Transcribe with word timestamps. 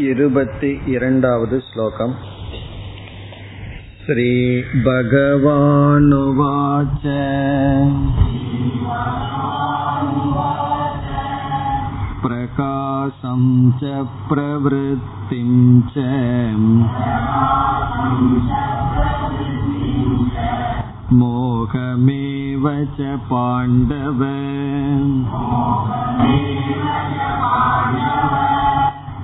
இருपति 0.00 0.68
इरण्डावद् 0.94 1.54
श्लोकम् 1.68 2.12
श्रीभगवानुवाच 4.02 4.68
प्रकाशं 12.26 13.42
च 13.80 13.90
प्रवृत्तिं 14.28 15.50
च 15.94 16.06
मोहमेव 21.20 22.68
च 22.98 23.18
पाण्डव 23.32 24.22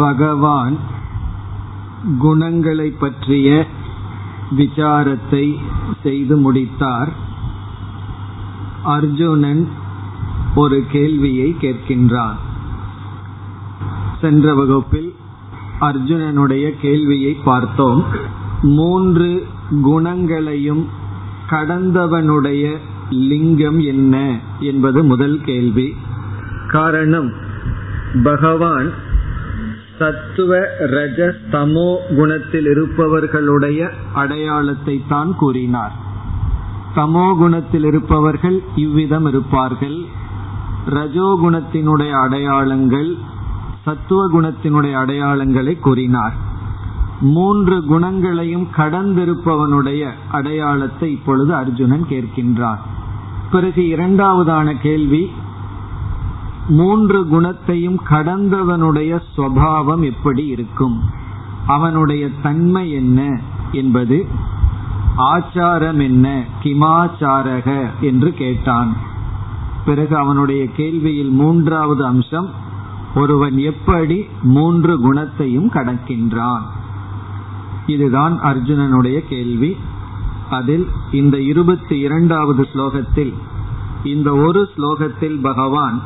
பகவான் 0.00 0.76
குணங்களை 2.22 2.88
பற்றிய 3.00 3.48
விசாரத்தை 4.58 5.46
செய்து 6.02 6.36
முடித்தார் 6.36 7.10
அர்ஜுனன் 8.94 9.62
ஒரு 10.55 10.83
கேள்வியை 10.91 11.55
கேட்கின்றான் 11.61 12.39
சென்ற 14.21 14.53
வகுப்பில் 14.53 15.13
அர்ஜுனனுடைய 15.79 16.65
கேள்வியை 16.81 17.37
பார்த்தோம். 17.43 18.05
மூன்று 18.61 19.43
குணங்களையும் 19.81 20.87
கடந்தவனுடைய 21.49 22.77
லிங்கம் 23.09 23.79
என்ன 23.79 24.39
என்பது 24.59 25.03
முதல் 25.03 25.41
கேள்வி. 25.43 25.95
காரணம் 26.67 27.33
பகவான் 28.23 28.91
சத்துவ 29.99 30.57
ரஜ 30.79 31.31
தமோ 31.51 32.15
குணத்தில் 32.15 32.65
இருப்பவர்களுடைய 32.65 33.89
அடையாளத்தை 34.13 35.01
தான் 35.07 35.35
கூறினார். 35.35 35.95
தமோ 36.95 37.37
குணத்தில் 37.37 37.83
இருப்பவர்கள் 37.83 38.61
இவ்விதம் 38.75 39.25
இருப்பார்கள். 39.25 40.05
ரஜோகுணத்தினுடைய 40.89 42.09
அடையாளங்கள் 42.09 43.17
சத்துவ 43.83 44.29
குணத்தினுடைய 44.29 44.93
அடையாளங்களை 44.97 45.79
கூறினார். 45.79 46.33
மூன்று 47.21 47.85
குணங்களையும் 47.85 48.67
கடந்திருப்பவனுடைய 48.77 50.09
அடையாளத்தை 50.31 51.11
இப்பொழுது 51.11 51.55
அர்ஜுனன் 51.55 52.05
கேட்கின்றான் 52.09 52.77
பிறகு 53.51 53.81
இரண்டாவதான 53.81 54.75
கேள்வி 54.81 55.31
மூன்று 56.67 57.27
குணத்தையும் 57.27 58.01
கடந்தவனுடைய 58.09 59.19
சுவாவம் 59.37 60.03
எப்படி 60.03 60.45
இருக்கும்? 60.45 61.01
அவனுடைய 61.67 62.29
தன்மை 62.41 62.91
என்ன 62.91 63.39
என்பது 63.71 64.27
ஆச்சாரம் 65.17 66.01
என்ன 66.01 66.43
கிமாச்சாரக 66.63 67.87
என்று 68.01 68.33
கேட்டான். 68.33 69.09
பிறகு 69.85 70.17
அவனுடைய 70.17 70.63
கேள்வியில் 70.77 71.31
மூன்றாவது 71.31 72.05
அம்சம் 72.05 72.49
ஒருவன் 73.15 73.57
எப்படி 73.57 74.25
மூன்று 74.41 74.97
குணத்தையும் 74.97 75.71
கடக்கின்றான்? 75.71 76.61
இதுதான் 77.87 78.39
அர்ஜுனனுடைய 78.41 79.23
கேள்வி. 79.29 79.77
அதில் 80.49 80.87
இந்த 81.11 81.41
இருபத்தி 81.41 81.99
இரண்டாவது 81.99 82.67
ஸ்லோகத்தில் 82.73 83.33
இந்த 84.03 84.35
ஒரு 84.35 84.69
ஸ்லோகத்தில் 84.77 85.41
பகவான் 85.41 86.01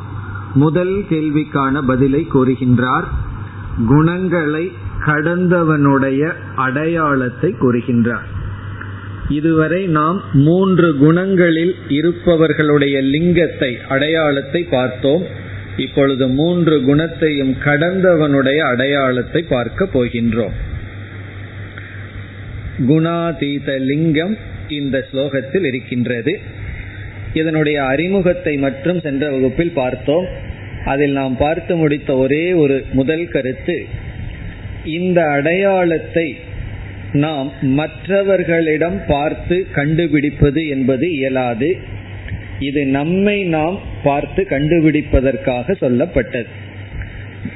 முதல் 0.54 1.04
கேள்விக்கான 1.08 1.82
பதிலை 1.82 2.26
கூறுகின்றார். 2.34 3.04
குணங்களை 3.86 4.72
கடந்தவனுடைய 5.06 6.32
அடையாளத்தை 6.56 7.52
கூறுகின்றார். 7.52 8.34
இதுவரை 9.28 9.86
நாம் 9.86 10.24
மூன்று 10.32 10.94
குணங்களில் 10.94 11.74
இருப்பவர்களுடைய 11.88 13.02
லிங்கத்தை 13.02 13.78
அடையாளத்தை 13.88 14.62
பார்த்தோம். 14.62 15.26
இப்பொழுது 15.76 16.28
மூன்று 16.28 16.82
குணத்தையும் 16.82 17.56
கடந்தவனுடைய 17.64 18.56
அடையாளத்தை 18.56 19.42
பார்க்க 19.42 19.88
போகின்றோம். 19.94 20.52
குணாதீத 22.88 23.78
லிங்கம் 23.78 24.36
இந்த 24.68 25.06
ஸ்லோகத்தில் 25.12 25.64
இருக்கின்றது. 25.64 26.40
இதனுடைய 27.34 27.84
அறிமுகத்தை 27.84 28.56
மட்டும் 28.56 29.00
சென்ற 29.00 29.30
வகுப்பில் 29.30 29.72
பார்த்தோம். 29.72 30.26
அதில் 30.84 31.12
நாம் 31.12 31.36
பார்த்து 31.36 31.76
முடித்த 31.76 32.16
ஒரே 32.16 32.52
ஒரு 32.52 32.84
முதல் 32.92 33.28
கருத்து 33.28 33.84
இந்த 34.84 35.26
அடையாளத்தை 35.26 36.36
நாம் 37.16 37.52
மற்றவர்களிடம் 37.60 38.98
பார்த்து 39.06 39.56
கண்டுபிடிப்பது 39.72 40.68
என்பது 40.68 41.06
இயலாது. 41.12 41.70
இது 42.60 42.82
நம்மை 42.86 43.38
நாம் 43.42 43.80
பார்த்து 44.02 44.46
கண்டுபிடிப்பதற்காக 44.50 45.76
சொல்லப்பட்டது. 45.80 46.52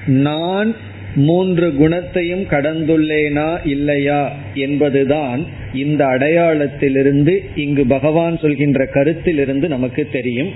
நான் 0.07 0.71
மூன்று 1.15 1.69
குணத்தையும் 1.75 2.43
கடந்துள்ளேனா 2.43 3.49
இல்லையா 3.65 4.21
என்பதுதான் 4.55 5.41
இந்த 5.75 6.03
அடையாளத்திலிருந்து 6.07 7.35
இங்கு 7.55 7.85
பகவான் 7.87 8.37
சொல்கின்ற 8.39 8.87
கருத்திலிருந்து 8.87 9.69
நமக்கு 9.69 10.09
தெரியும். 10.13 10.53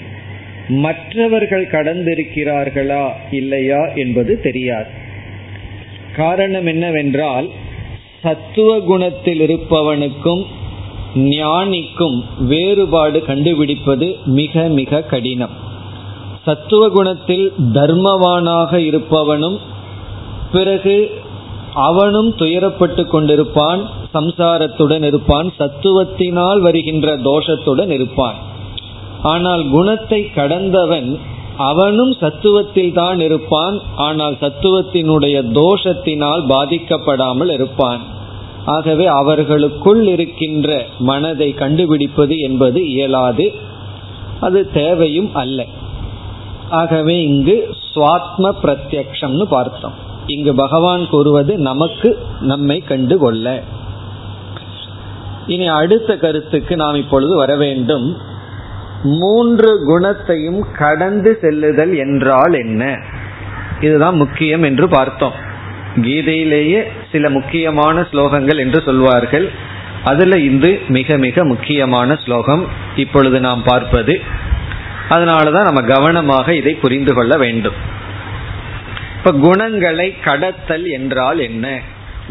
மற்றவர்கள் 0.69 1.67
கடந்திருக்கிறார்களா 1.67 3.05
இல்லையா 3.31 3.81
என்பது 3.95 4.41
தெரியாது. 4.41 4.91
காரணம் 6.17 6.67
என்னவென்றால் 6.67 7.49
சத்துவ 8.25 8.71
குணத்தில் 8.81 9.41
இருப்பவனுக்கும் 9.47 10.43
ஞானிக்கும் 11.15 12.17
வேறுபாடு 12.51 13.19
கண்டுபிடிப்பது 13.25 14.07
மிக 14.39 14.63
மிக 14.79 15.01
கடினம். 15.03 15.55
சத்துவ 16.45 16.89
குணத்தில் 16.89 17.45
தர்மவானாக 17.75 18.73
இருப்பவனும் 18.89 19.59
பிறகு 20.53 20.97
அவனும் 21.89 22.31
துயரப்பட்டு 22.39 23.03
கொண்டிருப்பான் 23.13 23.81
சம்சாரத்துடன் 24.15 25.05
இருப்பான் 25.11 25.49
சத்துவத்தினால் 25.59 26.61
வருகின்ற 26.61 27.17
தோஷத்துடன் 27.29 27.91
இருப்பான். 27.91 28.37
ஆனால் 29.33 29.63
குணத்தை 29.71 30.21
கடந்தவன் 30.35 31.09
அவனும் 31.57 32.13
சத்துவத்தில் 32.21 32.93
தான் 32.93 33.21
இருப்பான் 33.21 33.81
ஆனால் 33.97 34.37
சத்துவத்தினுடைய 34.41 35.37
தோஷத்தினால் 35.61 36.43
பாதிக்கப்படாமல் 36.49 37.53
இருப்பான். 37.53 38.01
ஆகவே 38.67 39.07
அவர்களுக்குள் 39.07 40.07
இருக்கின்ற 40.07 40.87
மனதை 40.99 41.53
கண்டுபிடிப்பது 41.53 42.37
என்பது 42.39 42.89
இயலாது 42.89 43.53
அது 44.41 44.71
தேவையும் 44.73 45.35
அல்ல. 45.35 45.67
ஆகவே 46.71 47.23
இங்கு 47.23 47.77
சுவாத்ம 47.95 48.53
பிரத்யக்ஷம்னு 48.63 49.43
பார்த்தோம். 49.43 49.93
இங்கு 50.27 50.55
பகவான் 50.55 51.09
கூறுவது 51.09 51.59
நமக்கு 51.59 52.19
நம்மை 52.41 52.79
கண்டு 52.81 53.19
கொள்ள 53.19 53.63
இனி 55.47 55.67
அடுத்த 55.67 56.17
கருத்துக்கு 56.17 56.77
நாம் 56.77 56.95
இப்பொழுது 56.95 57.37
வர 57.37 57.57
வேண்டும். 57.57 58.17
மூன்று 59.05 59.83
குணத்தையும் 59.85 60.67
கடந்து 60.73 61.39
செல்லுதல் 61.41 61.97
என்றால் 61.97 62.55
என்ன? 62.55 62.99
இதுதான் 63.81 64.17
முக்கியம் 64.17 64.63
என்று 64.63 64.89
பார்த்தோம். 64.89 65.33
கீதையிலேயே 65.97 66.89
சில 67.13 67.31
முக்கியமான 67.31 68.01
ஸ்லோகங்கள் 68.01 68.59
என்று 68.59 68.83
சொல்வார்கள். 68.83 69.51
அதுல 70.05 70.39
இது 70.39 70.81
மிக 70.89 71.17
மிக 71.17 71.45
முக்கியமான 71.45 72.17
ஸ்லோகம் 72.25 72.67
இப்பொழுது 72.97 73.41
நாம் 73.41 73.63
பார்ப்பது. 73.63 74.21
அதனாலதான் 75.11 75.69
நம்ம 75.71 75.83
கவனமாக 75.83 76.55
இதை 76.55 76.75
புரிந்து 76.75 77.15
கொள்ள 77.15 77.37
வேண்டும். 77.37 77.75
இப்ப 79.17 79.33
குணங்களை 79.33 80.15
கடத்தல் 80.25 80.87
என்றால் 80.87 81.39
என்ன? 81.39 81.81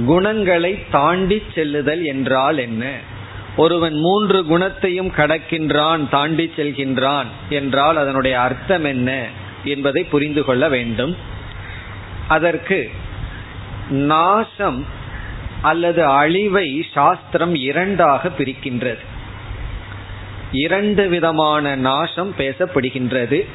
குணங்களை 0.05 0.79
தாண்டி 0.91 1.43
செல்லுதல் 1.55 2.03
என்றால் 2.03 2.57
என்ன? 2.57 2.85
ஒருவன் 3.57 3.94
மூன்று 3.94 4.45
குணத்தையும் 4.45 5.07
கடக்கின்றான் 5.07 6.09
தாண்டி 6.09 6.51
செல்கின்றான் 6.55 7.25
என்றால் 7.50 7.97
அதனுடைய 7.97 8.41
அர்த்தம் 8.41 8.83
என்ன 8.83 9.27
என்பதை 9.63 10.03
புரிந்து 10.03 10.44
கொள்ள 10.44 10.69
வேண்டும். 10.69 11.17
அதற்கு 12.27 12.91
நாசம் 13.89 14.85
அல்லது 15.61 16.05
அழிவை 16.05 16.85
சாஸ்திரம் 16.94 17.55
இரண்டாக 17.55 18.29
பிரிக்கின்றது. 18.38 19.00
இரண்டு 20.51 21.07
விதமான 21.07 21.75
நாசம் 21.75 22.33
பேசப்படுகின்றது. 22.38 23.45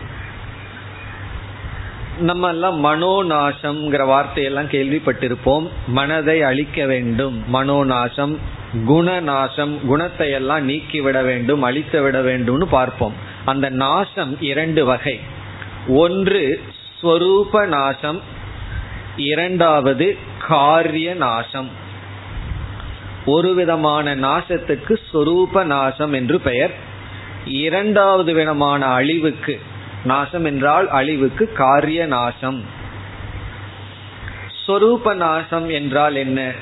நம்ம 2.19 2.49
எல்லாம் 2.49 2.85
மனோநாசம்ங்கிற 2.85 4.07
வார்த்தையெல்லாம் 4.07 4.69
கேள்விப்பட்டிருப்போம். 4.69 5.69
மனதை 5.87 6.43
அழிக்க 6.43 6.87
வேண்டும். 6.87 7.45
மனோநாசம் 7.55 8.37
குணநாசம் 8.75 9.87
குணத்தை 9.87 10.31
எல்லாம் 10.31 10.65
நீக்கி 10.65 11.01
விட 11.01 11.23
வேண்டும் 11.23 11.63
அழித்து 11.63 12.03
விட 12.03 12.21
வேண்டும்னு 12.21 12.65
பார்ப்போம். 12.65 13.15
அந்த 13.45 13.69
நாசம் 13.69 14.43
இரண்டு 14.43 14.85
வகை. 14.85 15.21
ஒன்று 15.89 16.63
ஸ்வரூப 17.03 17.67
நாசம் 17.67 18.21
இரண்டாவது 19.17 20.17
காரிய 20.49 21.15
நாசம். 21.15 21.69
ஒரு 23.27 23.55
விதமான 23.55 24.17
நாசத்துக்கு 24.17 24.97
சொரூப 25.13 25.65
நாசம் 25.65 26.13
என்று 26.13 26.41
பெயர். 26.41 26.75
இரண்டாவது 27.45 28.35
விதமான 28.35 28.87
அழிவுக்கு 28.87 29.61
நாசம் 30.05 30.45
என்றால் 30.45 30.91
அழிவுக்கு 30.91 31.53
காரிய 31.53 32.07
நாசம். 32.07 32.65
சொரூப 34.67 35.15
நாசம் 35.15 35.69
என்றால் 35.69 36.15
என்ன? 36.15 36.53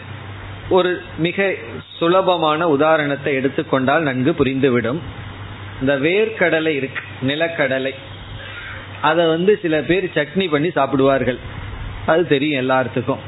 ஒரு 0.69 1.03
மிக 1.19 1.55
சுலபமான 1.99 2.69
உதாரணத்தை 2.69 3.35
எடுத்துக்கொண்டால் 3.35 4.03
நன்கு 4.03 4.35
புரிந்துவிடும். 4.39 4.99
இந்த 5.81 5.99
வேர்க்கடலை 5.99 6.69
இருக்கு 6.69 7.03
நிலக்கடலை. 7.23 7.93
அதை 9.01 9.27
வந்து 9.27 9.59
சில 9.63 9.81
பேர் 9.81 10.05
சட்னி 10.05 10.51
பண்ணி 10.51 10.71
சாப்பிடுவார்கள். 10.71 11.39
அது 12.07 12.29
தெரியும் 12.29 12.71
எல்லாத்துக்கும் 12.71 13.25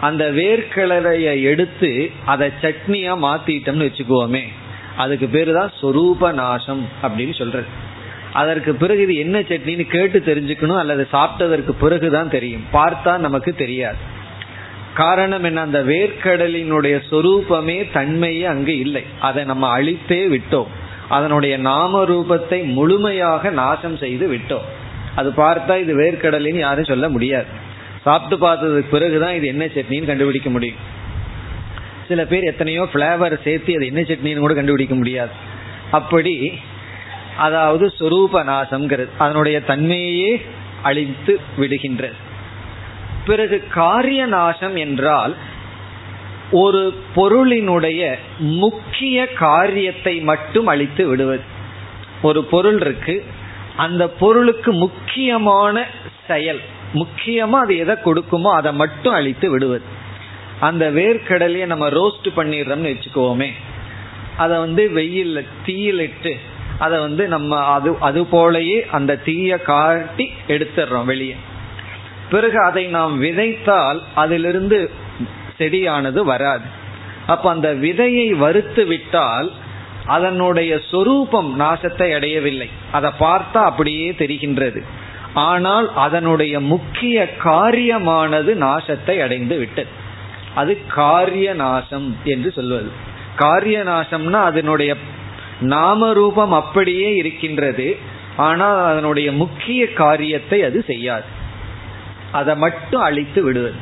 அந்த 0.00 0.30
வேர்க்கடலையை 0.30 1.42
எடுத்து 1.42 2.10
அதை 2.24 2.50
சட்னியா 2.60 3.14
மாத்திட்டோம்னு 3.26 3.86
வச்சுக்குவோமே 3.88 4.44
அதுக்கு 4.96 5.26
பேர் 5.26 5.52
தான் 5.52 5.72
சொரூப 5.82 6.32
நாசம் 6.32 6.88
அப்படின்னு 7.02 7.34
சொல்றது. 7.38 7.66
அதற்கு 8.32 8.74
பிறகு 8.74 9.02
இது 9.02 9.14
என்ன 9.16 9.40
சட்னின்னு 9.40 9.86
கேட்டு 9.86 10.18
தெரிஞ்சுக்கணும் 10.18 10.78
அல்லது 10.78 11.08
சாப்பிட்டதற்கு 11.12 11.72
பிறகுதான் 11.80 12.30
தெரியும். 12.30 12.64
பார்த்தா 12.72 13.18
நமக்கு 13.18 13.54
தெரியாது. 13.54 14.11
காரணம் 14.94 15.44
என்ன? 15.44 15.60
அந்த 15.60 15.82
வேர்க்கடலினுடைய 15.82 17.00
சொரூபமே 17.10 17.86
தன்மையே 17.92 18.42
அங்கு 18.42 18.78
இல்லை. 18.78 19.04
அதை 19.20 19.44
நம்ம 19.44 19.80
அழித்தே 19.80 20.28
விட்டோம். 20.28 20.66
அதனுடைய 21.08 21.58
நாம 21.58 22.04
ரூபத்தை 22.04 22.64
முழுமையாக 22.64 23.50
நாசம் 23.50 23.96
செய்து 23.96 24.34
விட்டோம். 24.34 24.66
அது 25.14 25.30
பார்த்தா 25.36 25.80
இது 25.80 26.00
வேர்க்கடலின்னு 26.00 26.58
யாரும் 26.58 26.84
சொல்ல 26.84 27.08
முடியாது. 27.08 27.44
சாப்பிட்டு 28.02 28.46
பார்த்ததுக்கு 28.46 28.88
பிறகுதான் 28.90 29.34
இது 29.34 29.46
என்ன 29.46 29.64
சட்னின்னு 29.64 30.06
கண்டுபிடிக்க 30.06 30.50
முடியும். 30.50 30.76
சில 32.08 32.24
பேர் 32.24 32.42
எத்தனையோ 32.42 32.88
ஃப்ளேவர் 32.92 33.42
சேர்த்து 33.42 33.74
அது 33.74 33.86
என்ன 33.86 34.00
சட்னின்னு 34.00 34.38
கூட 34.38 34.54
கண்டுபிடிக்க 34.54 34.94
முடியாது. 34.94 35.30
அப்படி 35.90 36.52
அதாவது 37.36 37.92
சொரூப 38.00 38.32
நாசம்ங்கிறது 38.32 39.08
அதனுடைய 39.18 39.62
தன்மையே 39.66 40.42
அழித்து 40.82 41.40
விடுகின்றது. 41.58 42.21
பிறகு 43.26 43.64
காரிய 43.68 44.26
நாசம் 44.26 44.76
என்றால் 44.76 45.34
ஒரு 46.50 46.94
பொருளினுடைய 47.16 48.14
முக்கிய 48.38 49.32
காரியத்தை 49.32 50.20
மட்டும் 50.20 50.66
அழித்து 50.66 51.06
விடுவது. 51.06 51.44
ஒரு 52.22 52.44
பொருள் 52.44 52.80
இருக்கு 52.80 53.24
அந்த 53.76 54.08
பொருளுக்கு 54.08 54.72
முக்கியமான 54.72 55.84
செயல் 56.26 56.60
முக்கியமா 56.94 57.58
அது 57.64 57.76
எதை 57.76 57.96
கொடுக்குமோ 58.04 58.50
அதை 58.52 58.72
மட்டும் 58.72 59.12
அழித்து 59.12 59.50
விடுவது. 59.50 59.84
அந்த 60.60 60.90
வேர்க்கடலையை 60.90 61.66
நம்ம 61.66 61.88
ரோஸ்ட் 61.88 62.28
பண்ணிடுறோம்னு 62.36 62.90
வச்சுக்கோமே 62.92 63.50
அதை 64.36 64.58
வந்து 64.58 64.90
வெயில் 64.90 65.46
தீயிலிட்டு 65.66 66.34
அதை 66.78 66.98
வந்து 66.98 67.28
நம்ம 67.28 67.58
அது 67.64 67.96
அது 68.00 68.20
போலயே 68.22 68.78
அந்த 68.90 69.16
தீயை 69.16 69.58
காட்டி 69.62 70.32
எடுத்துடுறோம் 70.48 71.04
வெளியே. 71.04 71.36
பிறகு 72.32 72.58
அதை 72.62 72.84
நாம் 72.96 73.14
விதைத்தால் 73.22 74.00
அதிலிருந்து 74.14 74.78
செடியானது 75.58 76.20
வராது. 76.32 76.66
அப்ப 77.26 77.46
அந்த 77.50 77.68
விதையை 77.84 78.28
வறுத்து 78.44 78.84
விட்டால் 78.86 79.48
அதனுடைய 80.06 80.72
சொரூபம் 80.90 81.50
நாசத்தை 81.60 82.08
அடையவில்லை. 82.14 82.68
அதை 82.92 83.10
பார்த்தா 83.20 83.60
அப்படியே 83.70 84.06
தெரிகின்றது. 84.12 84.80
ஆனால் 85.48 85.86
அதனுடைய 86.04 86.54
முக்கிய 86.72 87.16
காரியமானது 87.44 88.52
நாசத்தை 88.64 89.16
அடைந்து 89.26 89.56
விட்டது. 89.58 89.92
அது 90.54 90.72
காரிய 90.94 91.48
நாசம் 91.54 92.08
என்று 92.32 92.48
சொல்வது. 92.52 92.90
காரிய 93.36 93.78
நாசம்னா 93.82 94.40
அதனுடைய 94.50 94.92
நாம 95.74 96.10
ரூபம் 96.12 96.52
அப்படியே 96.52 97.08
இருக்கின்றது. 97.14 97.86
ஆனால் 98.46 98.80
அதனுடைய 98.90 99.28
முக்கிய 99.42 99.82
காரியத்தை 100.02 100.58
அது 100.68 100.80
செய்யாது. 100.86 101.28
அதை 102.32 102.56
மட்டும் 102.56 103.00
அழித்து 103.00 103.42
விடுவது. 103.42 103.74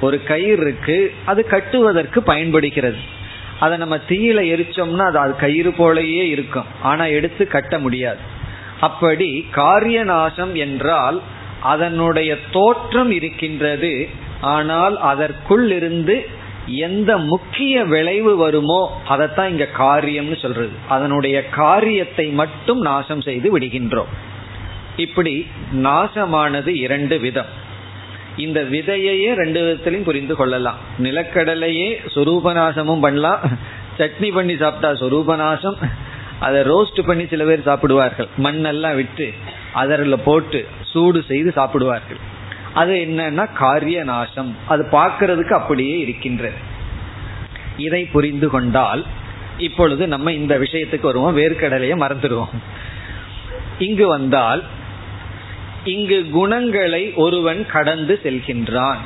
ஒரு 0.00 0.22
கயிறு 0.22 0.60
இருக்கு 0.60 1.12
அது 1.24 1.46
கட்டுவதற்கு 1.46 2.22
பயன்படுகிறது. 2.22 3.00
அதை 3.60 3.78
நம்ம 3.78 3.96
தீயில 3.96 4.40
எரிச்சோம்னா 4.54 5.06
அது 5.06 5.18
அது 5.18 5.36
கயிறு 5.36 5.70
போலயே 5.70 6.22
இருக்கும். 6.28 6.68
ஆனா 6.82 7.04
எடுத்து 7.04 7.46
கட்ட 7.46 7.78
முடியாது. 7.78 8.18
அப்படி 8.80 9.46
காரிய 9.50 10.04
நாசம் 10.04 10.54
என்றால் 10.54 11.20
அதனுடைய 11.60 12.38
தோற்றம் 12.50 13.10
இருக்கின்றது. 13.10 14.08
ஆனால் 14.40 14.98
அதற்குள் 14.98 15.70
இருந்து 15.70 16.26
எந்த 16.66 17.16
முக்கிய 17.16 17.84
விளைவு 17.84 18.36
வருமோ 18.36 19.02
அதைத்தான் 19.08 19.50
இங்க 19.50 19.66
காரியம்னு 19.78 20.36
சொல்றது. 20.40 20.74
அதனுடைய 20.88 21.48
காரியத்தை 21.48 22.26
மட்டும் 22.26 22.80
நாசம் 22.80 23.20
செய்து 23.20 23.58
விடுகின்றோம். 23.58 24.12
இப்படி 24.96 25.46
நாசமானது 25.74 26.68
இரண்டு 26.68 27.18
விதம். 27.18 27.50
இந்த 28.36 28.62
விதையையே 28.62 29.34
ரெண்டு 29.34 29.60
விதத்திலையும் 29.60 30.02
புரிந்து 30.02 30.36
கொள்ளலாம். 30.36 30.76
நிலக்கடலையே 30.98 31.96
சொரூபநாசமும் 32.14 33.00
பண்ணலாம். 33.00 33.38
சட்னி 33.98 34.34
பண்ணி 34.34 34.56
சாப்பிட்டா 34.56 35.04
சொரூபநாசம். 35.04 35.74
அதை 36.40 36.62
ரோஸ்ட் 36.62 37.06
பண்ணி 37.06 37.26
சில 37.26 37.44
பேர் 37.44 37.62
சாப்பிடுவார்கள். 37.62 38.28
மண்ணெல்லாம் 38.38 38.94
விட்டு 38.94 39.32
அதரில் 39.74 40.22
போட்டு 40.24 40.66
சூடு 40.82 41.22
செய்து 41.22 41.52
சாப்பிடுவார்கள். 41.54 42.16
அது 42.74 42.92
என்னன்னா 42.92 43.52
காரிய 43.52 44.04
நாசம் 44.04 44.56
அது 44.68 44.86
பார்க்கறதுக்கு 44.92 45.52
அப்படியே 45.52 45.98
இருக்கின்றது. 45.98 46.54
இதை 47.76 48.04
புரிந்து 48.04 48.48
கொண்டால் 48.48 49.04
இப்பொழுது 49.58 50.06
நம்ம 50.06 50.32
இந்த 50.32 50.58
விஷயத்துக்கு 50.58 51.00
வருவோம். 51.00 51.36
வேர்க்கடலையை 51.36 51.96
மறந்துடுவோம். 51.96 52.48
இங்கு 53.78 54.08
வந்தால் 54.08 54.62
இங்கு 55.84 56.30
குணங்களை 56.30 57.12
ஒருவன் 57.14 57.66
கடந்து 57.66 58.20
செல்கின்றான். 58.22 58.96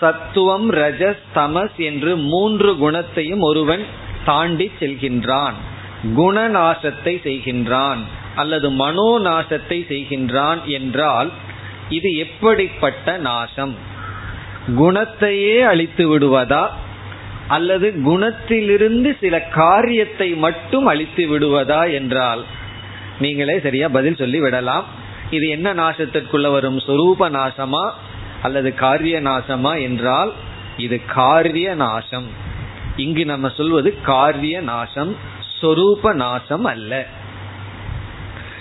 சத்துவம் 0.00 0.72
ரஜஸ் 0.72 1.22
தமஸ் 1.34 1.76
என்று 1.76 2.16
மூன்று 2.16 2.76
குணத்தையும் 2.76 3.40
ஒருவன் 3.40 3.84
தாண்டி 4.24 4.70
செல்கின்றான். 4.80 5.52
குணநாசத்தை 6.16 7.14
செய்கின்றான் 7.24 7.98
அல்லது 8.34 8.70
மனோநாசத்தை 8.70 9.78
செய்கின்றான் 9.88 10.64
என்றால் 10.64 11.30
இது 11.88 12.16
எப்படிப்பட்ட 12.16 13.16
நாசம்? 13.16 13.74
குணத்தையே 14.76 15.60
அழித்து 15.60 16.18
விடுவதா? 16.18 16.68
அல்லது 17.48 17.94
குணத்திலிருந்து 18.04 19.18
சில 19.20 19.40
காரியத்தை 19.40 20.34
மட்டும் 20.34 20.86
அழித்து 20.86 21.38
விடுவதா 21.38 21.92
என்றால்? 21.92 22.44
நீங்களே 23.18 23.60
சரியா 23.60 23.88
பதில் 23.88 24.16
சொல்லி 24.16 24.40
விடலாம் 24.40 25.04
இது 25.30 25.48
என்ன 25.48 25.74
நாசத்திற்குள்ள 25.74 26.50
வரும்? 26.50 26.78
சொரூப 26.78 27.18
நாசமா 27.18 27.90
அல்லது 28.42 28.74
காரிய 28.74 29.22
நாசமா 29.22 29.82
என்றால் 29.82 30.32
இது 30.76 31.00
காரிய 31.06 31.74
நாசம். 31.74 32.26
இங்கு 32.96 33.24
நம்ம 33.24 33.48
சொல்வது 33.48 34.00
காரிய 34.00 34.60
நாசம் 34.60 35.16
சொரூப 35.62 36.12
நாசம் 36.12 36.64
அல்ல. 36.64 37.06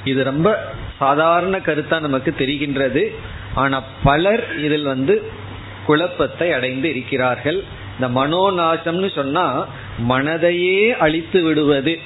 இது 0.03 0.23
ரொம்ப 0.23 0.73
சாதாரண 0.99 1.57
கருத்தா 1.57 1.99
நமக்கு 1.99 2.35
தெரிகின்றது. 2.37 3.15
ஆனா 3.53 3.83
பலர் 4.03 4.57
இதில் 4.57 4.83
வந்து 4.83 5.31
குழப்பத்தை 5.85 6.51
அடைந்து 6.51 6.89
இருக்கிறார்கள். 6.89 7.63
இந்த 7.99 8.21
மனோநாசம்னு 8.21 9.15
சொன்னா 9.15 9.65
மனதையே 10.09 10.97
அழித்து 10.97 11.43
விடுவது. 11.43 11.99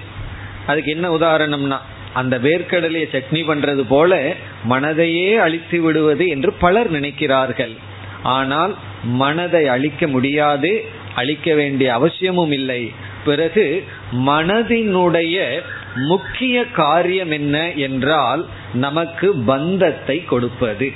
அதுக்கு 0.68 0.92
என்ன 0.92 1.10
உதாரணம்னா 1.10 1.78
அந்த 2.14 2.38
வேர்க்கடலையை 2.38 3.08
சட்னி 3.12 3.42
பண்றது 3.48 3.84
போல 3.88 4.36
மனதையே 4.70 5.36
அழித்து 5.36 5.82
விடுவது 5.82 6.28
என்று 6.28 6.54
பலர் 6.54 6.92
நினைக்கிறார்கள். 6.92 7.76
ஆனால் 8.24 8.76
மனதை 9.04 9.68
அழிக்க 9.68 10.08
முடியாது 10.08 10.86
அழிக்க 11.16 11.54
வேண்டிய 11.54 11.94
அவசியமும் 11.94 12.52
இல்லை. 12.52 12.92
பிறகு 13.26 13.84
மனதினுடைய 14.12 15.64
முக்கிய 15.96 16.66
காரியம் 16.66 17.32
என்ன 17.32 17.74
என்றால் 17.74 18.46
நமக்கு 18.74 19.36
பந்தத்தை 19.46 20.26
கொடுப்பது. 20.26 20.92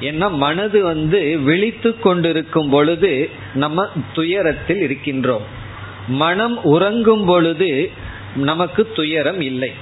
ஏன்னா 0.00 0.30
மனது 0.30 0.84
வந்து 0.84 1.38
விழித்து 1.38 1.98
கொண்டிருக்கும் 1.98 2.70
பொழுது 2.70 3.30
நம்ம 3.54 3.86
துயரத்தில் 4.12 4.80
இருக்கின்றோம். 4.80 5.44
மனம் 6.08 6.62
உறங்கும் 6.64 7.24
பொழுது 7.24 7.90
நமக்கு 8.36 8.92
துயரம் 8.94 9.40
இல்லை. 9.40 9.72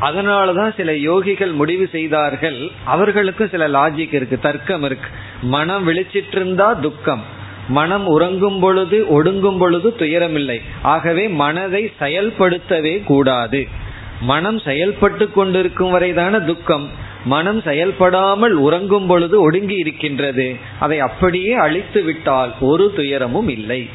அதனாலதான் 0.00 0.74
சில 0.76 0.92
யோகிகள் 0.92 1.52
முடிவு 1.52 1.88
செய்தார்கள். 1.92 2.68
அவர்களுக்கும் 2.84 3.48
சில 3.48 3.68
லாஜிக் 3.68 4.14
இருக்கு 4.14 4.38
தர்க்கம் 4.38 4.82
இருக்கு. 4.82 5.08
மனம் 5.42 5.88
விழிச்சிட்டு 5.88 6.36
இருந்தா 6.36 6.72
துக்கம். 6.72 7.22
மனம் 7.68 8.06
உறங்கும் 8.06 8.60
பொழுது 8.60 9.06
ஒடுங்கும் 9.10 9.58
பொழுது 9.58 9.94
துயரமில்லை 9.98 10.60
ஆகவே 10.82 11.28
மனதை 11.28 11.92
செயல்படுத்தவே 12.00 13.04
கூடாது. 13.04 13.68
மனம் 14.20 14.58
செயல்பட்டு 14.58 15.32
கொண்டிருக்கும் 15.32 16.00
வரைதான 16.00 16.44
துக்கம். 16.44 16.90
மனம் 17.24 17.62
செயல்படாமல் 17.62 18.52
உறங்கும் 18.52 19.06
பொழுது 19.06 19.40
ஒடுங்கி 19.40 19.74
இருக்கின்றது. 19.74 20.56
அதை 20.78 20.98
அப்படியே 20.98 21.52
அழித்து 21.52 22.02
விட்டால் 22.02 22.54
ஒரு 22.60 22.92
துயரமும் 22.96 23.48
இல்லை. 23.48 23.88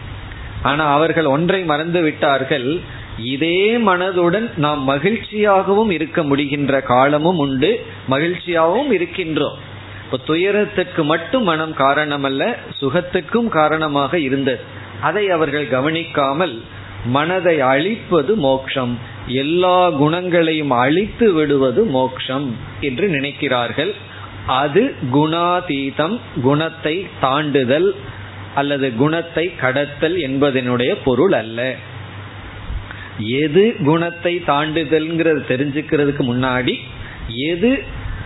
ஆனா 0.62 0.93
அவர்கள் 0.93 1.25
ஒன்றை 1.25 1.63
மறந்து 1.63 2.01
விட்டார்கள். 2.01 2.79
இதே 3.17 3.77
மனதுடன் 3.77 4.50
நாம் 4.55 4.89
மகிழ்ச்சியாகவும் 4.89 5.89
இருக்க 5.89 6.24
முடிகின்ற 6.24 6.82
காலமும் 6.82 7.38
உண்டு 7.38 7.86
மகிழ்ச்சியாகவும் 8.10 8.91
இருக்கின்றோம். 8.91 9.58
இப்ப 10.05 10.17
துயரத்துக்கு 10.25 11.03
மட்டும் 11.03 11.43
மனம் 11.43 11.74
காரணம் 11.74 12.24
அல்ல 12.24 12.58
சுகத்துக்கும் 12.82 13.48
காரணமாக 13.48 14.20
இருந்தது. 14.20 14.60
அதை 15.01 15.29
அவர்கள் 15.29 15.67
கவனிக்காமல் 15.67 16.62
மனதை 17.05 17.60
அழிப்பது 17.60 18.36
மோக்ஷம் 18.36 18.98
எல்லா 19.27 19.89
குணங்களையும் 19.89 20.70
அழித்து 20.70 21.34
விடுவது 21.34 21.84
மோக்ஷம் 21.84 22.55
என்று 22.79 23.08
நினைக்கிறார்கள். 23.08 23.93
அது 24.46 24.96
குணாதீதம் 25.13 26.20
குணத்தை 26.41 27.08
தாண்டுதல் 27.22 27.91
அல்லது 28.55 28.96
குணத்தை 28.96 29.55
கடத்தல் 29.55 30.15
என்பதனுடைய 30.15 30.98
பொருள் 31.03 31.32
அல்ல. 31.32 31.75
எது 33.20 33.75
குணத்தை 33.86 34.43
தாண்டுதல்ங்கிறது 34.48 35.41
தெரிஞ்சுக்கிறதுக்கு 35.48 36.24
முன்னாடி 36.32 36.75
எது 37.27 37.84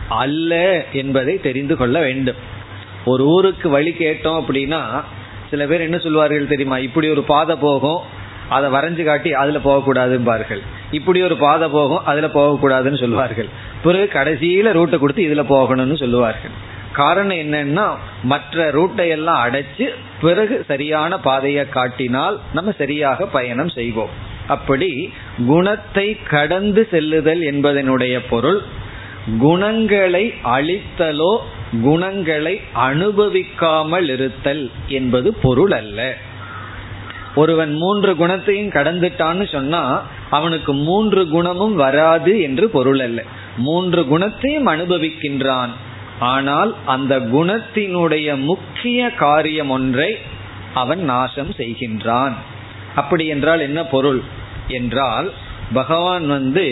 அல்ல 0.08 0.86
என்பதை 0.92 1.42
தெரிந்து 1.42 1.78
கொள்ள 1.78 2.00
வேண்டும். 2.00 2.36
ஒரு 3.06 3.26
ஊருக்கு 3.26 3.70
வழி 3.70 3.92
கேட்டோம் 4.00 4.40
அப்படின்னா 4.42 5.04
சில 5.50 5.66
பேர் 5.66 5.82
என்ன 5.82 5.98
சொல்வார்கள் 5.98 6.48
தெரியுமா? 6.48 6.78
இப்படி 6.78 7.10
ஒரு 7.10 7.24
பாதை 7.24 7.56
போகும் 7.56 8.16
அதை 8.50 8.70
வரைஞ்சு 8.70 9.04
காட்டி 9.04 9.34
அதில் 9.34 9.66
போகக்கூடாதும்பார்கள். 9.66 10.62
இப்படி 10.92 11.22
ஒரு 11.22 11.38
பாதை 11.38 11.68
போகும் 11.68 12.06
அதில் 12.06 12.36
போகக்கூடாதுன்னு 12.36 13.00
சொல்லுவார்கள் 13.00 13.50
பிறகு 13.84 14.08
கடைசியில் 14.08 14.68
ரூட்டை 14.68 15.00
கொடுத்து 15.00 15.24
இதில் 15.24 15.52
போகணும்னு 15.52 15.98
சொல்லுவார்கள். 15.98 16.52
காரணம் 16.94 17.38
என்னன்னா 17.38 17.88
மற்ற 18.24 18.72
ரூட்டை 18.72 19.08
எல்லாம் 19.08 19.50
அடைச்சு 19.50 19.90
பிறகு 20.22 20.66
சரியான 20.68 21.20
பாதையை 21.20 21.70
காட்டினால் 21.70 22.40
நம்ம 22.54 22.72
சரியாக 22.78 23.26
பயணம் 23.26 23.70
செய்வோம். 23.70 24.27
அப்படி 24.48 25.10
குணத்தை 25.48 26.08
கடந்து 26.24 26.88
செல்லுதல் 26.92 27.42
என்பதனுடைய 27.42 28.20
பொருள் 28.30 28.60
குணங்களை 29.40 30.34
அழித்தலோ 30.44 31.34
குணங்களை 31.84 32.60
அனுபவிக்காமல் 32.76 34.10
இருத்தல் 34.10 34.72
என்பது 34.88 35.34
பொருள் 35.34 35.72
அல்ல. 35.72 36.00
ஒருவன் 37.36 37.74
மூன்று 37.74 38.16
குணத்தையும் 38.16 38.70
கடந்துட்டான்னு 38.70 39.52
சொன்னா 39.52 40.04
அவனுக்கு 40.30 40.74
மூன்று 40.74 41.30
குணமும் 41.30 41.76
வராது 41.76 42.42
என்று 42.42 42.70
பொருள் 42.70 43.00
அல்ல. 43.00 43.24
மூன்று 43.58 44.06
குணத்தையும் 44.06 44.68
அனுபவிக்கின்றான். 44.68 45.74
ஆனால் 46.20 46.76
அந்த 46.86 47.20
குணத்தினுடைய 47.20 48.28
முக்கிய 48.44 49.10
காரியம் 49.10 49.70
ஒன்றை 49.70 50.18
அவன் 50.74 51.04
நாசம் 51.04 51.52
செய்கின்றான். 51.58 52.36
அப்படி 52.98 53.26
என்றால் 53.28 53.62
என்ன 53.62 53.80
பொருள் 53.86 54.22
என்றால் 54.70 55.28
பகவான் 55.74 56.26
வந்து 56.28 56.66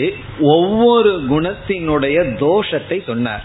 ஒவ்வொரு 0.54 1.12
குணத்தினுடைய 1.30 2.18
தோஷத்தை 2.40 2.98
சொன்னார். 3.04 3.42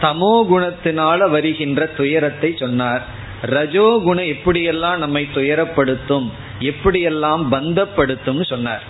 தமோ 0.00 0.34
குணத்தினால 0.50 1.28
வருகின்ற 1.30 1.80
துயரத்தை 1.98 2.50
சொன்னார். 2.56 3.02
ரஜோகுணம் 3.54 4.28
எப்படியெல்லாம் 4.34 4.98
நம்மை 4.98 5.24
துயரப்படுத்தும் 5.34 6.28
எப்படியெல்லாம் 6.70 7.42
பந்தப்படுத்தும் 7.50 8.42
சொன்னார். 8.42 8.84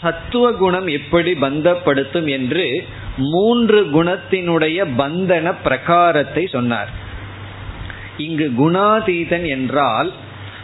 சத்துவ 0.00 0.46
குணம் 0.52 0.88
எப்படி 0.88 1.32
பந்தப்படுத்தும் 1.40 2.28
என்று 2.28 2.66
மூன்று 3.26 3.78
குணத்தினுடைய 3.94 4.78
பந்தன 4.98 5.54
பிரகாரத்தை 5.64 6.44
சொன்னார். 6.46 6.90
இங்கு 8.16 8.46
குணாதீதன் 8.60 9.46
என்றால் 9.48 10.10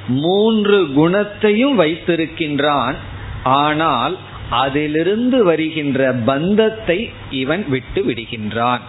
மூன்று 0.08 0.92
குணத்தையும் 0.92 1.80
வைத்திருக்கின்றான். 1.80 2.94
ஆனால் 3.42 4.18
அதிலிருந்து 4.50 5.44
வருகின்ற 5.44 6.12
பந்தத்தை 6.12 7.10
இவன் 7.30 7.68
விட்டு 7.68 8.02
விடுகின்றான். 8.02 8.80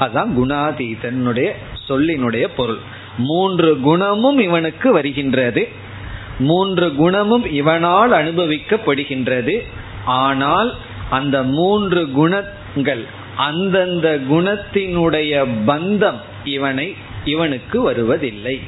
அதான் 0.00 0.30
குணாதீதனுடைய 0.38 1.50
சொல்லினுடைய 1.88 2.48
பொருள். 2.56 2.78
மூன்று 3.18 3.80
குணமும் 3.80 4.38
இவனுக்கு 4.38 4.92
வருகின்றது. 4.92 5.68
மூன்று 6.38 6.94
குணமும் 6.94 7.52
இவனால் 7.52 8.12
அனுபவிக்கப்படுகின்றது. 8.12 9.62
ஆனால் 10.04 10.74
அந்த 11.10 11.42
மூன்று 11.42 12.10
குணங்கள் 12.10 13.04
அந்தந்த 13.36 14.20
குணத்தினுடைய 14.30 15.46
பந்தம் 15.66 16.20
இவனை 16.44 16.94
இவனுக்கு 17.24 17.82
வருவதில்லை. 17.82 18.60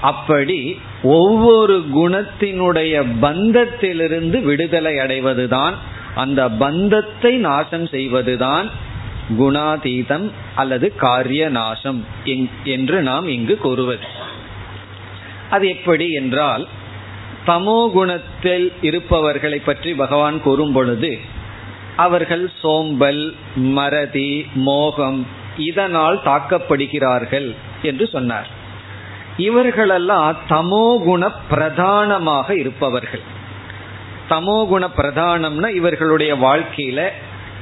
அப்படி 0.00 0.78
ஒவ்வொரு 1.02 1.76
குணத்தினுடைய 1.94 2.94
பந்தத்திலிருந்து 3.20 4.42
விடுதலை 4.42 4.98
அடைவதுதான் 4.98 5.74
அந்த 6.14 6.48
பந்தத்தை 6.48 7.36
நாசம் 7.36 7.86
செய்வதுதான் 7.86 8.70
குணாதீதம் 9.38 10.30
அல்லது 10.54 10.96
காரிய 10.96 11.48
நாசம் 11.48 12.04
என்று 12.64 13.02
நாம் 13.02 13.26
இங்கு 13.28 13.56
கூறுவது. 13.58 14.04
அது 15.50 15.68
எப்படி 15.68 16.10
என்றால் 16.10 16.66
தமோ 17.46 17.90
குணத்தில் 17.92 18.72
இருப்பவர்களை 18.82 19.58
பற்றி 19.58 19.94
பகவான் 19.94 20.42
கூறும் 20.42 20.72
பொழுது 20.72 21.18
அவர்கள் 21.96 22.50
சோம்பல் 22.60 23.34
மறதி 23.54 24.46
மோகம் 24.54 25.26
இதனால் 25.56 26.18
தாக்கப்படுகிறார்கள் 26.24 27.54
என்று 27.82 28.08
சொன்னார். 28.08 28.48
இவர்களெல்லாம் 29.36 30.36
தமோகுண 30.48 31.34
பிரதானமாக 31.48 32.56
இருப்பவர்கள். 32.56 33.20
தமோகுண 34.30 34.88
பிரதானம்னா 34.96 35.68
இவர்களுடைய 35.68 36.34
வாழ்க்கையில 36.34 37.08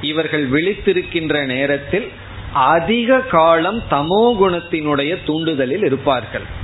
இவர்கள் 0.01 0.49
விழித்திருக்கின்ற 0.49 1.45
நேரத்தில் 1.45 2.11
அதிக 2.53 3.19
காலம் 3.19 3.83
தமோ 3.89 4.35
குணத்தினுடைய 4.39 5.17
தூண்டுதலில் 5.25 5.83
இருப்பார்கள். 5.83 6.63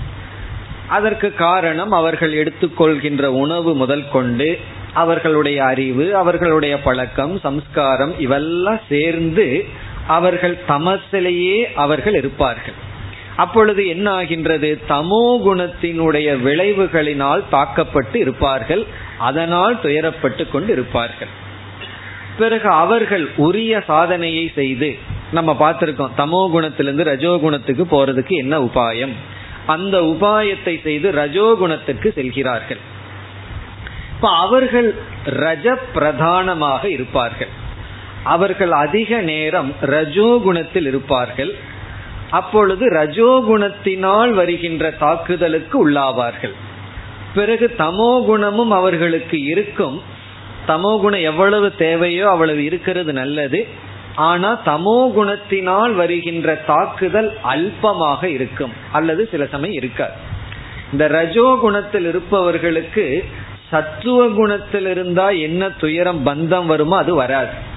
அதற்கு 0.88 1.34
காரணம் 1.34 1.92
அவர்கள் 1.92 2.34
எடுத்துக்கொள்கின்ற 2.34 3.24
உணவு 3.24 3.76
முதல் 3.76 4.10
கொண்டு 4.10 4.60
அவர்களுடைய 4.94 5.64
அறிவு 5.64 6.16
அவர்களுடைய 6.16 6.80
பழக்கம் 6.80 7.40
சம்ஸ்காரம் 7.40 8.14
இவெல்லாம் 8.20 8.82
சேர்ந்து 8.90 9.66
அவர்கள் 10.08 10.58
தமசிலேயே 10.68 11.74
அவர்கள் 11.74 12.14
இருப்பார்கள். 12.14 12.90
அப்பொழுது 13.42 13.82
என்ன 13.94 14.08
ஆகின்றது 14.20 14.70
தமோ 14.90 15.26
குணத்தினுடைய 15.46 16.28
விளைவுகளினால் 16.46 17.44
தாக்கப்பட்டு 17.56 18.18
இருப்பார்கள். 18.20 18.84
அதனால் 19.28 19.76
துயரப்பட்டு 19.84 20.44
கொண்டு 20.54 20.72
இருப்பார்கள் 20.78 21.32
பிறகு 22.40 22.70
அவர்கள் 22.84 23.26
உரிய 23.46 23.74
சாதனையை 23.88 24.46
செய்து 24.60 24.90
நம்ம 25.38 25.52
பார்த்திருக்கோம் 25.60 26.16
தமோ 26.18 26.42
குணத்திலிருந்து 26.54 27.06
ரஜோகுணத்துக்கு 27.12 27.84
போறதுக்கு 27.94 28.34
என்ன 28.44 28.56
உபாயம்? 28.68 29.14
அந்த 29.74 29.96
உபாயத்தை 30.14 30.74
செய்து 30.88 31.08
ரஜோகுணத்துக்கு 31.22 32.08
செல்கிறார்கள். 32.18 32.82
இப்ப 34.16 34.30
அவர்கள் 34.46 34.90
ரஜ 35.44 35.76
பிரதானமாக 35.94 36.84
இருப்பார்கள். 36.90 37.52
அவர்கள் 38.34 38.74
அதிக 38.86 39.22
நேரம் 39.30 39.70
ரஜோகுணத்தில் 39.94 40.88
இருப்பார்கள். 40.92 41.52
அப்பொழுது 42.32 42.90
ரஜோகுணத்தினால் 42.90 44.32
வருகின்ற 44.32 44.92
தாக்குதலுக்கு 44.92 45.90
உள்ளாவார்கள். 45.90 46.56
பிறகு 47.34 47.74
தமோ 47.78 48.26
குணமும் 48.26 48.72
அவர்களுக்கு 48.72 49.42
இருக்கும். 49.42 50.02
தமோ 50.68 51.00
குணம் 51.00 51.20
எவ்வளவு 51.20 51.76
தேவையோ 51.76 52.30
அவ்வளவு 52.30 52.64
இருக்கிறது 52.64 53.14
நல்லது. 53.14 53.68
ஆனா 54.16 54.62
தமோ 54.66 55.00
குணத்தினால் 55.16 55.94
வருகின்ற 55.94 56.56
தாக்குதல் 56.56 57.32
அல்பமாக 57.44 58.24
இருக்கும். 58.24 58.74
அல்லது 58.92 59.28
சில 59.32 59.46
சமயம் 59.46 59.76
இருக்காது. 59.76 60.18
இந்த 60.92 61.08
ரஜோ 61.08 61.58
குணத்தில் 61.62 62.06
இருப்பவர்களுக்கு 62.06 63.24
சத்துவ 63.70 64.28
குணத்தில் 64.28 64.86
இருந்தா 64.86 65.30
என்ன 65.30 65.70
துயரம் 65.70 66.26
பந்தம் 66.26 66.66
வருமோ 66.66 66.98
அது 66.98 67.16
வராது. 67.16 67.70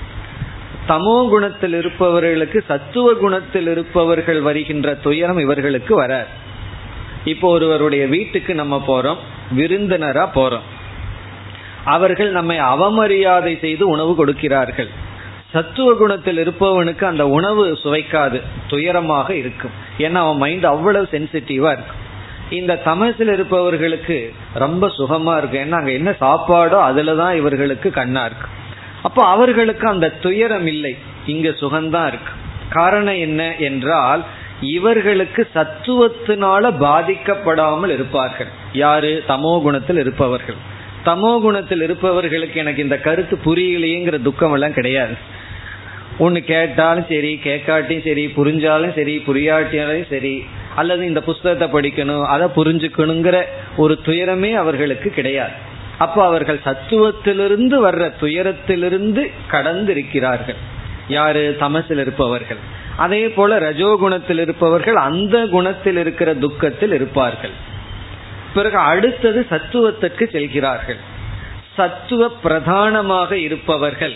தமோ 0.88 1.28
குணத்தில் 1.28 1.72
இருப்பவர்களுக்கு 1.72 2.64
சத்துவ 2.68 3.12
குணத்தில் 3.12 3.66
இருப்பவர்கள் 3.66 4.40
வருகின்ற 4.40 4.94
துயரம் 4.94 5.38
இவர்களுக்கு 5.38 5.94
வராது. 5.94 6.26
இப்போ 7.24 7.48
ஒருவருடைய 7.48 8.06
வீட்டுக்கு 8.06 8.54
நம்ம 8.54 8.82
போறோம் 8.88 9.20
விருந்தினரா 9.56 10.24
போறோம். 10.34 10.66
அவர்கள் 11.84 12.30
நம்மை 12.30 12.58
அவமரியாதை 12.58 13.58
செய்து 13.60 13.88
உணவு 13.88 14.14
கொடுக்கிறார்கள். 14.14 14.88
சத்துவ 15.52 15.94
குணத்தில் 15.94 16.38
இருப்பவனுக்கு 16.38 17.04
அந்த 17.04 17.28
உணவு 17.28 17.78
சுவைக்காது 17.82 18.42
துயரமாக 18.68 19.30
இருக்கும். 19.30 19.74
ஏன்னா 19.98 20.14
அவன் 20.14 20.36
மைண்ட் 20.36 20.64
அவ்வளவு 20.64 21.08
சென்சிட்டிவா 21.10 21.70
இருக்கும். 21.76 22.02
இந்த 22.50 22.80
தமசில் 22.84 23.32
இருப்பவர்களுக்கு 23.32 24.34
ரொம்ப 24.54 24.90
சுகமா 24.98 25.36
இருக்கும். 25.36 25.62
ஏன்னா 25.66 25.78
அங்க 25.80 25.90
என்ன 25.90 26.10
சாப்பாடோ 26.20 26.78
அதுலதான் 26.90 27.34
இவர்களுக்கு 27.34 27.90
கண்ணா 27.90 28.24
இருக்கு 28.24 28.62
அப்போ 29.06 29.22
அவர்களுக்கு 29.24 29.86
அந்த 29.88 30.06
துயரம் 30.24 30.66
இல்லை. 30.66 30.94
இங்க 31.26 31.48
சுகம்தான் 31.48 32.08
இருக்கு. 32.12 32.32
காரணம் 32.68 33.20
என்ன 33.26 33.40
என்றால் 33.58 34.22
இவர்களுக்கு 34.60 35.42
சத்துவத்தினால 35.54 36.70
பாதிக்கப்படாமல் 36.80 37.92
இருப்பார்கள். 37.92 38.50
யாரு? 38.72 39.10
தமோ 39.28 39.52
குணத்தில் 39.62 39.96
இருப்பவர்கள். 39.96 40.58
தமோ 41.04 41.32
குணத்தில் 41.40 41.82
இருப்பவர்களுக்கு 41.82 42.60
எனக்கு 42.60 42.82
இந்த 42.82 42.98
கருத்து 42.98 43.36
புரியலையேங்கிற 43.44 44.18
துக்கம் 44.22 44.52
எல்லாம் 44.52 44.72
கிடையாது. 44.72 45.16
ஒன்று 46.18 46.40
கேட்டாலும் 46.42 47.08
சரி 47.08 47.32
கேட்காட்டியும் 47.44 48.06
சரி 48.08 48.24
புரிஞ்சாலும் 48.36 48.94
சரி 48.94 49.14
புரியாட்டியாலும் 49.26 50.08
சரி 50.10 50.34
அல்லது 50.74 51.02
இந்த 51.06 51.20
புஸ்தகத்தை 51.20 51.66
படிக்கணும் 51.72 52.24
அதை 52.26 52.46
புரிஞ்சுக்கணுங்கிற 52.56 53.38
ஒரு 53.76 53.94
துயரமே 54.06 54.50
அவர்களுக்கு 54.54 55.10
கிடையாது. 55.10 55.56
அப்போ 55.98 56.24
அவர்கள் 56.24 56.60
சத்துவத்திலிருந்து 56.64 57.88
வர்ற 57.88 58.12
துயரத்திலிருந்து 58.20 59.30
கடந்து 59.48 59.90
இருக்கிறார்கள் 59.90 60.56
யாரு? 61.08 61.56
தமசில் 61.60 61.98
இருப்பவர்கள். 61.98 62.56
அதே 62.96 63.28
போல 63.28 63.58
ரஜோகுணத்தில் 63.58 64.40
இருப்பவர்கள் 64.40 64.96
அந்த 64.96 65.46
குணத்தில் 65.46 65.96
இருக்கிற 65.96 66.34
துக்கத்தில் 66.34 66.92
இருப்பார்கள். 66.92 67.50
பிறகு 68.54 68.76
அடுத்தது 68.76 69.46
சத்துவத்திற்கு 69.50 70.28
செல்கிறார்கள். 70.30 70.96
சத்துவ 71.74 72.28
பிரதானமாக 72.28 73.38
இருப்பவர்கள். 73.38 74.12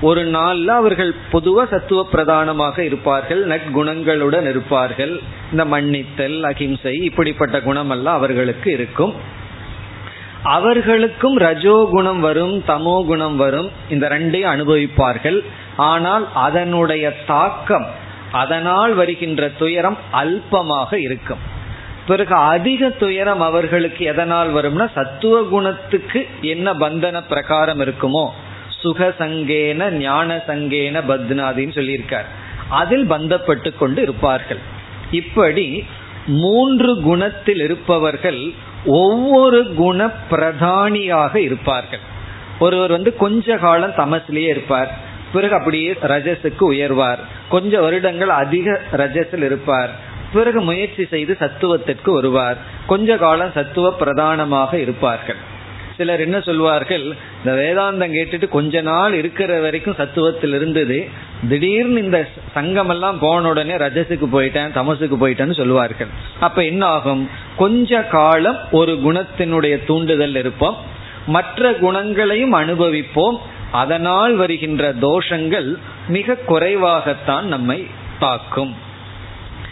ஒரு 0.00 0.26
நாள்ல 0.26 0.66
அவர்கள் 0.66 1.14
பொதுவா 1.32 1.68
சத்துவ 1.68 2.08
பிரதானமாக 2.10 2.84
இருப்பார்கள். 2.84 3.46
நற்குணங்களுடன் 3.46 4.48
இருப்பார்கள். 4.48 5.20
இந்த 5.50 5.64
மன்னித்தல் 5.64 6.42
அகிம்சை 6.42 6.96
இப்படிப்பட்ட 6.96 7.58
குணமெல்லாம் 7.58 8.04
அவர்களுக்கு 8.04 8.72
இருக்கும். 8.72 9.38
அவர்களுக்கும் 10.42 11.36
ரஜோ 11.38 11.88
குணம் 11.90 12.20
வரும் 12.20 12.54
தமோ 12.66 13.06
குணம் 13.06 13.36
வரும் 13.36 13.70
இந்த 13.88 14.08
ரெண்டையும் 14.08 14.52
அனுபவிப்பார்கள். 14.54 15.38
ஆனால் 15.76 16.24
அதனுடைய 16.32 17.04
தாக்கம் 17.26 17.86
அதனால் 18.32 18.94
வருகின்ற 18.94 19.48
துயரம் 19.48 19.98
அல்பமாக 20.12 20.98
இருக்கும். 20.98 21.42
பிறகு 22.06 22.34
அதிக 22.34 22.90
துயரம் 22.90 23.40
அவர்களுக்கு 23.40 24.04
எதனால் 24.04 24.50
வரும்னா 24.52 24.86
சத்துவ 24.94 25.42
குணத்துக்கு 25.42 26.26
என்ன 26.40 26.72
பந்தன 26.72 27.22
பிரகாரம் 27.28 27.80
இருக்குமோ 27.80 28.26
சுக 28.82 29.14
சங்கேன 29.18 29.90
ஞான 29.98 30.42
சங்கேன 30.46 31.02
பத்னாதின்னு 31.10 31.76
சொல்லியிருக்கார். 31.78 32.28
அதில் 32.68 33.06
பந்தப்பட்டு 33.06 33.70
கொண்டு 33.76 34.02
இருப்பார்கள். 34.02 34.60
இப்படி 35.10 35.84
மூன்று 36.26 36.90
குணத்தில் 37.02 37.60
இருப்பவர்கள் 37.60 38.52
ஒவ்வொரு 38.86 39.74
குண 39.74 40.10
பிரதானியாக 40.30 41.36
இருப்பார்கள். 41.36 41.98
ஒருவர் 42.58 42.90
வந்து 42.90 43.16
கொஞ்ச 43.16 43.56
காலம் 43.56 43.92
தமசிலேயே 43.92 44.48
இருப்பார். 44.48 44.98
பிறகு 45.32 45.54
அப்படியே 45.54 45.92
ரஜஸுக்கு 45.92 46.62
உயர்வார். 46.62 47.18
கொஞ்ச 47.48 47.80
வருடங்கள் 47.80 48.28
அதிக 48.28 48.80
ரஜஸில் 48.92 49.44
இருப்பார். 49.44 49.90
பிறகு 50.32 50.60
முயற்சி 50.60 51.04
செய்து 51.04 51.36
சத்துவத்திற்கு 51.40 52.12
வருவார். 52.12 52.56
கொஞ்ச 52.86 53.16
காலம் 53.16 53.50
சத்துவ 53.54 53.92
பிரதானமாக 53.92 54.78
இருப்பார்கள். 54.78 55.58
சிலர் 56.00 56.20
என்ன 56.20 56.38
சொல்வார்கள்? 56.40 57.04
இந்த 57.40 57.52
வேதாந்தம் 57.60 58.14
கேட்டுட்டு 58.16 58.46
கொஞ்ச 58.48 58.80
நாள் 58.80 59.14
இருக்கிற 59.14 59.60
வரைக்கும் 59.60 59.98
சத்துவத்தில் 59.98 60.54
இருந்தது. 60.54 60.98
திடீர்னு 61.48 62.02
இந்த 62.04 62.18
சங்கமெல்லாம் 62.54 63.18
போன 63.20 63.48
உடனே 63.48 63.74
ரஜசுக்கு 63.74 64.26
போயிட்டேன் 64.32 64.72
தமசுக்கு 64.72 65.16
போயிட்டேன்னு 65.16 65.54
சொல்லுவார்கள் 65.54 66.10
அப்ப 66.40 66.64
என்ன 66.64 66.86
ஆகும்? 66.86 67.22
கொஞ்ச 67.56 68.02
காலம் 68.16 68.58
ஒரு 68.70 68.92
குணத்தினுடைய 69.06 69.74
தூண்டுதல் 69.86 70.36
இருப்போம். 70.36 70.76
மற்ற 71.26 71.72
குணங்களையும் 71.72 72.54
அனுபவிப்போம். 72.54 73.38
அதனால் 73.72 74.34
வருகின்ற 74.34 74.92
தோஷங்கள் 74.94 75.68
மிக 76.08 76.36
குறைவாகத்தான் 76.48 77.46
நம்மை 77.54 77.86
தாக்கும். 78.18 78.72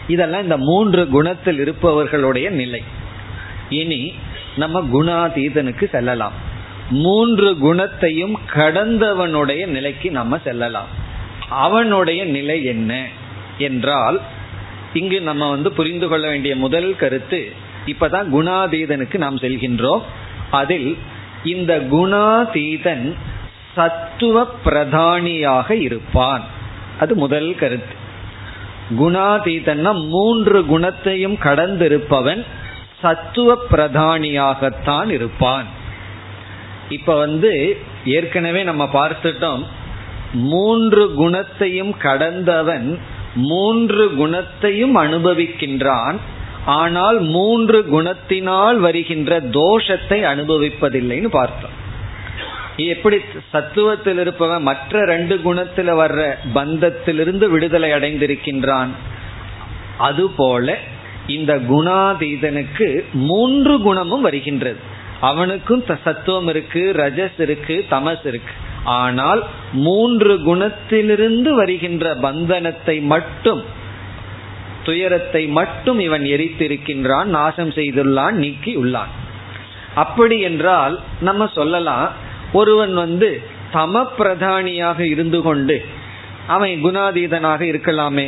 இதெல்லாம் 0.07 0.43
இந்த 0.43 0.57
மூன்று 0.57 1.07
குணத்தில் 1.07 1.59
இருப்பவர்களுடைய 1.59 2.49
நிலை. 2.49 2.81
இனி 3.69 4.01
நம்ம 4.59 4.81
குணாதீதனுக்கு 4.93 5.85
செல்லலாம். 5.89 6.35
மூன்று 6.89 7.57
குணத்தையும் 7.57 8.35
கடந்தவனுடைய 8.53 9.67
நிலைக்கு 9.67 10.11
நம்ம 10.11 10.37
செல்லலாம். 10.43 10.89
அவனுடைய 11.49 12.25
நிலை 12.25 12.63
என்ன 12.63 12.91
என்றால் 13.57 14.17
இங்கு 14.93 15.21
நம்ம 15.21 15.49
வந்து 15.49 15.71
புரிந்து 15.71 16.07
கொள்ள 16.07 16.27
வேண்டிய 16.27 16.55
முதல் 16.55 16.95
கருத்து 16.95 17.41
இப்பதான் 17.85 18.27
குணாதீதனுக்கு 18.35 19.17
நாம் 19.17 19.37
செல்கின்றோம். 19.37 20.01
அதில் 20.51 20.97
இந்த 21.43 21.79
குணாதீதன் 21.91 23.13
சத்துவ 23.75 24.51
பிரதானியாக 24.65 25.71
இருப்பான். 25.71 26.43
அது 26.99 27.15
முதல் 27.15 27.55
கருத்து. 27.55 27.95
குணாதீதன்னா 28.99 29.91
மூன்று 30.07 30.65
குணத்தையும் 30.65 31.37
கடந்திருப்பவன் 31.43 32.43
சத்துவ 33.01 33.57
பிரதானியாகத்தான் 33.71 35.09
இருப்பான். 35.09 35.65
இப்ப 36.89 37.15
வந்து 37.15 37.77
ஏற்கனவே 38.05 38.63
நம்ம 38.63 38.89
பார்த்துட்டோம் 38.93 39.63
மூன்று 40.33 41.13
குணத்தையும் 41.13 41.97
கடந்தவன் 41.97 42.99
மூன்று 43.35 44.13
குணத்தையும் 44.13 44.95
அனுபவிக்கின்றான். 44.97 46.17
ஆனால் 46.65 47.19
மூன்று 47.19 47.85
குணத்தினால் 47.91 48.77
வருகின்ற 48.77 49.41
தோஷத்தை 49.41 50.19
அனுபவிப்பதில்லைன்னு 50.31 51.27
பார்த்தோம். 51.27 51.75
எப்படி 52.77 53.17
சத்துவத்தில் 53.53 54.19
இருப்பவன் 54.19 54.61
மற்ற 54.61 55.05
ரெண்டு 55.05 55.41
குணத்தில் 55.41 55.93
வர்ற 55.93 56.35
பந்தத்திலிருந்து 56.55 57.45
விடுதலை 57.45 57.89
அடைந்திருக்கின்றான்? 57.91 58.91
அதுபோல 59.97 60.77
இந்த 61.29 61.53
குணாதீதனுக்கு 61.71 62.87
மூன்று 63.29 63.75
குணமும் 63.81 64.25
வருகின்றது. 64.27 64.79
அவனுக்கும் 65.29 65.83
சத்துவம் 66.03 66.47
இருக்கு 66.47 66.83
ரஜஸ் 66.97 67.39
இருக்கு 67.45 67.75
தமஸ் 67.91 68.25
இருக்கு. 68.31 68.53
ஆனால் 68.99 69.41
மூன்று 69.85 70.33
குணத்திலிருந்து 70.47 71.49
வருகின்ற 71.55 72.05
பந்தனத்தை 72.25 72.95
மட்டும் 73.13 73.61
துயரத்தை 74.83 75.41
மட்டும் 75.57 75.99
இவன் 75.99 76.25
எரித்திருக்கின்றான் 76.35 77.27
நாசம் 77.37 77.71
செய்துள்ளான் 77.77 78.35
நீக்கி 78.43 78.73
உள்ளான். 78.83 79.11
அப்படி 79.95 80.37
என்றால் 80.39 80.95
நம்ம 81.19 81.49
சொல்லலாம் 81.55 82.07
ஒருவன் 82.53 82.93
வந்து 82.93 83.29
தம 83.73 84.03
பிரதானியாக 84.17 84.99
இருந்து 85.13 85.39
கொண்டு 85.41 85.75
அவன் 86.47 86.83
குணாதீதனாக 86.85 87.61
இருக்கலாமே. 87.71 88.27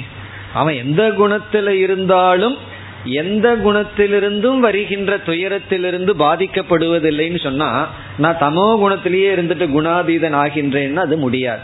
அவன் 0.53 0.75
எந்த 0.75 1.03
குணத்தில் 1.11 1.71
இருந்தாலும் 1.83 2.57
எந்த 3.05 3.55
குணத்திலிருந்தும் 3.55 4.59
வருகின்ற 4.59 5.17
துயரத்திலிருந்து 5.17 6.13
பாதிக்கப்படுவதில்லைன்னு 6.19 7.43
சொன்னா 7.43 7.87
நான் 8.17 8.37
தமோ 8.39 8.67
குணத்திலேயே 8.81 9.29
இருந்துட்டு 9.35 9.67
குணாதீதன் 9.67 10.35
ஆகின்றேன்னு 10.35 10.95
அது 10.95 11.17
முடியாது. 11.17 11.59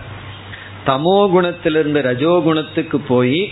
தமோ 0.86 1.18
குணத்திலிருந்து 1.36 2.02
ரஜோ 2.02 2.42
குணத்துக்கு 2.44 3.00
போய் 3.00 3.52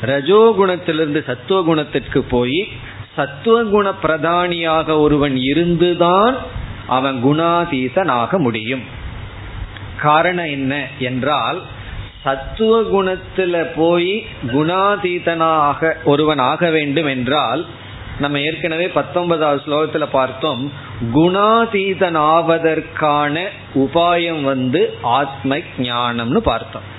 ரஜோ 0.00 0.54
குணத்திலிருந்து 0.58 1.24
சத்துவ 1.24 1.62
குணத்திற்கு 1.62 2.22
போய் 2.22 2.68
சத்துவகுண 3.16 3.92
பிரதானியாக 4.02 4.98
ஒருவன் 4.98 5.36
இருந்துதான் 5.36 6.36
அவன் 6.86 7.24
குணாதீதனாக 7.24 8.38
முடியும். 8.38 8.82
காரணம் 10.00 10.50
என்ன 10.50 10.86
என்றால் 10.98 11.62
சத்துவ 12.24 12.80
குணத்துல 12.80 13.66
போய் 13.76 14.26
குணாதீதனாக 14.46 15.94
ஒருவன் 16.04 16.38
ஆக 16.38 16.70
வேண்டும் 16.70 17.06
என்றால் 17.06 17.66
நம்ம 18.18 18.40
ஏற்கனவே 18.40 18.88
பத்தொன்பதாவது 18.88 19.62
ஸ்லோகத்துல 19.66 20.06
பார்த்தோம் 20.10 20.72
குணாதீதனாவதற்கான 21.14 23.44
உபாயம் 23.74 24.42
வந்து 24.42 24.98
ஆத்ம 25.02 25.58
ஞானம்னு 25.78 26.36
பார்த்தோம். 26.36 26.92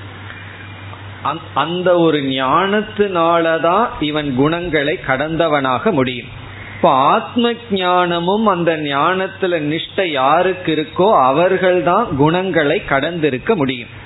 அந்த 1.53 1.97
ஒரு 1.97 2.17
ஞானத்தினாலதான் 2.17 3.87
இவன் 3.99 4.35
குணங்களை 4.35 4.99
கடந்தவனாக 5.07 5.91
முடியும். 5.91 6.27
இப்ப 6.75 6.89
ஆத்ம 6.89 7.53
ஞானமும் 7.71 8.45
அந்த 8.45 8.77
ஞானத்துல 8.77 9.41
நிஷ்டை 9.41 10.05
யாருக்கு 10.05 10.75
இருக்கோ 10.75 11.23
அவர்கள்தான் 11.23 12.17
குணங்களை 12.17 12.81
கடந்திருக்க 12.89 13.55
முடியும். 13.55 14.03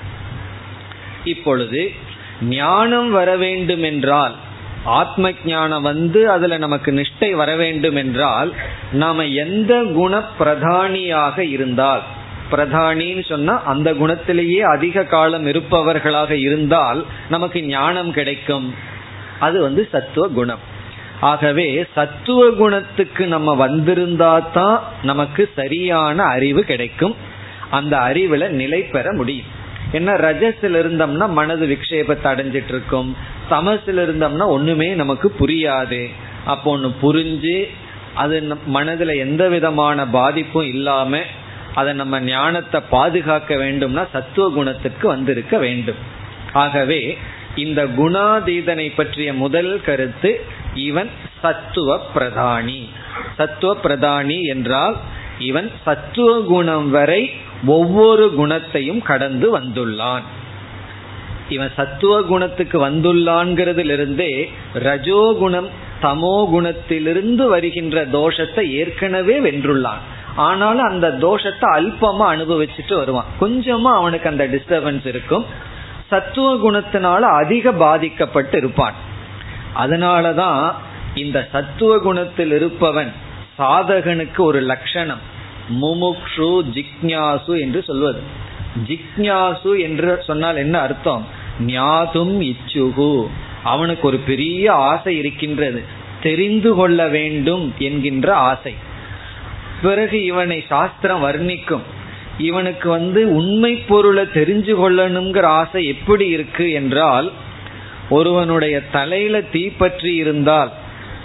இப்பொழுது 1.24 1.92
ஞானம் 2.40 3.10
வர 3.10 3.36
வேண்டும் 3.36 3.82
என்றால் 3.82 4.34
ஆத்ம 4.84 5.32
ஞானம் 5.44 5.82
வந்து 5.82 6.30
அதுல 6.30 6.58
நமக்கு 6.58 6.92
நிஷ்டை 6.92 7.30
வர 7.30 7.56
வேண்டும் 7.56 7.96
என்றால் 7.96 8.52
நாம 8.92 9.26
எந்த 9.26 9.84
குண 9.94 10.22
பிரதானியாக 10.38 11.38
இருந்தால் 11.38 12.02
பிரதானின்னு 12.50 13.24
சொன்னா 13.28 13.62
அந்த 13.62 13.92
குணத்திலேயே 13.92 14.58
அதிக 14.58 15.04
காலம் 15.04 15.46
இருப்பவர்களாக 15.46 16.30
இருந்தால் 16.30 17.04
நமக்கு 17.28 17.64
ஞானம் 17.64 18.12
கிடைக்கும். 18.12 18.74
அது 19.38 19.62
வந்து 19.62 19.88
சத்துவ 19.92 20.28
குணம். 20.28 20.58
ஆகவே 21.20 21.84
சத்துவ 21.94 22.50
குணத்துக்கு 22.50 23.26
நம்ம 23.26 23.68
வந்திருந்தா 23.68 24.50
தான் 24.52 24.82
நமக்கு 25.02 25.50
சரியான 25.56 26.22
அறிவு 26.22 26.64
கிடைக்கும். 26.64 27.14
அந்த 27.70 27.98
அறிவுல 27.98 28.48
நிலை 28.48 28.82
பெற 28.82 29.12
முடியும். 29.12 29.46
ஏன்னா 29.92 30.12
ரஜஸ்ல 30.26 30.80
இருந்தோம்னா 30.82 31.26
மனது 31.38 31.64
விக்ஷேபத்தை 31.66 32.26
அடைஞ்சிட்டு 32.32 32.72
இருக்கும் 32.74 33.08
தமசில் 33.50 34.02
இருந்தோம்னா 34.06 34.46
ஒண்ணுமே 34.56 34.88
நமக்கு 34.94 35.28
புரியாது. 35.40 36.02
அப்போ 36.44 36.68
ஒன்று 36.70 36.90
புரிஞ்சு 37.02 37.56
அது 38.14 38.36
மனதுல 38.74 39.14
எந்த 39.16 39.42
விதமான 39.48 40.06
பாதிப்பும் 40.18 40.70
இல்லாம 40.74 41.18
அதை 41.74 41.90
நம்ம 41.94 42.20
ஞானத்தை 42.20 42.80
பாதுகாக்க 42.90 43.54
வேண்டும்னா 43.56 44.04
சத்துவ 44.12 44.46
குணத்துக்கு 44.50 45.06
வந்திருக்க 45.08 45.54
வேண்டும். 45.58 46.00
ஆகவே 46.52 47.02
இந்த 47.64 47.80
குணாதீதனை 47.98 48.86
பற்றிய 48.96 49.30
முதல் 49.34 49.72
கருத்து 49.86 50.30
இவன் 50.88 51.10
சத்துவ 51.42 51.98
பிரதானி. 52.14 52.80
சத்துவ 53.36 53.70
பிரதானி 53.84 54.38
என்றால் 54.54 54.96
இவன் 55.48 55.68
சத்துவ 55.84 56.32
குணம் 56.52 56.88
வரை 56.90 57.22
ஒவ்வொரு 57.66 58.34
குணத்தையும் 58.34 59.02
கடந்து 59.02 59.58
வந்துள்ளான். 59.58 60.22
இவன் 61.48 61.70
சத்துவ 61.76 62.22
குணத்துக்கு 62.22 62.88
வந்துள்ளான்கிறதிலிருந்தே 62.88 64.52
ரஜோகுணம் 64.74 65.68
தமோ 66.02 66.48
குணத்திலிருந்து 66.54 67.46
வருகின்ற 67.48 68.06
தோஷத்தை 68.06 68.60
ஏற்கனவே 68.60 69.40
வென்றுள்ளான். 69.40 70.00
ஆனாலும் 70.36 70.88
அந்த 70.88 71.10
தோஷத்தை 71.10 71.76
அல்பமா 71.76 72.26
அனுபவிச்சுட்டு 72.34 72.94
வருவான். 72.94 73.24
கொஞ்சமா 73.40 73.92
அவனுக்கு 73.94 74.28
அந்த 74.28 74.46
டிஸ்டர்பன்ஸ் 74.46 75.06
இருக்கும். 75.06 75.44
சத்துவ 76.08 76.70
குணத்தினால 76.70 77.20
அதிக 77.20 77.72
பாதிக்கப்பட்டு 77.72 78.58
இருப்பான். 78.58 78.94
அதனாலதான் 79.76 80.72
இந்த 81.14 81.48
சத்துவ 81.52 81.98
குணத்தில் 81.98 82.52
இருப்பவன் 82.52 83.12
சாதகனுக்கு 83.58 84.38
ஒரு 84.38 84.60
லட்சணம். 84.60 85.29
முமுக்ஷு 85.82 86.62
ஜிக்ஞாசு 86.74 87.60
என்று 87.60 87.82
சொல்வது. 87.82 88.20
ஜிக்ஞாசு 88.86 89.80
என்று 89.80 90.22
சொன்னால் 90.26 90.56
என்ன 90.56 90.78
அர்த்தம்? 90.78 91.26
ஞாதும் 91.66 92.40
இச்சுகு. 92.40 93.26
அவனுக்கு 93.64 94.06
ஒரு 94.06 94.16
பெரிய 94.16 94.72
ஆசை 94.72 95.16
இருக்கின்றது. 95.16 95.82
தெரிந்து 96.22 96.74
கொள்ள 96.74 97.08
வேண்டும் 97.08 97.74
என்கின்ற 97.78 98.34
ஆசை. 98.34 98.74
பிறகு 99.82 100.24
இவனை 100.24 100.64
சாஸ்திரம் 100.68 101.24
வர்ணிக்கும். 101.24 101.82
இவனுக்கு 102.38 102.88
வந்து 102.88 103.34
உண்மை 103.34 103.76
பொருளை 103.76 104.24
தெரிஞ்சு 104.24 104.74
கொள்ளணுங்கிற 104.74 105.42
ஆசை 105.42 105.86
எப்படி 105.86 106.28
இருக்கு 106.28 106.70
என்றால் 106.70 107.32
ஒருவனுடைய 108.10 108.80
தலையில 108.80 109.40
தீப்பற்றி 109.40 110.14
இருந்தால் 110.14 110.72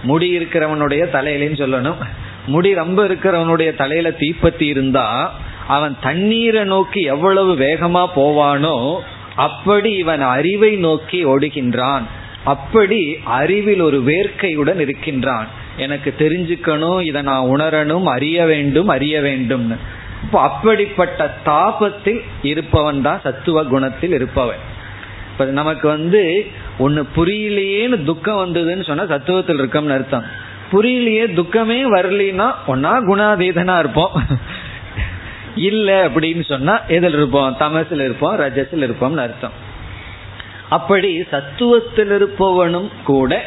முடி 0.03 0.37
இருக்கிறவனுடைய 0.37 1.03
தலையிலன்னு 1.13 1.57
சொல்லணும். 1.63 2.05
முடி 2.47 2.73
ரொம்ப 2.73 3.07
இருக்கிறவனுடைய 3.07 3.75
தலையில 3.75 4.09
தீப்பத்தி 4.09 4.61
இருந்தா 4.61 5.33
அவன் 5.67 5.97
தண்ணீரை 6.01 6.63
நோக்கி 6.63 7.01
எவ்வளவு 7.01 7.55
வேகமா 7.55 8.05
போவானோ 8.15 8.97
அப்படி 9.35 9.91
இவன் 9.93 10.21
அறிவை 10.21 10.75
நோக்கி 10.75 11.25
ஓடுகின்றான். 11.25 12.01
அப்படி 12.43 13.17
அறிவில் 13.23 13.79
ஒரு 13.79 14.03
வேர்க்கையுடன் 14.05 14.79
இருக்கின்றான். 14.79 15.47
எனக்கு 15.77 16.13
தெரிஞ்சுக்கணும் 16.19 17.01
இதை 17.01 17.21
நான் 17.21 17.45
உணரணும் 17.45 18.03
அறிய 18.03 18.45
வேண்டும் 18.45 18.87
அறிய 18.87 19.19
வேண்டும்னு. 19.19 19.75
இப்போ 20.23 20.41
அப்படிப்பட்ட 20.41 21.37
தாபத்தில் 21.45 22.21
இருப்பவன் 22.43 23.01
தான் 23.01 23.19
சத்துவ 23.23 23.63
குணத்தில் 23.63 24.11
இருப்பவன். 24.11 24.63
இப்ப 25.31 25.45
நமக்கு 25.45 25.87
வந்து 25.87 26.45
ஒன்னு 26.77 27.07
புரியலையேன்னு 27.15 28.03
துக்கம் 28.03 28.41
வந்ததுன்னு 28.45 28.83
சொன்னா 28.83 29.03
சத்துவத்தில் 29.03 29.61
இருக்கோம்னு 29.61 29.93
அர்த்தம். 29.93 30.43
புரியலையே 30.71 31.25
துக்கமே 31.33 31.79
வரலன்னா 31.95 32.47
ஒன்னா 32.67 32.93
குணாதீதனா 33.07 33.79
இருப்போம். 33.79 34.11
இல்ல 35.55 36.09
அப்படின்னு 36.09 36.43
சொன்னா 36.43 36.85
எதில் 36.87 37.13
இருப்போம்? 37.13 37.57
தமசில் 37.59 37.99
இருப்போம் 37.99 38.39
ரஜத்தில் 38.39 38.85
இருப்போம்னு 38.87 39.17
அர்த்தம். 39.17 39.51
அப்படி 40.69 41.19
சத்துவத்தில் 41.31 42.13
இருப்பவனும் 42.19 42.89
கூட 43.03 43.45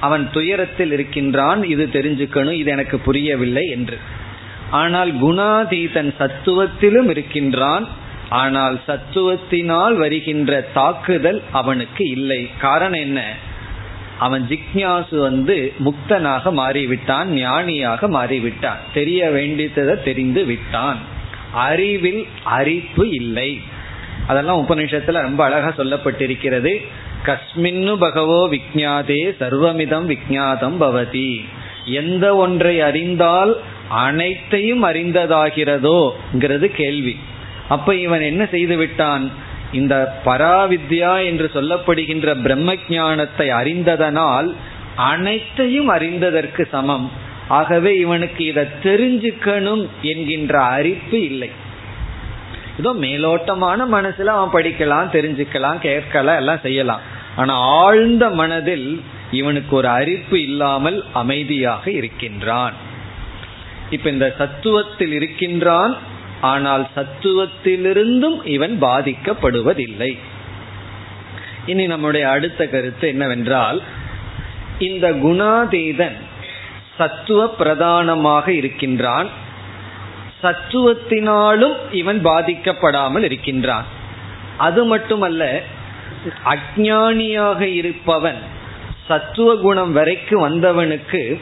அவன் 0.00 0.30
துயரத்தில் 0.32 0.92
இருக்கின்றான் 0.92 1.64
இது 1.64 1.88
தெரிஞ்சுக்கணும் 1.92 2.52
இது 2.52 2.70
எனக்கு 2.70 2.98
புரியவில்லை 2.98 3.64
என்று. 3.66 3.98
ஆனால் 4.70 5.14
குணாதீதன் 5.14 6.10
சத்துவத்திலும் 6.18 7.08
இருக்கின்றான் 7.08 7.86
ஆனால் 8.28 8.80
சத்துவத்தினால் 8.88 9.94
வருகின்ற 9.94 10.60
தாக்குதல் 10.60 11.42
அவனுக்கு 11.52 12.04
இல்லை. 12.10 12.50
காரணம் 12.58 13.00
என்ன? 13.00 13.20
அவன் 14.20 14.46
ஜிக்ஞாசு 14.48 15.16
வந்து 15.18 15.72
முக்தனாக 15.84 16.52
மாறிவிட்டான் 16.52 17.24
ஞானியாக 17.24 18.08
மாறிவிட்டான். 18.08 18.80
தெரிய 18.94 19.30
வேண்டியதை 19.30 20.02
தெரிந்து 20.02 20.44
விட்டான். 20.44 20.98
அறிவில் 21.52 22.26
அறிப்பு 22.44 23.10
இல்லை. 23.10 23.60
அதெல்லாம் 24.26 24.66
உபநிஷத்துல 24.66 25.20
ரொம்ப 25.20 25.44
அழகா 25.44 25.72
சொல்லப்பட்டிருக்கிறது. 25.76 26.72
கஸ்மின்னு 27.26 27.96
பகவோ 27.96 28.48
விக்ஞாதே 28.48 29.22
சர்வமிதம் 29.40 30.06
விக்ஞாதம் 30.06 30.80
பவதி. 30.80 31.44
எந்த 31.84 32.36
ஒன்றை 32.36 32.80
அறிந்தால் 32.80 33.60
அனைத்தையும் 33.88 34.84
அறிந்ததாகிறதோங்கிறது 34.84 36.66
கேள்வி. 36.66 37.16
அப்ப 37.68 37.94
இவன் 37.94 38.20
என்ன 38.20 38.46
செய்து 38.50 38.76
விட்டான்? 38.76 39.30
இந்த 39.72 40.18
பராவித்யா 40.24 41.24
என்று 41.24 41.50
சொல்லப்படுகின்ற 41.54 42.42
பிரம்ம 42.42 42.74
ஞானத்தை 42.88 43.48
அறிந்ததனால் 43.48 44.54
அனைத்தையும் 44.96 45.88
அறிந்ததற்கு 45.88 46.68
சமம். 46.70 47.10
ஆகவே 47.48 47.98
இவனுக்கு 47.98 48.44
இதை 48.44 48.64
தெரிஞ்சுக்கணும் 48.82 49.86
என்கின்ற 50.02 50.62
அறிப்பு 50.62 51.22
இல்லை. 51.22 51.50
ஏதோ 52.78 52.92
மேலோட்டமான 52.92 53.86
மனசுல 53.92 54.24
அவன் 54.24 54.54
படிக்கலாம் 54.54 55.08
தெரிஞ்சுக்கலாம் 55.16 55.78
கேட்கலாம் 55.78 56.36
எல்லாம் 56.36 56.60
செய்யலாம். 56.62 57.00
ஆனா 57.36 57.54
ஆழ்ந்த 57.54 58.30
மனதில் 58.30 59.02
இவனுக்கு 59.30 59.76
ஒரு 59.76 59.88
அறிப்பு 59.88 60.42
இல்லாமல் 60.42 61.04
அமைதியாக 61.12 61.90
இருக்கின்றான். 61.90 62.72
இப்ப 63.90 64.10
இந்த 64.10 64.34
சத்துவத்தில் 64.38 65.12
இருக்கின்றான் 65.12 65.96
ஆனால் 66.40 66.86
சத்துவத்திலிருந்தும் 66.96 68.46
இவன் 68.46 68.82
பாதிக்கப்படுவதில்லை. 68.82 70.18
இனி 71.66 71.86
நம்முடைய 71.86 72.30
அடுத்த 72.30 72.66
கருத்து 72.66 73.08
என்னவென்றால் 73.08 73.82
இந்த 74.78 75.10
குணாதீதன் 75.10 76.16
சத்துவ 76.98 77.48
பிரதானமாக 77.48 78.52
இருக்கின்றான். 78.52 79.28
சத்துவத்தினாலும் 80.42 81.76
இவன் 81.90 82.24
பாதிக்கப்படாமல் 82.24 83.22
இருக்கின்றான். 83.22 83.84
அது 84.56 84.84
மட்டுமல்ல 84.84 85.62
அஜானியாக 86.44 87.60
இருப்பவன் 87.60 88.40
சத்துவ 89.08 89.56
குணம் 89.56 89.92
வரைக்கும் 89.92 90.42
வந்தவனுக்கு 90.48 91.40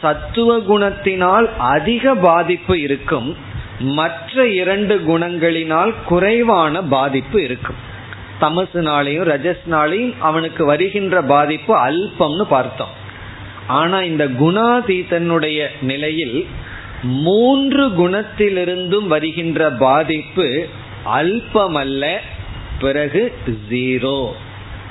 சத்துவ 0.00 0.58
குணத்தினால் 0.58 1.48
அதிக 1.58 2.14
பாதிப்பு 2.14 2.80
இருக்கும். 2.80 3.36
மற்ற 3.80 4.48
இரண்டு 4.48 5.02
குணங்களினால் 5.08 5.94
குறைவான 6.06 6.82
பாதிப்பு 6.82 7.42
இருக்கும். 7.42 7.74
தமசுனாலையும் 8.40 9.28
ரஜஸ்னாலையும் 9.28 10.14
அவனுக்கு 10.18 10.64
வருகின்ற 10.64 11.22
பாதிப்பு 11.22 11.76
அல்பம்னு 11.76 12.42
பார்த்தோம். 12.42 12.88
ஆனா 13.66 14.02
இந்த 14.02 14.26
குணாதீதனுடைய 14.26 15.66
நிலையில் 15.80 16.46
மூன்று 17.02 17.88
குணத்திலிருந்தும் 17.88 19.06
வருகின்ற 19.06 19.70
பாதிப்பு 19.70 20.68
அல்பமல்ல 21.14 22.16
பிறகு 22.80 23.32
ஜீரோ. 23.70 24.30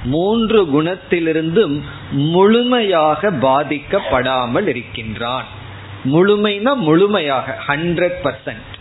மூன்று 0.03 0.65
குணத்திலிருந்தும் 0.65 1.81
முழுமையாக 2.11 3.31
பாதிக்கப்படாமல் 3.31 4.67
இருக்கின்றான். 4.67 5.45
முழுமைனா 6.05 6.73
முழுமையாக 6.73 7.57
ஹண்ட்ரட் 7.67 8.19
பர்சன்ட் 8.23 8.77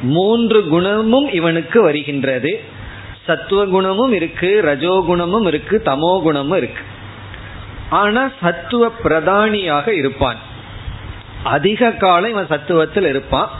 மூன்று 0.00 0.68
குணமும் 0.68 1.32
இவனுக்கு 1.32 1.82
வருகின்றது. 1.82 2.60
சத்துவ 3.24 3.66
குணமும் 3.66 4.12
இருக்கு 4.12 4.62
ரஜோகுணமும் 4.64 5.46
இருக்கு 5.46 5.82
தமோ 5.84 6.22
குணமும் 6.22 6.56
இருக்கு. 6.56 6.82
ஆனா 7.90 8.30
சத்துவ 8.40 8.92
பிரதானியாக 9.04 9.88
இருப்பான். 9.88 10.36
அதிக 11.42 11.90
காலம் 11.90 12.30
இவன் 12.30 12.46
சத்துவத்தில் 12.46 13.08
இருப்பான். 13.08 13.50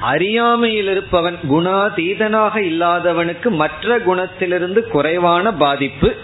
அறியாமையில் 0.00 0.88
இருப்பவன் 0.88 1.38
குணாதீதனாக 1.50 2.56
இல்லாதவனுக்கு 2.56 3.50
மற்ற 3.50 3.98
குணத்திலிருந்து 3.98 4.80
குறைவான 4.80 5.52
பாதிப்பு 5.52 6.16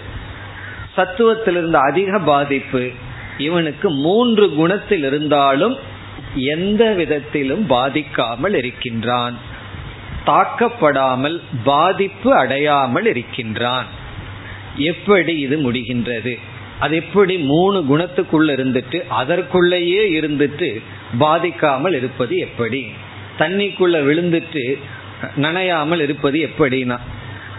சத்துவத்திலிருந்து 0.97 1.73
அதிக 1.73 2.19
பாதிப்பு. 2.19 2.89
இவனுக்கு 3.37 3.89
மூன்று 3.89 4.53
குணத்தில் 4.53 5.03
இருந்தாலும் 5.03 5.77
எந்த 6.35 6.93
விதத்திலும் 6.93 7.69
பாதிக்காமல் 7.69 8.53
இருக்கின்றான். 8.53 9.37
தாக்கப்படாமல் 10.25 11.41
பாதிப்பு 11.63 12.35
அடையாமல் 12.35 13.05
இருக்கின்றான். 13.05 13.85
எப்படி 14.77 15.37
இது 15.37 15.71
முடிகின்றது? 15.71 16.37
அது 16.79 16.95
எப்படி 16.95 17.37
மூணு 17.37 17.97
குணத்துக்குள்ள 17.97 18.51
இருந்துட்டு 18.51 19.03
அதற்குள்ளேயே 19.07 20.21
இருந்துட்டு 20.21 20.81
பாதிக்காமல் 21.19 21.95
இருப்பது 21.95 22.37
எப்படி? 22.37 22.91
தண்ணிக்குள்ள 23.39 24.03
விழுந்துட்டு 24.03 24.77
நனையாமல் 25.37 26.01
இருப்பது 26.01 26.49
எப்படின்னா? 26.49 26.97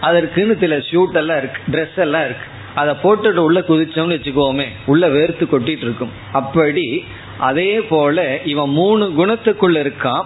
அதற்குன்னு 0.01 0.57
சில 0.59 0.77
ஷூட் 0.77 1.13
எல்லாம் 1.13 1.37
இருக்கு 1.37 1.61
ட்ரெஸ் 1.71 1.99
எல்லாம் 1.99 2.25
இருக்கு. 2.25 2.47
அதை 2.75 2.95
போட்டுட்டு 3.03 3.43
உள்ள 3.47 3.59
குதிச்சோம்னு 3.59 4.15
வச்சுக்கோமே 4.17 4.65
உள்ள 4.85 5.07
வேர்த்து 5.07 5.45
கொட்டிட்டு 5.51 5.83
இருக்கும். 5.87 6.11
அப்படி 6.31 7.05
அதே 7.37 7.81
போல 7.81 8.41
இவன் 8.41 8.69
மூணு 8.69 9.13
குணத்துக்குள்ள 9.17 9.77
இருக்கான். 9.85 10.23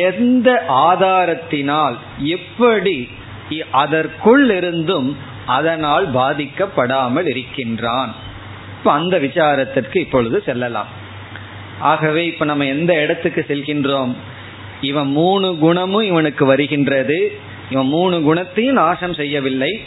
எந்த 0.00 0.64
ஆதாரத்தினால் 0.68 1.96
எப்படி 2.18 3.08
அதற்குள் 3.70 4.50
இருந்தும் 4.50 5.16
அதனால் 5.46 6.12
பாதிக்கப்படாமல் 6.12 7.26
இருக்கின்றான். 7.26 8.14
இப்ப 8.78 8.92
அந்த 8.92 9.18
விசாரத்திற்கு 9.18 9.96
இப்பொழுது 9.96 10.42
செல்லலாம். 10.46 10.86
ஆகவே 11.80 12.26
இப்ப 12.26 12.44
நம்ம 12.44 12.66
எந்த 12.66 13.02
இடத்துக்கு 13.02 13.44
செல்கின்றோம்? 13.48 14.14
இவன் 14.80 15.10
மூணு 15.10 15.56
குணமும் 15.56 16.02
இவனுக்கு 16.02 16.44
வருகின்றது. 16.44 17.38
இவன் 17.70 17.86
மூணு 17.86 18.22
குணத்தையும் 18.22 18.74
நாசம் 18.74 19.14
செய்யவில்லை. 19.14 19.80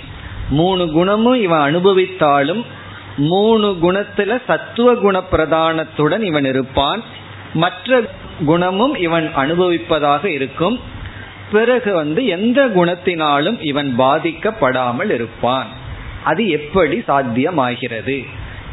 மூணு 0.50 0.92
குணமும் 0.92 1.42
இவன் 1.42 1.76
அனுபவித்தாலும் 1.76 2.66
மூணு 3.18 3.78
குணத்துல 3.82 4.42
சத்துவ 4.48 4.96
குண 4.96 5.24
பிரதானத்துடன் 5.32 6.22
இவன் 6.22 6.46
இருப்பான். 6.46 7.02
மற்ற 7.54 8.02
குணமும் 8.46 8.96
இவன் 8.96 9.32
அனுபவிப்பதாக 9.36 10.26
இருக்கும். 10.26 10.80
பிறகு 11.52 11.94
வந்து 11.94 12.26
எந்த 12.26 12.68
குணத்தினாலும் 12.68 13.58
இவன் 13.62 14.00
பாதிக்கப்படாமல் 14.00 15.14
இருப்பான். 15.14 15.68
அது 16.24 16.50
எப்படி 16.50 17.04
சாத்தியமாகிறது? 17.08 18.26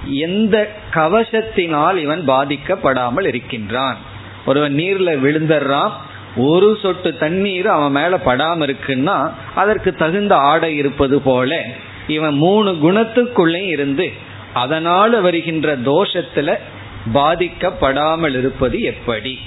எந்த 0.07 0.75
கவசத்தினால் 0.95 1.97
இவன் 1.97 2.29
பாதிக்கப்படாமல் 2.29 3.27
இருக்கின்றான்? 3.27 3.97
ஒருவன் 4.47 4.75
நீர்ல 4.75 5.19
விழுந்துடுறான். 5.25 5.91
ஒரு 6.37 6.79
சொட்டு 6.83 7.17
தண்ணீர் 7.17 7.67
அவன் 7.67 7.93
மேல 7.93 8.17
படாம 8.17 8.67
இருக்குன்னா 8.67 9.33
அதற்கு 9.55 9.95
தகுந்த 9.95 10.37
ஆடை 10.37 10.77
இருப்பது 10.77 11.21
போல 11.21 11.65
இவன் 12.07 12.35
மூணு 12.35 12.71
குணத்துக்குள்ளே 12.71 13.67
இருந்து 13.67 14.13
அதனால 14.55 15.21
வருகின்ற 15.21 15.77
தோஷத்துல 15.77 16.59
பாதிக்கப்படாமல் 17.15 18.39
இருப்பது 18.39 18.81
எப்படி? 18.81 19.39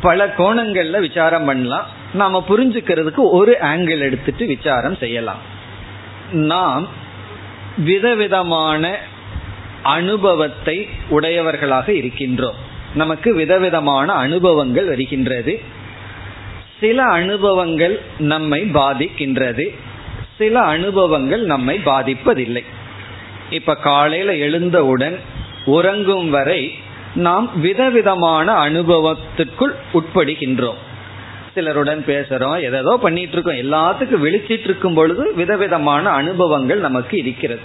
பல 0.00 0.26
கோணங்கள்ல 0.26 1.00
விசாரம் 1.00 1.44
பண்ணலாம். 1.44 1.86
நாம 2.14 2.44
புரிஞ்சுக்கிறதுக்கு 2.48 3.12
ஒரு 3.14 3.56
ஆங்கிள் 3.60 3.98
எடுத்துட்டு 3.98 4.46
விசாரம் 4.46 4.96
செய்யலாம். 4.96 5.38
நாம் 6.32 6.88
விதவிதமான 7.78 8.98
அனுபவத்தை 9.82 10.88
உடையவர்களாக 11.08 11.92
இருக்கின்றோம். 11.92 12.60
நமக்கு 12.94 13.34
விதவிதமான 13.34 14.12
அனுபவங்கள் 14.12 14.86
வருகின்றது. 14.86 15.60
சில 16.80 17.02
அனுபவங்கள் 17.02 18.00
நம்மை 18.18 18.62
பாதிக்கின்றது. 18.62 19.74
சில 20.38 20.60
அனுபவங்கள் 20.60 21.42
நம்மை 21.42 21.80
பாதிப்பதில்லை. 21.84 22.64
இப்ப 23.50 23.74
காலையில 23.74 24.36
எழுந்தவுடன் 24.36 25.18
உறங்கும் 25.64 26.30
வரை 26.30 26.74
நாம் 27.14 27.60
விதவிதமான 27.60 28.52
அனுபவத்திற்குள் 28.52 29.74
உட்படுகின்றோம். 29.94 30.80
சிலருடன் 31.54 32.04
பேசுறோம் 32.06 32.60
எதோ 32.60 32.98
பண்ணிட்டு 33.02 33.32
இருக்கோம். 33.32 33.54
எல்லாத்துக்கும் 33.54 34.26
விழிச்சிட்டு 34.26 34.64
இருக்கும் 34.64 34.94
பொழுது 34.94 35.34
விதவிதமான 35.34 36.10
அனுபவங்கள் 36.10 36.78
நமக்கு 36.78 37.16
இருக்கிறது. 37.18 37.60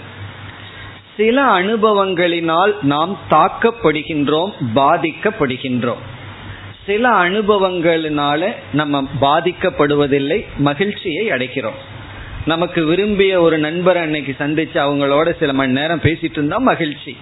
சில 1.20 1.42
அனுபவங்களினால் 1.44 2.72
நாம் 2.82 3.18
தாக்கப்படுகின்றோம் 3.30 4.52
பாதிக்கப்படுகின்றோம். 4.74 6.02
சில 6.86 7.08
அனுபவங்களினால 7.08 8.52
நம்ம 8.72 9.08
பாதிக்கப்படுவதில்லை 9.20 10.44
மகிழ்ச்சியை 10.56 11.28
அடைக்கிறோம். 11.28 11.78
நமக்கு 12.46 12.84
விரும்பிய 12.84 13.40
ஒரு 13.40 13.58
நண்பர் 13.58 13.96
அன்னைக்கு 13.96 14.34
சந்திச்சு 14.38 14.76
அவங்களோட 14.76 15.38
சில 15.38 15.52
மணி 15.52 15.72
நேரம் 15.72 16.00
பேசிட்டு 16.00 16.38
இருந்தா 16.38 16.56
மகிழ்ச்சி. 16.56 17.16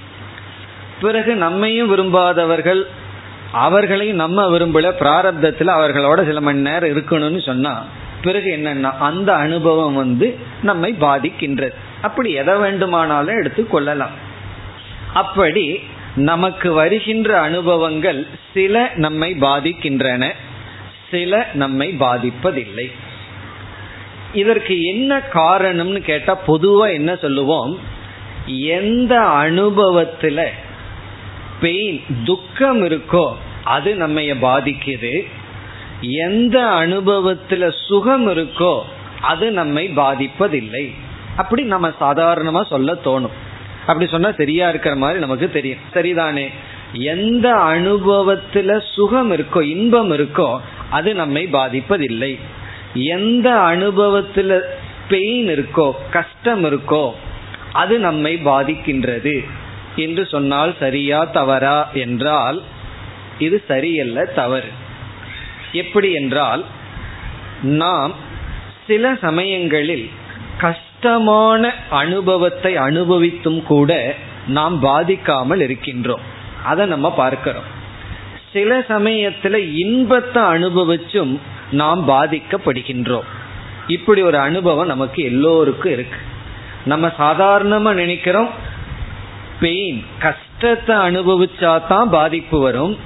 பிறகு 1.00 1.34
நம்மையும் 1.34 1.90
விரும்பாதவர்கள் 1.96 2.86
அவர்களையும் 3.52 4.16
நம்ம 4.16 4.50
விரும்பல 4.50 4.92
பிராரப்தத்தில் 5.00 5.74
அவர்களோட 5.78 6.26
சில 6.26 6.40
மணி 6.40 6.60
நேரம் 6.60 6.90
இருக்கணும்னு 6.90 7.40
சொன்னா 7.40 7.84
பிறகு 8.22 8.56
என்னன்னா 8.56 8.90
அந்த 8.98 9.34
அனுபவம் 9.34 9.94
வந்து 9.94 10.38
நம்மை 10.62 10.96
பாதிக்கின்றது. 11.00 11.74
அப்படி 12.02 12.32
எதை 12.32 12.56
வேண்டுமானாலும் 12.56 13.38
எடுத்து 13.38 13.66
கொள்ளலாம். 13.66 14.10
அப்படி 15.14 15.80
நமக்கு 16.16 16.72
வருகின்ற 16.72 17.40
அனுபவங்கள் 17.40 18.26
சில 18.54 18.90
நம்மை 18.94 19.36
பாதிக்கின்றன 19.40 20.32
சில 21.10 21.48
நம்மை 21.54 21.96
பாதிப்பதில்லை. 22.00 22.92
இதற்கு 24.32 24.82
என்ன 24.82 25.22
காரணம்னு 25.34 25.98
கேட்டா 25.98 26.38
பொதுவா 26.46 26.92
என்ன 26.92 27.16
சொல்லுவோம்? 27.16 27.78
எந்த 28.46 29.18
அனுபவத்துல 29.18 30.46
பெயின் 31.60 32.04
துக்கம் 32.24 32.84
இருக்கோ 32.84 33.34
அது 33.64 33.94
நம்ம 33.94 34.20
பாதிக்குது. 34.20 35.26
எந்த 36.00 36.60
அனுபவத்துல 36.60 37.72
சுகம் 37.86 38.28
இருக்கோ 38.28 38.80
அது 39.20 39.50
நம்மை 39.50 39.90
பாதிப்பதில்லை. 39.96 40.94
அப்படி 41.36 41.62
நம்ம 41.62 41.88
சாதாரணமா 42.00 42.66
சொல்ல 42.66 42.92
தோணும். 42.92 43.36
அப்படி 43.80 44.06
சொன்னா 44.06 44.32
சரியா 44.32 44.68
இருக்கிற 44.68 44.96
மாதிரி 44.96 45.20
நமக்கு 45.20 45.50
தெரியும். 45.50 45.78
சரிதானே? 45.94 46.48
எந்த 46.92 47.54
அனுபவத்துல 47.54 48.80
சுகம் 48.94 49.32
இருக்கோ 49.32 49.62
இன்பம் 49.62 50.12
இருக்கோ 50.12 50.60
அது 50.90 51.14
நம்மை 51.14 51.48
பாதிப்பதில்லை. 51.52 52.38
எந்த 52.94 53.50
அனுபவத்துல 53.50 54.60
பெயின் 55.08 55.48
இருக்கோ 55.48 55.92
கஷ்டம் 56.10 56.64
இருக்கோ 56.64 57.12
அது 57.72 57.98
நம்மை 57.98 58.40
பாதிக்கின்றது. 58.44 59.44
என்று 59.96 60.26
சொன்னால் 60.26 60.74
சரியா 60.78 61.24
தவறா 61.24 61.90
என்றால் 61.92 62.62
இது 63.38 63.64
சரியல்ல 63.68 64.24
தவறு. 64.24 64.86
எப்படி 65.72 66.12
என்றால் 66.12 66.64
நாம் 67.62 68.12
சில 68.86 69.14
சமயங்களில் 69.20 70.10
கஷ்டமான 70.58 71.74
அனுபவத்தை 71.90 72.76
அனுபவித்தும் 72.76 73.62
கூட 73.62 74.14
நாம் 74.46 74.82
பாதிக்காமல் 74.82 75.60
இருக்கின்றோம். 75.60 76.20
அதை 76.64 76.86
நம்ம 76.86 77.12
பார்க்கிறோம். 77.12 77.62
சில 78.52 78.78
சமயத்துல 78.78 79.56
இன்பத்தை 79.74 80.42
அனுபவிச்சும் 80.42 81.38
நாம் 81.70 82.08
பாதிக்கப்படுகின்றோம். 82.08 83.24
இப்படி 83.86 84.22
ஒரு 84.22 84.38
அனுபவம் 84.38 84.86
நமக்கு 84.86 85.22
எல்லோருக்கும் 85.22 85.92
இருக்கு. 85.92 86.16
நம்ம 86.84 87.12
சாதாரணமா 87.18 87.92
நினைக்கிறோம் 87.92 88.48
பெயின். 89.60 90.04
கஷ்டத்தை 90.18 90.96
அனுபவிச்சா 90.96 91.86
தான் 91.86 92.10
பாதிப்பு 92.10 92.60
வரும். 92.60 92.98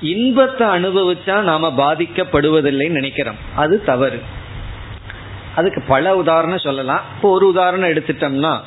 இன்பத்தை 0.00 0.66
அனுபவிச்சா 0.66 1.40
நாம 1.40 1.72
பாதிக்கப்படுவதில்லைன்னு 1.76 2.88
நினைக்கிறோம். 2.88 3.36
அது 3.56 3.84
தவறு. 3.84 4.22
அதுக்கு 5.54 5.82
பல 5.86 6.16
உதாரணம் 6.16 6.58
சொல்லலாம். 6.58 7.00
இப்போ 7.16 7.30
ஒரு 7.30 7.46
உதாரணம் 7.46 7.90
எடுத்துட்டோம்னா 7.90 8.60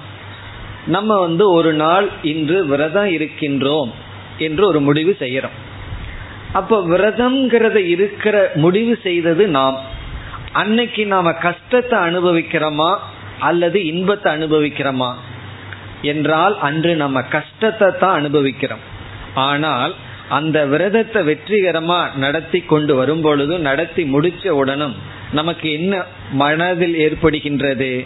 நம்ம 0.85 1.19
வந்து 1.19 1.51
ஒரு 1.51 1.73
நாள் 1.73 2.09
இன்று 2.21 2.65
விரதம் 2.65 3.11
இருக்கின்றோம் 3.11 3.91
என்று 4.37 4.67
ஒரு 4.67 4.79
முடிவு 4.79 5.15
செய்யறோம். 5.19 5.57
அப்ப 6.53 6.79
விரதம்ங்கிறத 6.79 7.75
இருக்கிற 7.75 8.51
முடிவு 8.55 8.99
செய்தது 9.03 9.47
நாம். 9.47 9.79
அன்னைக்கு 10.51 11.05
நாம 11.05 11.33
கஷ்டத்தை 11.33 11.99
அனுபவிக்கிறோமா 11.99 12.97
அல்லது 13.39 13.85
இன்பத்தை 13.85 14.33
அனுபவிக்கிறோமா? 14.33 15.13
என்றால் 16.01 16.59
அன்று 16.59 16.95
நம்ம 16.95 17.21
கஷ்டத்தை 17.21 17.91
தான் 17.99 18.15
அனுபவிக்கிறோம். 18.15 18.79
ஆனால் 19.33 19.93
அந்த 20.37 20.57
விரதத்தை 20.65 21.21
வெற்றிகரமா 21.29 21.99
நடத்தி 22.15 22.59
கொண்டு 22.59 22.95
வரும் 22.95 23.21
பொழுதும் 23.21 23.61
நடத்தி 23.61 24.03
முடிச்ச 24.13 24.47
உடனும் 24.61 24.95
நமக்கு 25.31 25.67
என்ன 25.71 25.93
மனதில் 26.31 26.95
ஏற்படுகின்றது? 27.05 28.05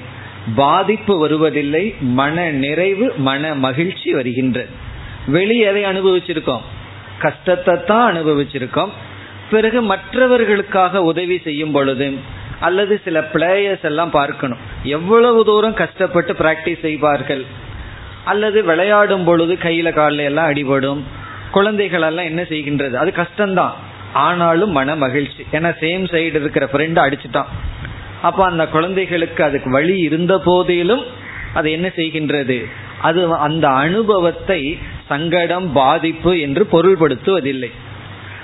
பாதிப்பு 0.55 1.13
வருவதில்லை 1.19 1.83
மன 2.19 2.45
நிறைவு 2.63 3.07
மன 3.17 3.53
மகிழ்ச்சி 3.55 4.09
வருகின்றது. 4.13 4.71
வெளியே 5.27 5.65
எதை 5.65 5.83
அனுபவிச்சிருக்கோம்? 5.85 6.65
கஷ்டத்தை 7.19 7.75
தான் 7.83 8.07
அனுபவிச்சிருக்கோம். 8.11 8.91
பிறகு 9.49 9.81
மற்றவர்களுக்காக 9.81 11.03
உதவி 11.03 11.37
செய்யும் 11.47 11.71
பொழுது 11.71 12.07
அல்லது 12.59 12.93
சில 13.03 13.19
பிளேயர்ஸ் 13.33 13.85
எல்லாம் 13.89 14.15
பார்க்கணும். 14.19 14.63
எவ்வளவு 14.83 15.39
தூரம் 15.45 15.73
கஷ்டப்பட்டு 15.73 16.33
பிராக்டிஸ் 16.33 16.85
செய்வார்கள்? 16.87 17.43
அல்லது 18.25 18.59
விளையாடும் 18.63 19.23
பொழுது 19.23 19.53
கையில 19.65 19.89
காலில் 19.93 20.27
எல்லாம் 20.29 20.49
அடிபடும். 20.51 21.03
குழந்தைகள் 21.55 22.01
எல்லாம் 22.01 22.25
என்ன 22.25 22.41
செய்கின்றது? 22.41 22.93
அது 22.93 23.11
கஷ்டம்தான். 23.15 23.75
ஆனாலும் 24.13 24.71
மன 24.71 24.95
மகிழ்ச்சி. 24.95 25.41
ஏன்னா 25.51 25.71
சேம் 25.83 26.05
சைடு 26.13 26.35
இருக்கிற 26.39 26.65
ஃப்ரெண்ட் 26.71 26.99
அடிச்சுட்டான். 27.05 27.51
அப்ப 28.21 28.45
அந்த 28.45 28.63
குழந்தைகளுக்கு 28.67 29.41
அதுக்கு 29.43 29.69
வழி 29.69 29.95
இருந்த 29.99 30.33
போதிலும் 30.39 31.03
அது 31.53 31.67
என்ன 31.71 31.87
செய்கின்றது? 31.95 32.57
அது 33.01 33.21
அந்த 33.35 33.65
அனுபவத்தை 33.85 34.61
சங்கடம் 35.09 35.67
பாதிப்பு 35.71 36.31
என்று 36.39 36.63
பொருள்படுத்துவதில்லை. 36.71 37.71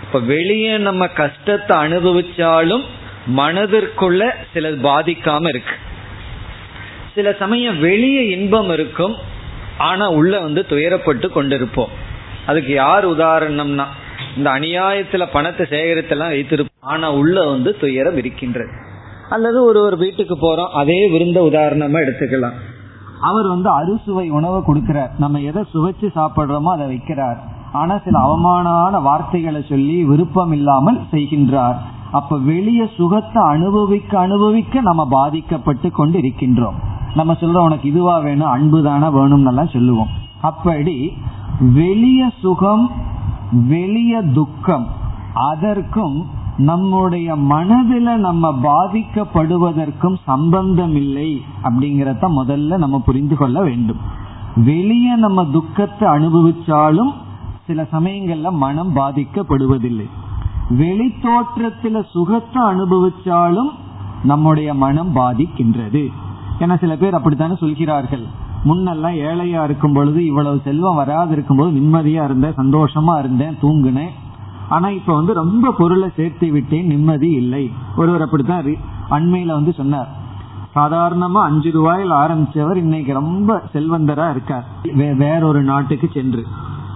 இப்ப 0.06 0.20
வெளியே 0.34 0.74
நம்ம 0.78 1.08
கஷ்டத்தை 1.08 1.76
அனுபவிச்சாலும் 1.78 2.86
மனதிற்குள்ள 3.38 4.22
சில 4.54 4.70
பாதிக்காம 4.88 5.48
இருக்கு. 5.48 5.76
சில 7.16 7.34
சமயம் 7.40 7.80
வெளியே 7.80 8.24
இன்பம் 8.28 8.72
இருக்கும். 8.72 9.16
ஆனா 9.78 10.06
உள்ள 10.10 10.34
வந்து 10.40 10.62
துயரப்பட்டு 10.70 11.28
கொண்டிருப்போம். 11.36 11.94
அதுக்கு 12.48 12.74
யார் 12.74 13.06
உதாரணம்னா 13.16 13.86
இந்த 14.38 14.50
அநியாயத்துல 14.50 15.24
பணத்தை 15.34 15.66
சேகரித்தெல்லாம் 15.70 16.34
வைத்திருப்போம் 16.36 16.90
ஆனா 16.94 17.08
உள்ள 17.14 17.46
வந்து 17.46 17.72
துயரம் 17.78 18.18
இருக்கின்றது. 18.18 18.74
அல்லது 19.30 19.58
ஒரு 19.64 19.80
ஒரு 19.82 19.98
வீட்டுக்கு 19.98 20.36
போறோம் 20.36 20.72
அதே 20.82 21.00
விருந்த 21.10 21.40
உதாரணமா 21.50 21.98
எடுத்துக்கலாம். 22.06 22.58
அவர் 23.30 23.48
வந்து 23.48 23.70
அறுசுவை 23.70 24.30
உணவை 24.30 24.60
கொடுக்கிறார். 24.68 25.12
நம்ம 25.18 25.40
எதை 25.40 25.62
சுவைச்சு 25.74 26.08
சாப்பிட்றோமோ 26.18 26.72
அதை 26.76 26.86
வைக்கிறார். 26.94 27.40
ஆனா 27.72 27.98
சில 28.06 28.20
அவமானமான 28.20 29.00
வார்த்தைகளை 29.00 29.62
சொல்லி 29.70 29.98
விருப்பம் 30.04 30.52
இல்லாமல் 30.52 31.00
செய்கின்றார். 31.12 31.78
அப்ப 32.12 32.38
வெளிய 32.38 32.82
சுகத்தை 32.98 33.42
அனுபவிக்க 33.50 34.20
அனுபவிக்க 34.20 34.82
நம்ம 34.82 35.08
பாதிக்கப்பட்டு 35.12 35.92
கொண்டு 35.92 36.18
இருக்கின்றோம் 36.20 36.80
நம்ம 37.16 37.36
சொல்றோம் 37.42 37.68
உனக்கு 37.70 37.88
இதுவா 37.90 38.20
வேணும் 38.20 38.52
அன்பு 38.56 38.80
தானே 38.84 39.08
வேணும்னு 39.20 39.68
சொல்லுவோம். 39.78 40.12
அப்படி 40.42 41.14
வெளிய 41.60 42.32
சுகம் 42.40 42.92
வெளிய 43.52 44.22
துக்கம். 44.22 44.88
அதற்கும் 45.34 46.26
நம்முடைய 46.58 47.36
மனதில 47.36 48.16
நம்ம 48.16 48.60
பாதிக்கப்படுவதற்கும் 48.64 50.16
சம்பந்தம் 50.26 50.96
இல்லை 50.96 51.44
அப்படிங்கறத 51.64 52.20
முதல்ல 52.22 52.78
நம்ம 52.78 53.00
புரிந்து 53.00 53.36
கொள்ள 53.36 53.62
வேண்டும். 53.62 53.98
வெளிய 54.56 55.16
நம்ம 55.16 55.46
துக்கத்தை 55.46 56.10
அனுபவிச்சாலும் 56.10 57.14
சில 57.68 57.88
சமயங்கள்ல 57.92 58.52
மனம் 58.52 58.96
பாதிக்கப்படுவதில்லை. 58.96 60.10
வெளி 60.70 61.14
தோற்றத்துல 61.22 62.04
சுகத்தை 62.12 62.64
அனுபவிச்சாலும் 62.64 63.70
நம்முடைய 64.24 64.74
மனம் 64.74 65.16
பாதிக்கின்றது. 65.16 66.12
என 66.60 66.78
சில 66.78 66.96
பேர் 66.96 67.14
அப்படித்தானே 67.14 67.56
சொல்கிறார்கள். 67.56 68.26
முன்னெல்லாம் 68.66 69.16
ஏழையா 69.28 69.64
இருக்கும் 69.64 69.94
பொழுது 69.94 70.26
இவ்வளவு 70.26 70.62
செல்வம் 70.64 70.96
வராது 70.96 71.32
இருக்கும்போது 71.32 71.80
நிம்மதியா 71.80 72.24
இருந்தேன் 72.24 72.56
சந்தோஷமா 72.58 73.20
இருந்தேன் 73.20 73.58
தூங்குனேன். 73.62 74.12
ஆனா 74.70 74.90
இப்ப 74.90 75.16
வந்து 75.16 75.34
ரொம்ப 75.34 75.72
பொருளை 75.72 76.10
சேர்த்து 76.16 76.52
விட்டேன் 76.52 76.86
நிம்மதி 76.86 77.30
இல்லை. 77.32 77.72
ஒருவர் 77.98 78.22
அப்படித்தான் 78.22 78.66
அண்மையில 79.10 79.46
வந்து 79.46 79.74
சொன்னார். 79.74 80.20
சாதாரணமா 80.76 81.42
அஞ்சு 81.42 81.70
ரூபாயில் 81.70 82.12
ஆரம்பிச்சவர் 82.12 82.76
இன்னைக்கு 82.76 83.14
ரொம்ப 83.14 83.62
செல்வந்தரா 83.74 84.30
இருக்கார். 84.30 84.66
வேறொரு 85.18 85.64
நாட்டுக்கு 85.64 86.10
சென்று. 86.14 86.44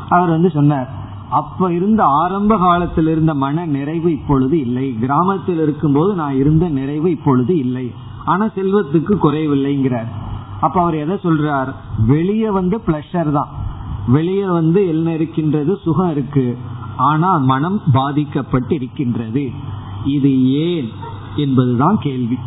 அவர் 0.10 0.30
வந்து 0.30 0.50
சொன்னார் 0.50 0.90
அப்ப 1.30 1.74
இருந்த 1.74 2.04
ஆரம்ப 2.04 2.58
காலத்தில் 2.58 3.08
இருந்த 3.08 3.34
மன 3.34 3.66
நிறைவு 3.66 4.12
இப்பொழுது 4.12 4.60
இல்லை. 4.60 4.98
கிராமத்தில் 5.00 5.62
இருக்கும்போது 5.62 6.16
நான் 6.16 6.36
இருந்த 6.36 6.70
நிறைவு 6.70 7.12
இப்பொழுது 7.12 7.58
இல்லை. 7.58 7.92
ஆனா 8.26 8.46
செல்வத்துக்கு 8.46 9.18
குறைவில்லைங்கிறார். 9.24 10.08
அப்ப 10.66 10.82
அவர் 10.82 10.96
எதை 10.96 11.16
சொல்றார்? 11.16 11.72
வெளியே 12.08 12.50
வந்து 12.50 12.78
பிளஷர் 12.88 13.32
தான். 13.32 13.48
வெளியே 14.08 14.46
வந்து 14.50 14.88
என்ன 14.88 15.14
இருக்கின்றது? 15.14 15.78
சுகம் 15.84 16.12
இருக்கு. 16.12 16.58
ஆனா 16.98 17.38
மனம் 17.38 17.82
பாதிக்கப்பட்டு 17.94 18.76
இருக்கின்றது 18.76 19.52
இது 20.06 20.32
ஏன் 20.48 20.90
என்பதுதான் 21.36 21.98
கேள்வி. 22.00 22.38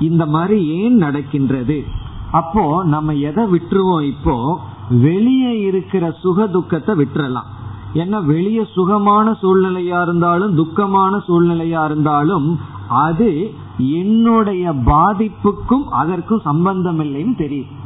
இந்த 0.00 0.26
மாதிரி 0.26 0.66
ஏன் 0.66 0.96
நடக்கின்றது? 0.96 1.84
அப்போ 2.30 2.84
நம்ம 2.84 3.12
எதை 3.12 3.44
விட்டுருவோம் 3.44 4.02
இப்போ? 4.02 4.60
வெளியே 4.90 5.60
இருக்கிற 5.60 6.10
சுக 6.10 6.46
துக்கத்தை 6.46 6.94
விட்டுறலாம். 6.94 7.50
ஏன்னா 7.94 8.24
வெளியே 8.24 8.64
சுகமான 8.74 9.36
சூழ்நிலையா 9.42 10.02
இருந்தாலும் 10.02 10.56
துக்கமான 10.56 11.20
சூழ்நிலையா 11.28 11.84
இருந்தாலும் 11.84 12.58
அது 12.88 13.54
என்னுடைய 13.78 14.72
பாதிப்புக்கும் 14.72 15.84
அதற்கும் 15.90 16.40
சம்பந்தம் 16.40 17.00
இல்லைன்னு 17.00 17.36
தெரியும் 17.36 17.82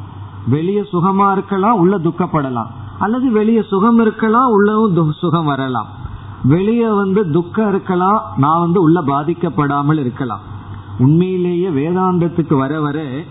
வெளியே 0.46 0.80
சுகமா 0.80 1.32
இருக்கலாம் 1.32 1.78
உள்ள 1.78 1.98
துக்கப்படலாம். 1.98 2.66
அல்லது 2.98 3.32
வெளியே 3.32 3.62
சுகம் 3.62 3.98
இருக்கலாம் 3.98 4.52
உள்ளவும் 4.52 5.10
சுகம் 5.10 5.44
வரலாம். 5.44 5.86
வெளியே 6.42 6.90
வந்து 6.90 7.30
துக்கம் 7.30 7.68
இருக்கலாம் 7.68 8.22
நான் 8.36 8.58
வந்து 8.58 8.82
உள்ள 8.82 9.02
பாதிக்கப்படாமல் 9.02 9.98
இருக்கலாம். 9.98 10.40
உண்மையிலேயே 10.98 11.68
வேதாந்தத்துக்கு 11.68 12.56
வர 12.56 12.80
வர 12.80 13.24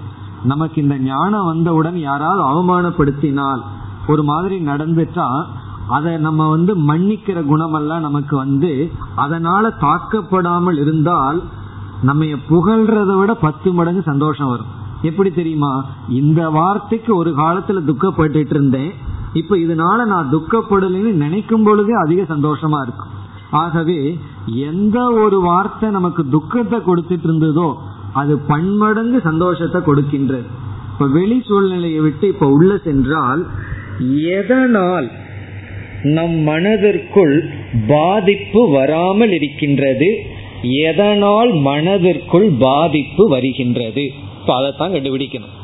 நமக்கு 0.43 0.82
இந்த 0.82 0.97
ஞானம் 0.97 1.45
வந்தவுடன் 1.45 1.97
யாராவது 1.97 2.41
அவமானப்படுத்தினால் 2.43 3.62
ஒரு 4.08 4.23
மாதிரி 4.23 4.65
நடந்துட்டா 4.65 5.45
அதை 5.88 6.17
நம்ம 6.17 6.49
வந்து 6.49 6.75
மன்னிக்கிற 6.75 7.41
குணமெல்லாம் 7.49 7.99
நமக்கு 7.99 8.38
வந்து 8.38 8.91
அதனால 9.15 9.73
தாக்கப்படாமல் 9.82 10.82
இருந்தால் 10.82 11.43
நம்ம 12.01 12.25
புகழ்றத 12.25 13.17
விட 13.17 13.33
பத்து 13.33 13.73
மடங்கு 13.73 14.01
சந்தோஷம் 14.01 14.47
வரும். 14.47 14.71
எப்படி 15.01 15.31
தெரியுமா? 15.31 15.86
இந்த 16.10 16.49
வார்த்தைக்கு 16.49 17.15
ஒரு 17.15 17.33
காலத்துல 17.38 17.81
துக்கப்பட்டு 17.89 18.49
இருந்தேன். 18.49 18.93
இப்ப 19.33 19.57
இதனால 19.57 20.05
நான் 20.05 20.29
துக்கப்படலைன்னு 20.33 21.12
நினைக்கும் 21.12 21.63
பொழுதே 21.63 21.93
அதிக 21.93 22.21
சந்தோஷமா 22.36 22.81
இருக்கும். 22.81 23.13
ஆகவே 23.49 24.17
எந்த 24.45 25.12
ஒரு 25.12 25.39
வார்த்தை 25.39 25.89
நமக்கு 25.89 26.29
துக்கத்தை 26.29 26.79
கொடுத்துட்டு 26.79 27.27
இருந்ததோ 27.27 27.75
அது 28.13 28.38
பன்மடங்கு 28.38 29.21
சந்தோஷத்தை 29.23 29.81
கொடுக்கின்றது. 29.81 30.47
இப்ப 30.93 31.07
வெளி 31.07 31.41
சூழ்நிலையை 31.47 31.99
விட்டு 31.99 32.27
இப்ப 32.27 32.47
உள்ள 32.47 32.77
சென்றால் 32.77 33.47
எதனால் 34.10 35.12
நம் 36.03 36.36
மனதிற்குள் 36.36 37.49
பாதிப்பு 37.88 38.71
வராமல் 38.71 39.31
இருக்கின்றது? 39.31 40.17
எதனால் 40.62 41.52
மனதிற்குள் 41.52 42.50
பாதிப்பு 42.60 43.28
வருகின்றது? 43.28 44.06
இப்ப 44.39 44.56
அதைத்தான் 44.56 44.91
கண்டுபிடிக்கணும். 44.91 45.56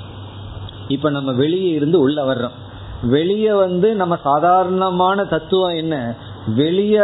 இப்ப 0.88 1.10
நம்ம 1.10 1.34
வெளியே 1.34 1.70
இருந்து 1.70 2.00
உள்ள 2.00 2.34
வர்றோம். 2.34 2.62
வெளியே 3.02 3.54
வந்து 3.54 3.96
நம்ம 3.96 4.18
சாதாரணமான 4.24 5.24
தத்துவம் 5.24 5.76
என்ன? 5.76 6.16
வெளியே 6.56 7.00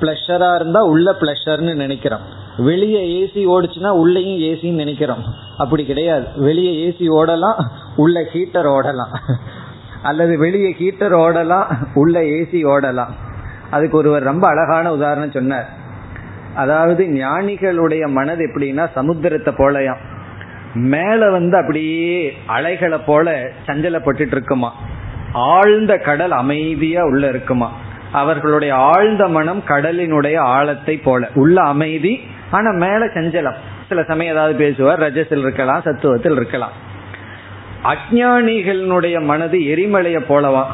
பிளஷரா 0.00 0.54
இருந்தா 0.54 0.84
உள்ள 0.84 1.16
பிளஷர்னு 1.20 1.74
நினைக்கிறோம். 1.74 2.36
வெளியே 2.56 3.24
ஏசி 3.24 3.38
ஓடுச்சுன்னா 3.38 3.88
உள்ளேயும் 3.88 4.56
ஏசின்னு 4.56 4.72
நினைக்கிறோம். 4.72 5.24
அப்படி 5.58 5.84
கிடையாது. 5.84 6.26
வெளியே 6.36 6.88
ஏசி 6.88 7.02
ஓடலாம் 7.02 7.64
உள்ள 7.96 8.20
ஹீட்டர் 8.32 8.66
ஓடலாம். 8.66 9.16
அல்லது 10.02 10.38
வெளியே 10.38 10.76
ஹீட்டர் 10.78 11.14
ஓடலாம் 11.14 11.76
உள்ள 11.94 12.20
ஏசி 12.20 12.64
ஓடலாம். 12.64 13.10
அதுக்கு 13.70 13.96
ஒருவர் 13.96 14.22
ரொம்ப 14.22 14.48
அழகான 14.48 14.92
உதாரணம் 14.92 15.30
சொன்னார். 15.30 15.86
அதாவது 16.58 17.04
ஞானிகளுடைய 17.04 18.08
மனது 18.08 18.42
எப்படின்னா 18.46 18.86
சமுத்திரத்தை 18.96 19.50
போலயாம். 19.58 20.02
மேல 20.74 21.30
வந்து 21.30 21.56
அப்படியே 21.56 22.36
அலைகளை 22.46 22.98
போல 23.06 23.50
சஞ்சலப்பட்டு 23.66 24.26
இருக்குமா. 24.26 24.74
ஆழ்ந்த 25.32 25.96
கடல் 25.96 26.30
அமைதியா 26.30 27.02
உள்ள 27.02 27.28
இருக்குமா. 27.28 27.68
அவர்களுடைய 28.12 28.74
ஆழ்ந்த 28.74 29.28
மனம் 29.28 29.62
கடலினுடைய 29.68 30.38
ஆழத்தை 30.38 30.96
போல. 30.96 31.28
உள்ள 31.34 31.62
அமைதி 31.62 32.20
ஆனா 32.50 32.70
மேல 32.70 33.06
சஞ்சலம். 33.06 33.58
சில 33.88 34.02
சமயம் 34.02 34.34
ஏதாவது 34.34 34.54
பேசுவார் 34.54 35.00
ரஜசில் 35.00 35.38
இருக்கலாம் 35.38 35.82
சத்துவத்தில் 35.84 36.36
இருக்கலாம். 36.36 36.72
அஜானிகளினுடைய 37.84 39.22
மனது 39.22 39.58
எரிமலைய 39.58 40.20
போலவா. 40.28 40.64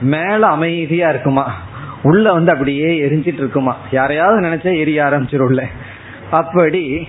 மேல 0.00 0.46
அமைதியா 0.46 1.08
இருக்குமா. 1.08 1.54
உள்ள 2.02 2.32
வந்து 2.32 2.52
அப்படியே 2.52 3.08
எரிஞ்சிட்டு 3.08 3.40
இருக்குமா? 3.40 3.76
யாரையாவது 3.90 4.40
நினைச்சா 4.40 4.76
எரிய 4.78 5.02
ஆரம்பிச்சிரும்ல. 5.02 5.62
அப்படி 6.30 7.08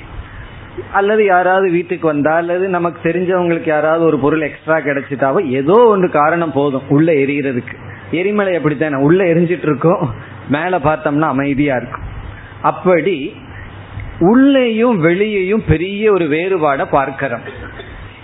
அல்லது 0.91 1.25
யாராவது 1.25 1.71
வீட்டுக்கு 1.71 2.07
வந்தா 2.07 2.35
அல்லது 2.35 2.67
நமக்கு 2.67 3.09
தெரிஞ்சவங்களுக்கு 3.09 3.67
யாராவது 3.67 4.05
ஒரு 4.05 4.19
பொருள் 4.19 4.41
எக்ஸ்ட்ரா 4.41 4.77
கிடைச்சிட்டாவோ 4.77 5.45
ஏதோ 5.45 5.73
ஒன்று 5.73 6.09
காரணம் 6.09 6.51
போதும் 6.51 6.81
உள்ள 6.89 7.11
எரியறதுக்கு. 7.11 7.75
எரிமலை 8.11 8.55
அப்படித்தானே? 8.55 8.95
உள்ள 8.95 9.23
எரிஞ்சிட்டு 9.23 9.63
இருக்கும். 9.63 10.13
மேல 10.49 10.79
பார்த்தோம்னா 10.79 11.21
அமைதியா 11.21 11.75
இருக்கும். 11.75 12.03
அப்படி 12.61 13.35
உள்ளேயும் 14.19 15.03
வெளியையும் 15.05 15.63
பெரிய 15.67 16.11
ஒரு 16.11 16.25
வேறுபாடை 16.25 16.85
பார்க்கிறோம். 16.91 17.41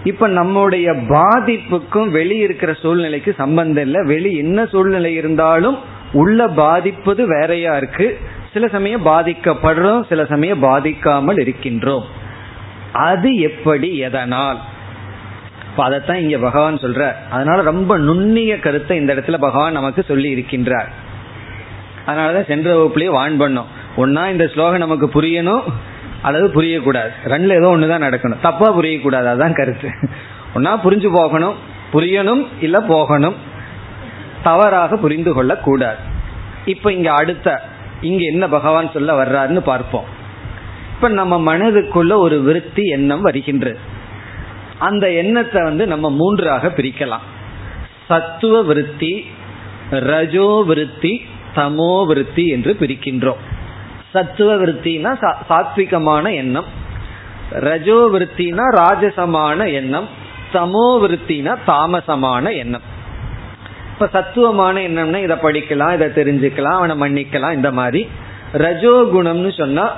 இப்ப 0.04 0.28
நம்முடைய 0.28 0.92
பாதிப்புக்கும் 0.92 2.12
வெளியே 2.12 2.42
இருக்கிற 2.42 2.74
சூழ்நிலைக்கு 2.74 3.34
சம்பந்தம் 3.38 3.84
இல்லை. 3.84 4.02
வெளி 4.06 4.38
என்ன 4.38 4.66
சூழ்நிலை 4.66 5.14
இருந்தாலும் 5.14 5.96
உள்ள 6.18 6.48
பாதிப்பது 6.48 7.28
வேறையா 7.28 7.78
இருக்கு. 7.78 8.08
சில 8.54 8.68
சமயம் 8.68 9.06
பாதிக்கப்படுறோம் 9.06 10.08
சில 10.10 10.26
சமயம் 10.26 10.64
பாதிக்காமல் 10.64 11.40
இருக்கின்றோம். 11.44 12.06
அது 12.92 13.30
எப்படி 13.36 13.98
எதனால்? 13.98 14.60
அதைத்தான் 15.78 16.20
இங்க 16.20 16.38
பகவான் 16.38 16.76
சொல்ற 16.76 17.02
அதனால 17.30 17.62
ரொம்ப 17.62 17.98
நுண்ணிய 17.98 18.60
கருத்தை 18.60 18.98
இந்த 18.98 19.16
இடத்துல 19.16 19.38
பகவான் 19.38 19.78
நமக்கு 19.80 20.04
சொல்லி 20.04 20.30
இருக்கின்றார். 20.36 20.90
அதனாலதான் 22.08 22.48
சென்ற 22.48 22.68
வகுப்புலயே 22.76 23.10
வான் 23.10 23.42
பண்ணோம். 23.42 23.70
ஒன்னா 23.98 24.32
இந்த 24.32 24.48
ஸ்லோகம் 24.48 24.84
நமக்கு 24.86 25.08
புரியணும் 25.22 25.62
அல்லது 26.22 26.48
புரியக்கூடாது. 26.48 27.12
ரெண்டுல 27.26 27.58
ஏதோ 27.58 27.70
ஒண்ணுதான் 27.70 28.06
நடக்கணும். 28.06 28.42
தப்பா 28.42 28.78
புரியக்கூடாது 28.78 29.26
அதுதான் 29.26 29.54
கருத்து. 29.54 29.90
ஒன்னா 30.56 30.74
புரிஞ்சு 30.84 31.10
போகணும் 31.14 31.56
புரியணும் 31.94 32.48
இல்ல 32.62 32.82
போகணும். 32.82 33.36
தவறாக 34.44 34.98
புரிந்து 34.98 35.34
கொள்ள 35.34 35.56
கூடாது 35.56 35.98
இப்ப 36.66 36.94
இங்க 36.94 37.14
அடுத்த 37.14 37.62
இங்க 38.02 38.24
என்ன 38.24 38.48
பகவான் 38.48 38.92
சொல்ல 38.92 39.24
வர்றாருன்னு 39.24 39.58
பார்ப்போம். 39.58 40.04
இப்ப 40.96 41.08
நம்ம 41.08 41.58
மனதுக்குள்ள 41.58 42.14
ஒரு 42.16 42.42
விருத்தி 42.42 42.82
எண்ணம் 42.82 43.22
வருகின்றது. 43.22 43.80
அந்த 44.80 45.12
எண்ணத்தை 45.12 45.64
வந்து 45.64 45.88
நம்ம 45.88 46.10
மூன்றாக 46.10 46.68
பிரிக்கலாம். 46.68 47.26
சத்துவ 48.08 48.62
விருத்தி 48.62 49.26
ரஜோ 49.90 50.64
விருத்தி 50.68 51.26
தமோ 51.56 52.06
விருத்தி 52.06 52.48
என்று 52.48 52.78
பிரிக்கின்றோம். 52.80 53.42
சத்துவ 54.12 54.56
விருத்தினா 54.56 55.32
சாத்விகமான 55.50 56.36
எண்ணம். 56.36 56.66
ரஜோ 57.52 58.10
விருத்தினா 58.14 58.66
ராஜசமான 58.76 59.74
எண்ணம். 59.74 60.08
தமோ 60.54 60.86
விருத்தினா 61.00 61.58
தாமசமான 61.68 62.56
எண்ணம். 62.56 62.96
இப்ப 64.00 64.10
சத்துவமான 64.12 64.80
என்னம்னா 64.80 65.18
இதை 65.18 65.36
படிக்கலாம் 65.38 65.94
இதை 65.94 66.08
தெரிஞ்சுக்கலாம் 66.08 66.78
அவனை 66.80 66.96
மன்னிக்கலாம் 67.02 67.54
இந்த 67.54 67.72
மாதிரி. 67.72 68.10
ரஜோ 68.52 69.10
குணம்னு 69.14 69.52
சொன்னா 69.58 69.94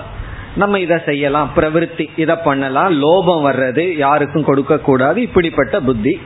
நம்ம 0.55 0.79
இதை 0.79 0.97
செய்யலாம் 1.05 1.49
பிரவருத்தி 1.55 2.05
இதை 2.15 2.35
பண்ணலாம் 2.43 3.03
லோபம் 3.03 3.43
வர்றது 3.47 3.97
யாருக்கும் 3.97 4.43
கொடுக்க 4.43 4.77
கூடாது 4.79 5.21
இப்படிப்பட்ட 5.21 5.79
புத்தி. 5.79 6.21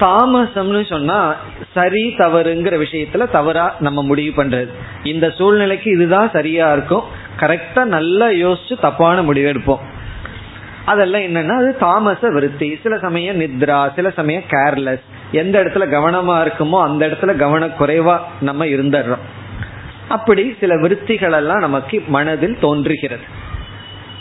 தாமசம்னு 0.00 0.82
சொன்னா 0.86 1.34
சரி 1.72 2.14
தவறுங்கிற 2.18 2.84
விஷயத்துல 2.84 3.30
தவறா 3.30 3.76
நம்ம 3.80 4.02
முடிவு 4.02 4.44
பண்றது. 4.44 4.68
இந்த 5.02 5.30
சூழ்நிலைக்கு 5.30 5.90
இதுதான் 5.90 6.30
சரியா 6.30 6.72
இருக்கும். 6.72 7.02
கரெக்டா 7.40 7.84
நல்லா 7.84 8.26
யோசிச்சு 8.26 8.80
தப்பான 8.80 9.22
முடிவு 9.22 9.52
எடுப்போம். 9.52 9.82
அதெல்லாம் 10.84 11.20
என்னன்னா 11.20 11.56
அது 11.56 11.76
தாமச 11.78 12.30
விருத்தி. 12.30 12.78
சில 12.82 12.98
சமயம் 12.98 13.40
நித்ரா 13.40 13.94
சில 13.94 14.10
சமயம் 14.10 14.48
கேர்லெஸ் 14.50 15.04
எந்த 15.34 15.64
இடத்துல 15.64 15.94
கவனமா 15.96 16.36
இருக்குமோ 16.42 16.82
அந்த 16.82 17.06
இடத்துல 17.06 17.36
கவன 17.36 17.66
குறைவா 17.66 18.18
நம்ம 18.40 18.64
இருந்துடுறோம். 18.64 19.24
அப்படி 20.08 20.56
சில 20.60 20.80
விருத்திகள் 20.80 21.32
எல்லாம் 21.32 21.58
நமக்கு 21.58 22.02
மனதில் 22.06 22.58
தோன்றுகிறது. 22.60 23.22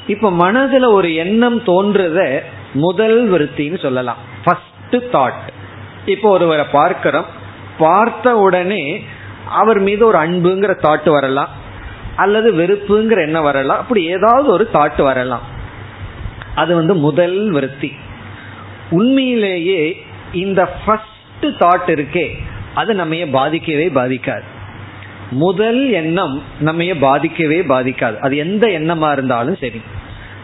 இப்ப 0.08 0.32
மனதுல 0.32 0.92
ஒரு 0.92 1.16
எண்ணம் 1.16 1.62
தோன்றத 1.62 2.40
முதல் 2.74 3.32
விருத்தின்னு 3.32 3.80
சொல்லலாம். 3.80 4.18
ஃபர்ஸ்ட் 4.44 5.16
தாட் 5.16 5.48
இப்போ 6.06 6.30
ஒருவரை 6.30 6.66
பார்க்கிறோம். 6.72 7.26
பார்த்த 7.78 8.36
உடனே 8.38 9.04
அவர் 9.50 9.80
மீது 9.80 10.06
ஒரு 10.06 10.18
அன்புங்கிற 10.18 10.72
தாட் 10.84 11.10
வரலாம். 11.10 11.50
அல்லது 12.16 12.54
வெறுப்புங்கிற 12.54 13.18
எண்ணம் 13.18 13.44
வரலாம். 13.44 13.78
அப்படி 13.78 14.04
ஏதாவது 14.06 14.48
ஒரு 14.48 14.70
தாட்டு 14.74 15.02
வரலாம். 15.02 15.42
அது 16.56 16.76
வந்து 16.76 16.96
முதல் 16.96 17.52
விருத்தி. 17.52 17.94
உண்மையிலேயே 18.90 20.06
இந்த 20.34 20.66
ஃபர்ஸ்ட் 20.66 21.46
தாட் 21.46 21.92
இருக்கே 21.92 22.32
அது 22.74 22.94
நம்ம 22.94 23.16
பாதிக்கவே 23.16 23.88
பாதிக்காது. 23.96 24.44
முதல் 25.32 25.90
எண்ணம் 25.90 26.44
நம்ம 26.60 26.84
பாதிக்கவே 26.84 27.60
பாதிக்காது. 27.70 28.18
அது 28.18 28.38
எந்த 28.38 28.68
எண்ணமா 28.68 29.12
இருந்தாலும் 29.12 29.56
சரி. 29.56 29.82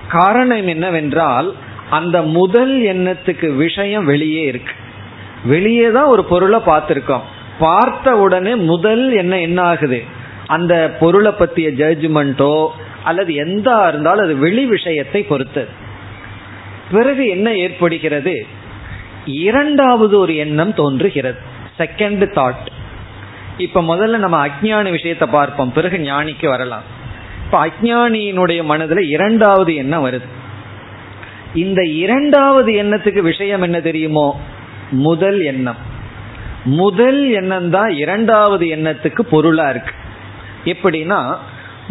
காரணம் 0.08 0.68
என்னவென்றால் 0.68 1.54
அந்த 1.90 2.22
முதல் 2.22 2.82
எண்ணத்துக்கு 2.82 3.56
விஷயம் 3.56 4.06
வெளியே 4.06 4.42
இருக்கு. 4.42 4.74
வெளியே 5.46 5.92
தான் 5.92 6.06
ஒரு 6.06 6.26
பொருளை 6.26 6.60
பார்த்துருக்கோம். 6.66 7.22
பார்த்த 7.60 8.18
உடனே 8.18 8.56
முதல் 8.56 9.12
எண்ணம் 9.12 9.40
என்ன 9.40 9.62
ஆகுது? 9.62 10.04
அந்த 10.48 10.98
பொருளை 11.00 11.32
பற்றிய 11.32 11.70
ஜட்ஜ்மெண்ட்டோ 11.70 12.68
அல்லது 13.04 13.34
எந்த 13.34 13.86
இருந்தாலும் 13.88 14.24
அது 14.24 14.38
வெளி 14.38 14.66
விஷயத்தை 14.66 15.24
பொறுத்தது. 15.24 15.68
பிறகு 16.92 17.28
என்ன 17.28 17.56
ஏற்படுகிறது? 17.56 18.46
இரண்டாவது 19.26 20.20
ஒரு 20.20 20.36
எண்ணம் 20.36 20.74
தோன்றுகிறது. 20.74 21.40
செகண்ட் 21.78 22.28
தாட் 22.36 22.68
இப்ப 23.58 23.82
முதல்ல 23.82 24.18
நம்ம 24.18 24.48
அஜ்ஞான 24.48 24.92
விஷயத்தை 24.92 25.28
பார்ப்போம். 25.28 25.72
பிறகு 25.72 25.98
ஞானிக்கு 25.98 26.48
வரலாம். 26.48 26.82
இப்ப 27.46 27.66
அஜ்ஞானியினுடைய 27.66 28.64
மனதுல 28.70 29.00
இரண்டாவது 29.00 29.76
எண்ணம் 29.76 30.06
வருது. 30.06 30.28
இந்த 31.54 31.84
இரண்டாவது 31.84 32.72
எண்ணத்துக்கு 32.72 33.20
விஷயம் 33.20 33.62
என்ன 33.62 33.80
தெரியுமோ? 33.80 34.40
முதல் 34.92 35.42
எண்ணம். 35.42 35.76
முதல் 36.64 37.32
எண்ணம் 37.32 37.70
தான் 37.70 37.90
இரண்டாவது 37.90 38.66
எண்ணத்துக்கு 38.66 39.22
பொருளா 39.22 39.70
இருக்கு. 39.70 39.94
எப்படின்னா 40.66 41.38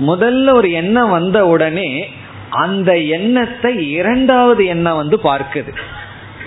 முதல்ல 0.07 0.53
ஒரு 0.53 0.71
எண்ணம் 0.71 1.11
வந்த 1.11 1.47
உடனே 1.47 2.11
அந்த 2.51 2.99
எண்ணத்தை 2.99 3.91
இரண்டாவது 3.91 4.67
எண்ணம் 4.67 4.97
வந்து 4.97 5.19
பார்க்குது. 5.25 5.77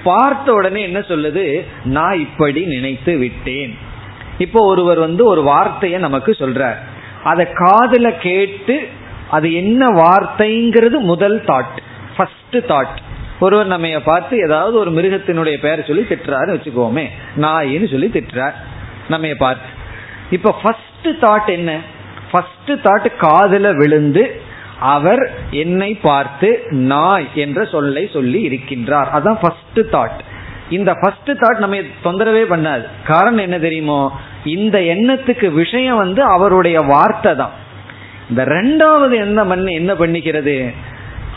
பார்த்த 0.03 0.53
உடனே 0.53 0.81
என்ன 0.81 0.99
சொல்லுது? 0.99 1.65
நான் 1.83 2.19
இப்படி 2.19 2.65
நினைத்து 2.65 3.17
விட்டேன். 3.17 3.77
இப்போ 4.37 4.65
ஒருவர் 4.65 4.99
வந்து 4.99 5.25
ஒரு 5.25 5.43
வார்த்தையை 5.43 5.99
நமக்கு 5.99 6.31
சொல்றார். 6.31 6.75
அதை 7.23 7.47
காதல 7.53 8.11
கேட்டு 8.11 8.87
அது 9.29 9.53
என்ன 9.53 9.87
வார்த்தைங்கிறது 9.87 10.99
முதல் 10.99 11.41
தாட் 11.41 11.77
ஃபர்ஸ்ட் 12.17 12.55
தாட் 12.55 12.97
ஒருவர் 13.39 13.67
நம்ம 13.67 13.99
பார்த்து 13.99 14.37
ஏதாவது 14.37 14.77
ஒரு 14.77 14.91
மிருகத்தினுடைய 14.91 15.57
பெயரை 15.57 15.85
சொல்லி 15.87 16.01
திட்டுறாருன்னு 16.01 16.55
வச்சுக்கோமே 16.57 17.05
நாயின்னு 17.37 17.91
சொல்லி 17.91 18.07
திட்டுறார். 18.07 18.53
நம்ம 19.09 19.27
பார்த்து. 19.37 19.67
இப்போ 20.31 20.55
ஃபர்ஸ்ட் 20.63 21.07
தாட் 21.21 21.45
என்ன? 21.45 21.79
ஃபர்ஸ்ட் 22.31 22.71
தாட் 22.83 23.17
காதல 23.17 23.71
விழுந்து 23.71 24.40
அவர் 24.81 25.31
என்னை 25.51 25.93
பார்த்து 26.01 26.63
நாய் 26.69 27.27
என்ற 27.35 27.65
சொல்லை 27.65 28.09
சொல்லி 28.13 28.47
இருக்கின்றார். 28.47 29.09
அதான் 29.13 29.39
ஃபர்ஸ்ட் 29.41 29.79
தாட் 29.95 30.19
இந்த 30.69 30.93
ஃபர்ஸ்ட் 30.93 31.31
தாட் 31.31 31.57
நம்ம 31.57 31.75
தொந்தரவே 32.03 32.43
பண்ணாது. 32.53 32.85
காரணம் 33.07 33.37
என்ன 33.37 33.59
தெரியுமோ? 33.59 34.19
இந்த 34.45 34.79
எண்ணத்துக்கு 34.79 35.53
விஷயம் 35.53 35.95
வந்து 35.95 36.23
அவருடைய 36.23 36.81
வார்த்தை 36.81 37.35
தான். 37.35 37.51
இந்த 38.29 38.45
ரெண்டாவது 38.45 39.15
எண்ணம் 39.15 39.47
பண்ண 39.47 39.71
என்ன 39.71 39.93
பண்ணிக்கிறது 39.93 40.73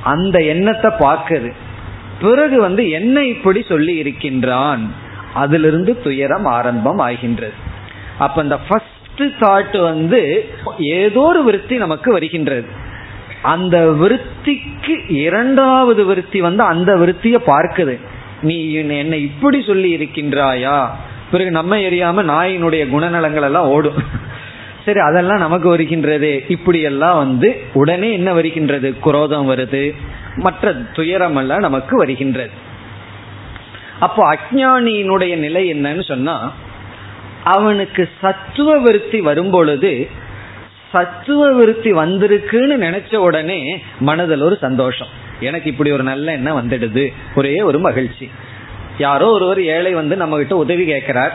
அந்த 0.02 0.42
எண்ணத்தை 0.42 0.90
பார்க்குது. 0.98 1.52
பிறகு 2.20 2.60
வந்து 2.60 2.90
என்ன 2.90 3.24
இப்படி 3.24 3.62
சொல்லி 3.62 3.96
இருக்கின்றான். 3.96 4.92
அதிலிருந்து 5.34 6.02
துயரம் 6.02 6.44
ஆரம்பம் 6.44 6.98
ஆகின்றது. 6.98 7.52
அப்ப 8.18 8.42
இந்த 8.42 8.58
ஃபர்ஸ்ட் 8.68 8.92
தாட் 9.16 9.82
வந்து 9.82 10.48
ஏதோ 10.78 11.20
ஒரு 11.20 11.44
விருத்தி 11.44 11.76
நமக்கு 11.76 12.12
வருகின்றது. 12.12 12.82
அந்த 13.44 13.78
விருத்திக்கு 14.00 14.96
இரண்டாவது 15.08 16.04
விருத்தி 16.04 16.40
வந்து 16.40 16.62
அந்த 16.62 16.96
விருத்திய 16.96 17.36
பார்க்குது. 17.46 17.94
நீ 18.42 18.72
என்னை 18.72 19.22
இப்படி 19.22 19.62
சொல்லி 19.62 19.96
இருக்கின்றாயா? 19.96 20.88
பிறகு 21.30 21.50
நம்ம 21.50 21.76
எரியாம 21.76 22.22
நாயினுடைய 22.24 22.82
குணநலங்கள் 22.90 23.42
எல்லாம் 23.42 23.68
ஓடும். 23.68 24.00
சரி 24.84 24.98
அதெல்லாம் 24.98 25.38
நமக்கு 25.38 25.68
வருகின்றது. 25.68 26.44
இப்படி 26.48 26.80
எல்லாம் 26.80 27.16
வந்து 27.16 27.62
உடனே 27.72 28.12
என்ன 28.12 28.32
வருகின்றது? 28.32 28.98
குரோதம் 28.98 29.50
வருது. 29.50 29.94
மற்ற 30.36 30.72
துயரம் 30.72 31.36
எல்லாம் 31.36 31.66
நமக்கு 31.68 31.96
வருகின்றது. 31.96 32.50
அப்போ 34.00 34.22
அஜானியினுடைய 34.34 35.36
நிலை 35.36 35.74
என்னன்னு 35.74 36.04
சொன்னா 36.04 36.52
அவனுக்கு 37.44 38.08
சத்துவ 38.20 38.78
விருத்தி 38.78 39.20
வரும் 39.20 39.50
பொழுது 39.50 39.92
சத்துவ 40.94 41.52
விருத்தி 41.52 41.92
வந்திருக்குன்னு 41.92 42.76
நினைச்ச 42.86 43.16
உடனே 43.16 43.60
மனதில் 44.00 44.40
ஒரு 44.40 44.56
சந்தோஷம். 44.60 45.12
எனக்கு 45.40 45.70
இப்படி 45.70 45.90
ஒரு 45.90 46.02
நல்ல 46.02 46.32
எண்ணம் 46.32 46.58
வந்துடுது. 46.60 47.04
ஒரே 47.34 47.54
ஒரு 47.62 47.78
மகிழ்ச்சி. 47.78 48.30
யாரோ 48.98 49.26
ஒருவர் 49.26 49.60
ஏழை 49.62 49.92
வந்து 49.94 50.16
நம்ம 50.16 50.36
கிட்ட 50.36 50.56
உதவி 50.56 50.84
கேட்கிறார். 50.84 51.34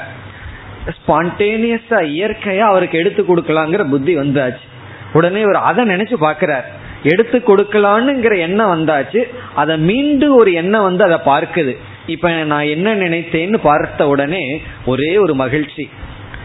ஸ்பான்டேனியஸா 0.97 1.99
இயற்கையா 2.15 2.65
அவருக்கு 2.71 2.97
எடுத்து 2.97 3.21
கொடுக்கலாங்கிற 3.23 3.89
புத்தி 3.89 4.17
வந்தாச்சு. 4.17 4.65
உடனே 5.13 5.41
ஒரு 5.41 5.57
அதை 5.69 5.83
நினைச்சு 5.85 6.15
பாக்குறார் 6.21 6.67
எடுத்து 7.03 7.37
கொடுக்கலான்னுங்கிற 7.39 8.37
எண்ணம் 8.37 8.73
வந்தாச்சு. 8.75 9.21
அதை 9.55 9.77
மீண்டும் 9.79 10.35
ஒரு 10.35 10.53
எண்ணம் 10.53 10.87
வந்து 10.89 11.03
அதை 11.07 11.19
பார்க்குது. 11.25 11.73
இப்ப 12.07 12.29
நான் 12.43 12.71
என்ன 12.75 12.95
நினைத்தேன்னு 12.95 13.59
பார்த்த 13.63 14.07
உடனே 14.07 14.61
ஒரே 14.85 15.17
ஒரு 15.17 15.35
மகிழ்ச்சி. 15.35 15.89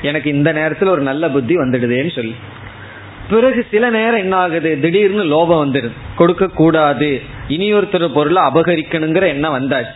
எனக்கு 0.03 0.29
இந்த 0.31 0.53
நேரத்தில் 0.53 0.89
ஒரு 0.89 1.03
நல்ல 1.03 1.29
புத்தி 1.29 1.55
வந்துடுதேன்னு 1.57 2.15
சொல்லி. 2.15 2.35
பிறகு 3.31 3.67
சில 3.71 3.91
நேரம் 3.91 4.17
என்ன 4.17 4.37
ஆகுது 4.37 4.81
திடீர்னு 4.81 5.25
லோபம் 5.25 5.63
வந்துடுது 5.65 5.93
கொடுக்க 6.17 6.47
கூடாது. 6.47 7.23
இனி 7.49 7.75
ஒருத்தர் 7.75 8.09
பொருளை 8.09 8.43
அபகரிக்கணுங்கிற 8.43 9.27
எண்ணம் 9.27 9.57
வந்தாச்சு. 9.59 9.95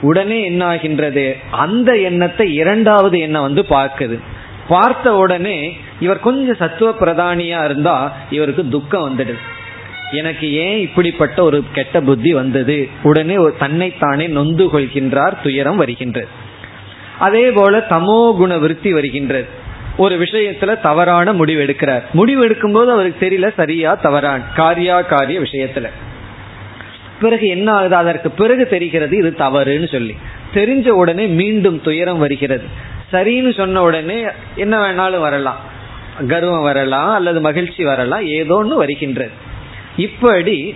உடனே 0.00 0.44
என்ன 0.44 0.64
ஆகின்றது 0.64 1.36
அந்த 1.50 1.96
எண்ணத்தை 1.96 2.54
இரண்டாவது 2.54 3.18
எண்ணம் 3.18 3.42
வந்து 3.42 3.62
பார்க்குது. 3.62 4.18
பார்த்த 4.68 5.14
உடனே 5.14 5.76
இவர் 6.00 6.20
கொஞ்சம் 6.20 6.56
சத்துவ 6.56 6.90
பிரதானியா 7.00 7.64
இருந்தா 7.64 8.16
இவருக்கு 8.30 8.68
துக்கம் 8.68 9.06
வந்துடுது. 9.08 9.42
எனக்கு 10.10 10.52
ஏன் 10.52 10.78
இப்படிப்பட்ட 10.78 11.42
ஒரு 11.42 11.64
கெட்ட 11.72 12.00
புத்தி 12.00 12.32
வந்தது? 12.32 12.88
உடனே 13.02 13.36
ஒரு 13.36 13.54
தன்னைத்தானே 13.58 14.26
நொந்து 14.26 14.66
கொள்கின்றார் 14.66 15.42
துயரம் 15.42 15.76
வருகின்றது. 15.76 16.28
அதே 17.18 17.50
போல 17.50 17.86
தமோ 17.90 18.36
குண 18.36 18.58
விருத்தி 18.58 18.92
வருகின்றது. 18.92 19.48
ஒரு 19.96 20.18
விஷயத்துல 20.18 20.80
தவறான 20.80 21.32
முடிவு 21.32 21.62
எடுக்கிறார். 21.62 22.02
முடிவு 22.12 22.42
எடுக்கும் 22.42 22.72
போது 22.72 22.90
அவருக்கு 22.90 23.26
தெரியல 23.26 23.52
சரியா 23.56 23.94
தவறான். 23.94 24.44
காரியா 24.54 25.02
காரிய 25.02 25.40
விஷயத்துல. 25.40 25.88
பிறகு 27.20 27.48
என்ன 27.48 27.72
ஆகுது? 27.72 27.96
அதற்கு 27.96 28.30
பிறகு 28.30 28.68
தெரிகிறது 28.68 29.16
இது 29.16 29.34
தவறுன்னு 29.38 29.88
சொல்லி. 29.92 30.16
தெரிஞ்ச 30.54 30.88
உடனே 30.88 31.26
மீண்டும் 31.26 31.80
துயரம் 31.80 32.18
வருகிறது. 32.18 32.64
சரின்னு 33.12 33.56
சொன்ன 33.56 33.82
உடனே 33.82 34.24
என்ன 34.56 34.78
வேணாலும் 34.78 35.20
வரலாம். 35.20 35.56
கர்வம் 36.28 36.62
வரலாம் 36.62 37.14
அல்லது 37.14 37.40
மகிழ்ச்சி 37.40 37.84
வரலாம் 37.84 38.26
ஏதோ 38.26 38.54
ஒன்று 38.54 38.76
வருகின்றது. 38.76 39.30
இப்படி 39.96 40.74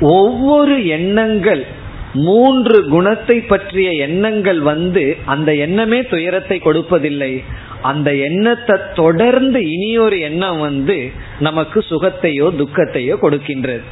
ஒவ்வொரு 0.00 0.86
எண்ணங்கள் 0.86 1.66
மூன்று 2.14 2.88
குணத்தை 2.88 3.40
பற்றிய 3.40 3.90
எண்ணங்கள் 3.90 4.60
வந்து 4.60 5.16
அந்த 5.24 5.54
எண்ணமே 5.54 6.02
துயரத்தை 6.02 6.60
கொடுப்பதில்லை. 6.64 7.44
அந்த 7.82 8.14
எண்ணத்தை 8.14 8.76
தொடர்ந்து 8.94 9.70
இனியொரு 9.70 10.20
எண்ணம் 10.20 10.60
வந்து 10.60 11.10
நமக்கு 11.40 11.84
சுகத்தையோ 11.90 12.46
துக்கத்தையோ 12.60 13.16
கொடுக்கின்றது. 13.22 13.82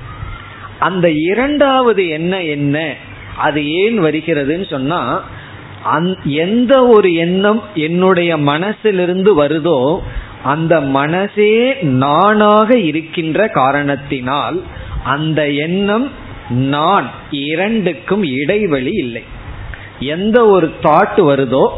அந்த 0.79 1.11
இரண்டாவது 1.11 2.09
எண்ணம் 2.09 2.47
என்ன? 2.47 2.95
அது 3.37 3.73
ஏன் 3.73 4.03
வருகிறதுன்னு 4.03 4.67
சொன்னா 4.71 5.23
எந்த 6.25 6.87
ஒரு 6.87 7.15
எண்ணம் 7.15 7.63
என்னுடைய 7.75 8.37
மனசிலிருந்து 8.37 9.33
வருதோ 9.43 9.99
அந்த 10.43 10.81
மனசே 10.81 11.75
நானாக 11.81 12.79
இருக்கின்ற 12.79 13.49
காரணத்தினால் 13.49 14.63
அந்த 15.05 15.51
எண்ணம் 15.51 16.11
நான் 16.51 17.11
இரண்டுக்கும் 17.31 18.23
இடைவெளி 18.23 18.93
இல்லை. 18.93 19.23
எந்த 20.01 20.47
ஒரு 20.47 20.73
தாட் 20.83 21.17
வருதோ 21.17 21.69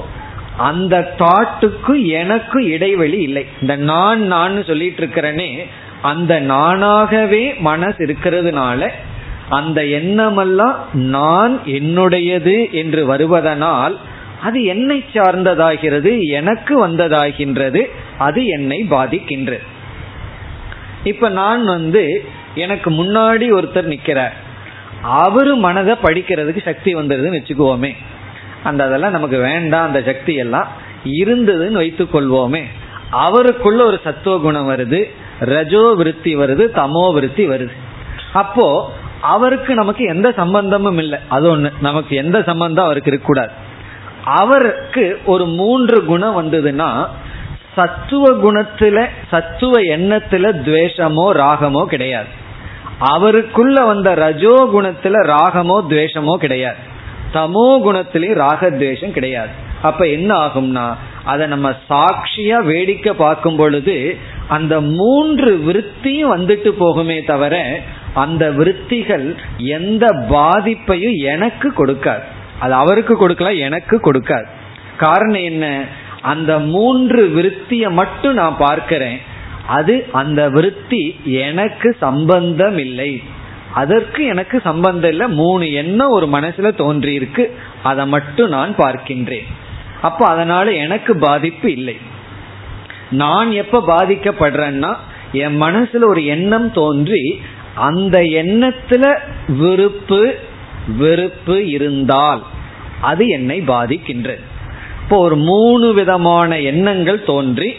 அந்த 0.56 1.14
தாட்டுக்கு 1.18 2.06
எனக்கு 2.06 2.64
இடைவெளி 2.64 3.18
இல்லை. 3.18 3.46
இந்த 3.60 3.76
நான் 3.76 4.22
நான் 4.26 4.64
சொல்லிட்டு 4.64 5.06
இருக்கிறேனே 5.06 5.64
அந்த 6.02 6.40
நானாகவே 6.40 7.58
மனசு 7.58 8.06
இருக்கிறதுனால 8.06 8.88
அந்த 9.48 9.84
எண்ணமெல்லாம் 9.84 10.86
நான் 10.92 11.60
என்னுடையது 11.64 12.70
என்று 12.70 13.16
வருவதனால் 13.16 13.96
அது 14.42 14.64
என்னை 14.64 15.04
சார்ந்ததாகிறது 15.12 16.26
எனக்கு 16.28 16.88
வந்ததாகின்றது 16.88 17.84
அது 18.18 18.46
என்னை 18.46 18.86
பாதிக்கின்றது. 18.90 19.62
இப்ப 21.04 21.28
நான் 21.28 21.64
வந்து 21.64 22.24
எனக்கு 22.54 22.90
முன்னாடி 22.90 23.46
ஒருத்தர் 23.52 23.98
நிக்கிறார். 23.98 24.32
அவரு 25.02 25.56
மனதை 25.56 25.96
படிக்கிறதுக்கு 26.02 26.64
சக்தி 26.64 26.94
வந்துடுதுன்னு 26.94 27.38
வச்சுக்குவோமே. 27.38 27.92
அந்த 28.64 28.84
அதெல்லாம் 28.84 29.10
நமக்கு 29.10 29.38
வேண்டாம் 29.38 29.86
அந்த 29.86 30.02
சக்தி 30.02 30.34
எல்லாம் 30.34 30.68
இருந்ததுன்னு 31.04 31.72
வைத்துக் 31.72 32.14
கொள்வோமே. 32.14 32.64
அவருக்குள்ள 33.10 33.84
ஒரு 33.84 34.00
சத்துவ 34.04 34.38
குணம் 34.38 34.70
வருது 34.70 35.10
ரஜோ 35.38 35.94
விருத்தி 35.96 36.36
வருது 36.36 36.64
தமோ 36.74 37.12
விருத்தி 37.12 37.48
வருது. 37.48 37.72
அப்போ 38.32 38.92
அவருக்கு 39.20 39.74
நமக்கு 39.74 40.04
எந்த 40.04 40.32
சம்பந்தமும் 40.32 40.98
இல்லை. 40.98 41.18
அது 41.28 41.56
ஒண்ணு 41.56 41.72
நமக்கு 41.80 42.16
எந்த 42.16 42.42
சம்பந்தம் 42.42 42.84
அவருக்கு 42.84 43.10
இருக்கக்கூடாது. 43.10 43.52
அவருக்கு 44.24 45.20
ஒரு 45.24 45.46
மூன்று 45.46 46.04
குணம் 46.04 46.36
வந்ததுன்னா 46.42 47.06
சத்துவ 47.74 48.52
குணத்துல 48.52 49.06
சத்துவ 49.30 49.80
எண்ணத்துல 49.80 50.52
துவேஷமோ 50.66 51.30
ராகமோ 51.30 51.84
கிடையாது. 51.84 52.37
அவருக்குள்ள 52.98 53.84
வந்த 53.84 54.14
ரஜோ 54.14 54.68
குணத்துல 54.74 55.16
ராகமோ 55.26 55.84
துவேஷமோ 55.88 56.34
கிடையாது. 56.34 56.76
தமோ 57.34 57.80
குணத்திலையும் 57.84 58.40
ராகத்வேஷம் 58.40 59.10
கிடையாது. 59.10 59.48
அப்ப 59.82 60.06
என்ன 60.06 60.36
ஆகும்னா 60.36 60.96
அதை 61.24 61.46
நம்ம 61.46 61.74
சாட்சியா 61.90 62.62
வேடிக்கை 62.64 63.12
பார்க்கும் 63.12 63.56
பொழுது 63.56 64.16
அந்த 64.48 64.80
மூன்று 64.80 65.62
விற்த்தியும் 65.66 66.34
வந்துட்டு 66.36 66.70
போகுமே 66.80 67.26
தவிர 67.26 67.80
அந்த 68.14 68.50
விற்த்திகள் 68.50 69.36
எந்த 69.56 70.06
பாதிப்பையும் 70.30 71.16
எனக்கு 71.16 71.72
கொடுக்காது. 71.76 72.22
அது 72.58 72.74
அவருக்கு 72.74 73.16
கொடுக்கலாம் 73.16 73.56
எனக்கு 73.56 73.96
கொடுக்காது. 73.96 74.46
காரணம் 74.96 75.42
என்ன? 75.42 75.84
அந்த 76.20 76.58
மூன்று 76.58 77.26
விருத்தியை 77.26 77.90
மட்டும் 77.90 78.34
நான் 78.34 78.56
பார்க்கிறேன். 78.58 79.20
அது 79.76 79.94
அந்த 80.20 80.40
விருத்தி 80.54 81.02
எனக்கு 81.44 81.88
சம்பந்தம் 82.00 82.78
இல்லை 82.78 83.10
அதற்கு 83.74 84.20
எனக்கு 84.24 84.56
சம்பந்தம் 84.68 85.10
இல்லை. 85.10 85.26
மூணு 85.40 85.64
எண்ணம் 85.72 86.14
ஒரு 86.16 86.26
மனசுல 86.26 86.68
தோன்றி 86.74 87.12
இருக்கு 87.12 87.44
அதை 87.82 88.04
மட்டும் 88.06 88.54
நான் 88.56 88.72
பார்க்கின்றேன். 88.76 89.48
அப்ப 90.00 90.20
அதனால 90.26 90.66
எனக்கு 90.84 91.12
பாதிப்பு 91.18 91.68
இல்லை. 91.72 91.96
நான் 93.22 93.50
எப்ப 93.62 93.82
பாதிக்கப்படுறேன்னா 93.92 94.92
என் 95.44 95.58
மனசுல 95.62 96.08
ஒரு 96.12 96.22
எண்ணம் 96.34 96.68
தோன்றி 96.72 97.22
அந்த 97.88 98.18
எண்ணத்துல 98.42 99.04
விருப்பு 99.58 100.22
வெறுப்பு 100.98 101.56
இருந்தால் 101.68 102.42
அது 103.00 103.24
என்னை 103.36 103.58
பாதிக்கின்றது. 103.72 104.44
இப்போ 105.02 105.16
ஒரு 105.18 105.36
மூணு 105.50 105.86
விதமான 105.94 106.50
எண்ணங்கள் 106.70 107.20
தோன்றி 107.30 107.70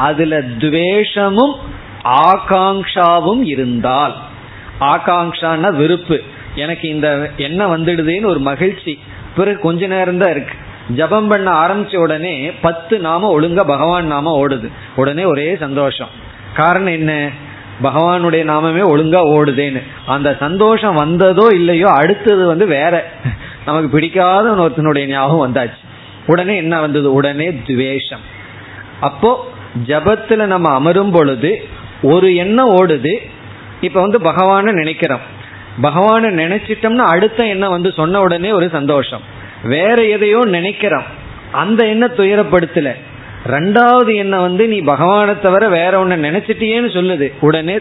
அதுல 0.00 0.40
துவேஷமும் 0.42 1.54
ஆகாங்ஷாவும் 2.04 3.42
இருந்தால். 3.44 4.14
ஆகாங்ஷான 4.80 5.72
விருப்பு 5.74 6.20
எனக்கு 6.54 6.88
இந்த 6.88 7.30
என்ன 7.36 7.76
வந்துடுதுன்னு 7.76 8.24
ஒரு 8.24 8.38
மகிழ்ச்சி. 8.38 8.98
பிறகு 9.36 9.58
கொஞ்ச 9.58 9.86
நேரம் 9.86 10.18
தான் 10.18 10.30
இருக்கு. 10.30 10.54
ஜபம் 10.94 11.28
பண்ண 11.28 11.48
ஆரம்பிச்ச 11.66 11.96
உடனே 11.96 12.52
பத்து 12.60 12.98
நாம 12.98 13.40
ஒழுங்கா 13.40 13.64
பகவான் 13.64 14.06
நாம 14.06 14.46
ஓடுது. 14.46 14.68
உடனே 14.96 15.24
ஒரே 15.24 15.56
சந்தோஷம். 15.56 16.08
காரணம் 16.54 16.92
என்ன? 16.92 17.30
பகவானுடைய 17.82 18.42
நாமமே 18.52 18.82
ஒழுங்கா 18.94 19.20
ஓடுதேன்னு. 19.36 19.82
அந்த 20.06 20.36
சந்தோஷம் 20.40 20.94
வந்ததோ 20.94 21.48
இல்லையோ 21.52 21.88
அடுத்தது 21.90 22.46
வந்து 22.46 22.66
வேற. 22.66 23.10
நமக்கு 23.64 23.88
பிடிக்காத 23.88 24.50
ஒருத்தனுடைய 24.50 25.06
ஞாபகம் 25.06 25.44
வந்தாச்சு. 25.44 25.80
உடனே 26.26 26.56
என்ன 26.56 26.80
வந்தது? 26.80 27.12
உடனே 27.12 27.48
துவேஷம். 27.66 28.24
அப்போ 29.00 29.30
ஜபத்துல 29.86 30.46
நம்ம 30.46 30.72
அமரும் 30.74 31.10
பொழுது 31.10 31.64
ஒரு 32.02 32.34
எண்ணம் 32.34 32.86
ஓடுது. 32.86 33.16
இப்ப 33.80 34.00
வந்து 34.00 34.18
பகவான 34.18 34.72
நினைக்கிறோம். 34.72 35.20
பகவான 35.82 36.24
நினைச்சிட்டோம்னா 36.24 37.06
அடுத்த 37.06 37.46
எண்ணம் 37.46 37.70
வந்து 37.70 37.92
சொன்ன 37.92 38.20
உடனே 38.20 38.52
ஒரு 38.52 38.68
சந்தோஷம். 38.68 39.20
வேற 39.62 40.04
எதையோ 40.04 40.44
நினைக்கிறோம். 40.44 41.04
அந்த 41.52 41.86
எண்ணம் 41.86 42.14
துயரப்படுத்தல. 42.14 42.92
ரெண்டாவது 43.46 44.14
எண்ணம் 44.14 44.40
வந்து 44.40 44.68
நீ 44.68 44.80
பகவானை 44.80 45.40
தவிர 45.40 45.68
வேற 45.68 45.98
ஒன்னு 45.98 46.30
நினைச்சிட்டியேன்னு 46.30 46.90
சொல்லுது. 46.90 47.32
உடனே 47.40 47.78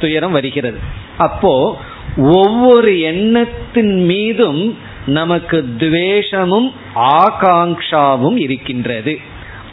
துயரம் 0.00 0.32
வருகிறது. 0.32 0.78
அப்போ 1.16 1.78
ஒவ்வொரு 2.16 3.00
எண்ணத்தின் 3.00 4.04
மீதும் 4.04 4.78
நமக்கு 5.06 5.64
துவேஷமும் 5.78 6.72
ஆகாங்ஷாவும் 6.94 8.36
இருக்கின்றது. 8.36 9.18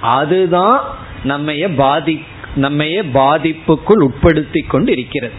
அதுதான் 0.01 0.97
நம்மைய 1.31 1.67
பாதி 1.75 2.17
நம்மையே 2.55 3.01
பாதிப்புக்குள் 3.19 4.05
உட்படுத்தி 4.07 4.61
கொண்டு 4.67 4.91
இருக்கிறது 4.91 5.37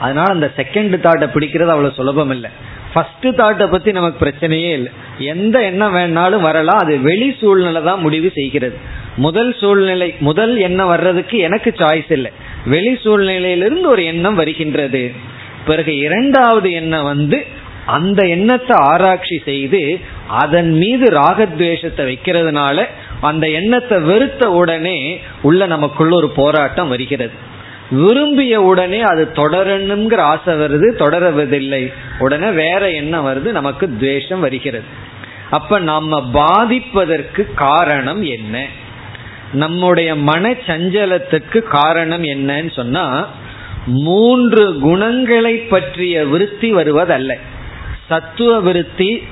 அதனால 0.00 0.28
அந்த 0.34 0.48
செகண்ட் 0.56 0.94
தாட்டை 1.04 1.26
பிடிக்கிறது 1.34 1.72
அவ்வளவு 1.74 1.98
சுலபம் 1.98 2.32
இல்லை 2.36 2.50
ஃபர்ஸ்ட் 2.92 3.26
தாட்டை 3.38 3.64
பத்தி 3.70 3.90
நமக்கு 3.92 4.18
பிரச்சனையே 4.24 4.70
இல்லை. 4.78 4.90
எந்த 5.32 5.56
எண்ணம் 5.62 5.94
வேணாலும் 5.96 6.44
வரலாம். 6.48 6.80
அது 6.84 6.94
வெளி 6.98 7.28
சூழ்நிலை 7.40 7.80
தான் 7.82 8.00
முடிவு 8.00 8.28
செய்கிறது. 8.34 8.76
முதல் 9.16 9.50
சூழ்நிலை 9.60 10.08
முதல் 10.18 10.54
எண்ணம் 10.66 10.86
வர்றதுக்கு 10.86 11.36
எனக்கு 11.38 11.70
சாய்ஸ் 11.78 12.12
இல்லை. 12.12 12.30
வெளி 12.66 12.92
சூழ்நிலையிலிருந்து 13.04 13.88
ஒரு 13.94 14.04
எண்ணம் 14.04 14.34
வருகின்றது. 14.34 15.02
பிறகு 15.66 15.92
இரண்டாவது 16.06 16.70
எண்ணம் 16.72 17.08
வந்து 17.12 17.40
அந்த 17.96 18.20
எண்ணத்தை 18.26 18.76
ஆராய்ச்சி 18.92 19.36
செய்து 19.44 19.82
அதன் 20.42 20.72
மீது 20.82 21.06
ராகத்வேஷத்தை 21.20 22.04
வைக்கிறதுனால 22.10 22.86
அந்த 23.20 23.48
எண்ணத்தை 23.48 23.98
வெறுத்த 23.98 24.50
உடனே 24.50 25.20
உள்ள 25.42 25.66
நமக்குள்ள 25.66 26.16
ஒரு 26.16 26.28
போராட்டம் 26.28 26.88
வருகிறது. 26.88 27.32
விரும்பிய 27.90 28.62
உடனே 28.62 29.00
அது 29.00 29.28
தொடரணுங்கிற 29.32 30.16
ஆசை 30.16 30.54
வருது 30.54 30.88
தொடரவதில்லை. 30.98 31.92
உடனே 32.18 32.50
வேற 32.50 32.90
எண்ணம் 32.90 33.26
வருது 33.26 33.50
நமக்கு 33.50 33.90
துவேஷம் 33.90 34.40
வருகிறது. 34.40 34.84
அப்ப 35.50 35.78
நம்ம 35.78 36.30
பாதிப்பதற்கு 36.32 37.54
காரணம் 37.54 38.22
என்ன? 38.22 38.66
நம்முடைய 39.52 40.14
மன 40.14 40.50
சஞ்சலத்துக்கு 40.50 41.62
காரணம் 41.62 42.22
என்னன்னு 42.22 42.72
சொன்னா 42.72 43.28
மூன்று 43.86 44.78
குணங்களை 44.78 45.56
பற்றிய 45.56 46.24
விருத்தி 46.24 46.74
வருவதல்ல. 46.74 47.34
சத்துவ 48.06 48.60
விருத்தி 48.60 49.22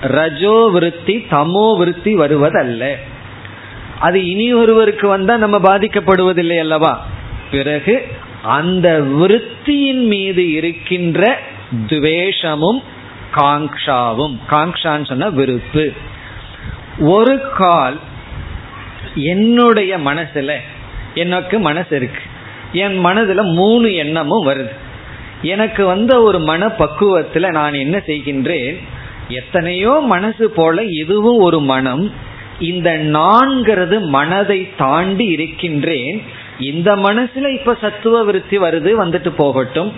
ரஜோ 0.00 0.70
விருத்தி 0.72 1.26
தமோ 1.30 1.76
விருத்தி 1.76 2.16
வருவதல்ல. 2.16 2.94
அது 4.04 4.18
இனி 4.28 4.46
ஒருவருக்கு 4.52 5.06
வந்தா 5.08 5.36
நம்ம 5.36 5.58
பாதிக்கப்படுவதில்லை 5.58 6.58
அல்லவா? 6.58 6.92
பிறகு 7.50 7.94
அந்த 8.42 8.88
விருத்தியின் 9.00 10.04
மீது 10.06 10.42
இருக்கின்ற 10.52 11.38
துவேஷமும் 11.86 12.80
காங்ஷாவும் 13.34 14.36
காங்ஷான்னு 14.50 15.06
சொன்ன 15.06 15.30
விருப்பு 15.30 15.84
ஒரு 16.98 17.34
கால் 17.54 17.98
என்னுடைய 19.14 19.98
மனசுல 19.98 20.52
எனக்கு 21.14 21.58
மனசு 21.58 21.96
இருக்கு. 21.96 22.22
என் 22.72 22.98
மனதுல 23.04 23.42
மூணு 23.54 23.94
எண்ணமும் 23.94 24.46
வருது. 24.46 24.74
எனக்கு 25.42 25.82
வந்த 25.86 26.22
ஒரு 26.22 26.38
மன 26.38 26.66
பக்குவத்துல 26.66 27.50
நான் 27.50 27.74
என்ன 27.74 27.96
செய்கின்றேன்? 28.06 28.76
எத்தனையோ 29.28 29.92
மனசு 30.04 30.50
போல 30.50 30.82
இதுவும் 31.02 31.38
ஒரு 31.38 31.60
மனம் 31.60 32.32
இந்த 32.60 32.98
நான்கிறது 32.98 34.00
மனதை 34.00 34.68
தாண்டி 34.76 35.24
இருக்கின்றேன். 35.24 36.22
இந்த 36.60 36.96
மனசுல 36.96 37.54
இப்ப 37.54 37.76
சத்துவ 37.80 38.22
விருத்தி 38.22 38.58
வருது 38.58 38.92
வந்துட்டு 38.98 39.28
போகட்டும். 39.28 39.92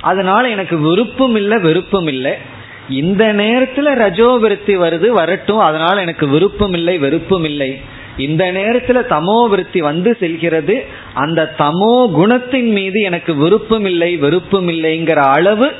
அதனால 0.00 0.48
எனக்கு 0.48 0.78
விருப்பம் 0.78 1.36
இல்லை 1.36 1.58
வெறுப்பும் 1.58 2.06
இல்லை. 2.06 2.32
இந்த 2.88 3.32
நேரத்துல 3.32 3.94
ரஜோ 3.94 4.36
விருத்தி 4.40 4.76
வருது 4.76 5.08
வரட்டும். 5.08 5.58
அதனால 5.58 6.00
எனக்கு 6.00 6.28
விருப்பம் 6.28 6.72
இல்லை 6.72 6.98
வெறுப்பும் 6.98 7.44
இல்லை. 7.44 7.80
இந்த 8.16 8.52
நேரத்துல 8.52 9.00
தமோ 9.10 9.48
விருத்தி 9.48 9.80
வந்து 9.80 10.16
செல்கிறது. 10.20 10.84
அந்த 11.14 11.54
தமோ 11.58 12.10
குணத்தின் 12.16 12.70
மீது 12.70 13.00
எனக்கு 13.00 13.34
விருப்பம் 13.34 13.84
இல்லை 13.84 14.16
வெறுப்பும் 14.16 14.68
இல்லைங்கிற 14.68 15.14
அளவு 15.14 15.72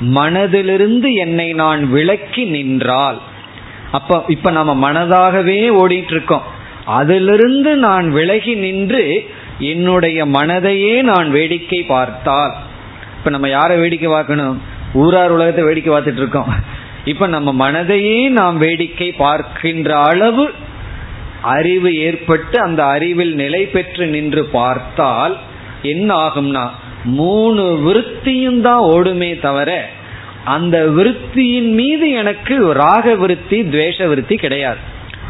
மனதிலிருந்து 0.00 1.12
என்னை 1.12 1.52
நான் 1.52 1.90
விளக்கி 1.90 2.44
நின்றால் 2.44 3.20
அப்ப 3.92 4.24
இப்ப 4.28 4.50
நம்ம 4.50 4.92
மனதாகவே 4.92 5.60
ஓடிட்டு 5.82 6.10
இருக்கோம் 6.10 6.46
அதிலிருந்து 6.84 7.76
நான் 7.76 8.10
விலகி 8.10 8.54
நின்று 8.54 9.02
என்னுடைய 9.58 10.24
மனதையே 10.26 11.02
நான் 11.02 11.30
வேடிக்கை 11.30 11.82
பார்த்தால். 11.82 12.54
இப்ப 13.18 13.30
நம்ம 13.30 13.48
யாரை 13.48 13.76
வேடிக்கை 13.78 14.10
பார்க்கணும்? 14.10 14.62
ஊரார் 14.94 15.30
உலகத்தை 15.30 15.64
வேடிக்கை 15.64 15.94
பார்த்துட்டு 15.94 16.16
இருக்கோம் 16.16 16.50
இப்ப 17.04 17.26
நம்ம 17.26 17.70
மனதையே 17.70 18.28
நாம் 18.28 18.56
வேடிக்கை 18.58 19.12
பார்க்கின்ற 19.12 19.90
அளவு 19.98 20.44
அறிவு 21.42 21.96
ஏற்பட்டு 21.96 22.60
அந்த 22.60 22.84
அறிவில் 22.84 23.34
நிலை 23.34 23.66
பெற்று 23.66 24.06
நின்று 24.06 24.44
பார்த்தால் 24.44 25.36
என்ன 25.82 26.14
ஆகும்னா 26.14 26.64
மூணு 27.04 27.62
விருத்தியும் 27.62 28.60
தான் 28.60 28.82
ஓடுமே 28.84 29.40
தவிர 29.40 29.70
அந்த 30.54 30.76
விருத்தியின் 30.96 31.72
மீது 31.80 32.06
எனக்கு 32.20 32.56
ராக 32.72 33.14
விருத்தி 33.14 33.58
துவேஷ 33.62 34.08
விருத்தி 34.08 34.36
கிடையாது. 34.36 34.80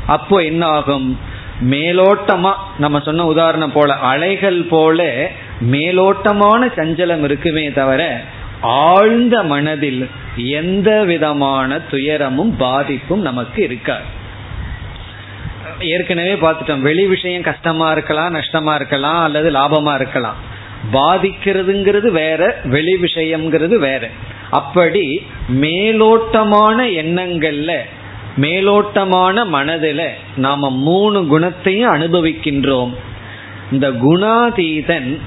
அப்போ 0.07 0.37
என்ன 0.51 0.63
ஆகும் 0.79 1.09
மேலோட்டமா 1.71 2.53
நம்ம 2.79 3.01
சொன்ன 3.01 3.27
உதாரணம் 3.27 3.73
போல 3.73 3.95
அலைகள் 4.11 4.61
போல 4.73 5.07
மேலோட்டமான 5.71 6.61
சஞ்சலம் 6.77 7.23
இருக்குமே 7.23 7.65
தவிர 7.73 8.03
ஆழ்ந்த 8.61 9.43
மனதில் 9.43 10.03
எந்த 10.37 10.91
விதமான 11.05 11.79
துயரமும் 11.91 12.53
பாதிப்பும் 12.57 13.27
நமக்கு 13.29 13.61
இருக்காது. 13.63 14.09
ஏற்கனவே 15.95 16.35
பார்த்துட்டோம் 16.35 16.87
வெளி 16.89 17.05
விஷயம் 17.07 17.49
கஷ்டமா 17.49 17.89
இருக்கலாம் 17.91 18.35
நஷ்டமா 18.35 18.75
இருக்கலாம் 18.75 19.21
அல்லது 19.23 19.49
லாபமா 19.51 19.95
இருக்கலாம். 20.01 20.39
பாதிக்கிறதுங்கிறது 20.93 22.09
வேற 22.23 22.43
வெளி 22.75 22.95
விஷயம்ங்கிறது 23.03 23.77
வேற. 23.89 24.05
அப்படி 24.51 25.23
மேலோட்டமான 25.61 26.87
எண்ணங்கள்ல 26.87 27.77
மேலோட்டமான 28.41 29.47
மனதில் 29.47 30.09
நாம 30.37 30.71
மூணு 30.71 31.27
குணத்தையும் 31.27 31.95
அனுபவிக்கின்றோம். 31.95 32.95
இந்த 33.73 33.91
குணாதீதன் 33.91 35.19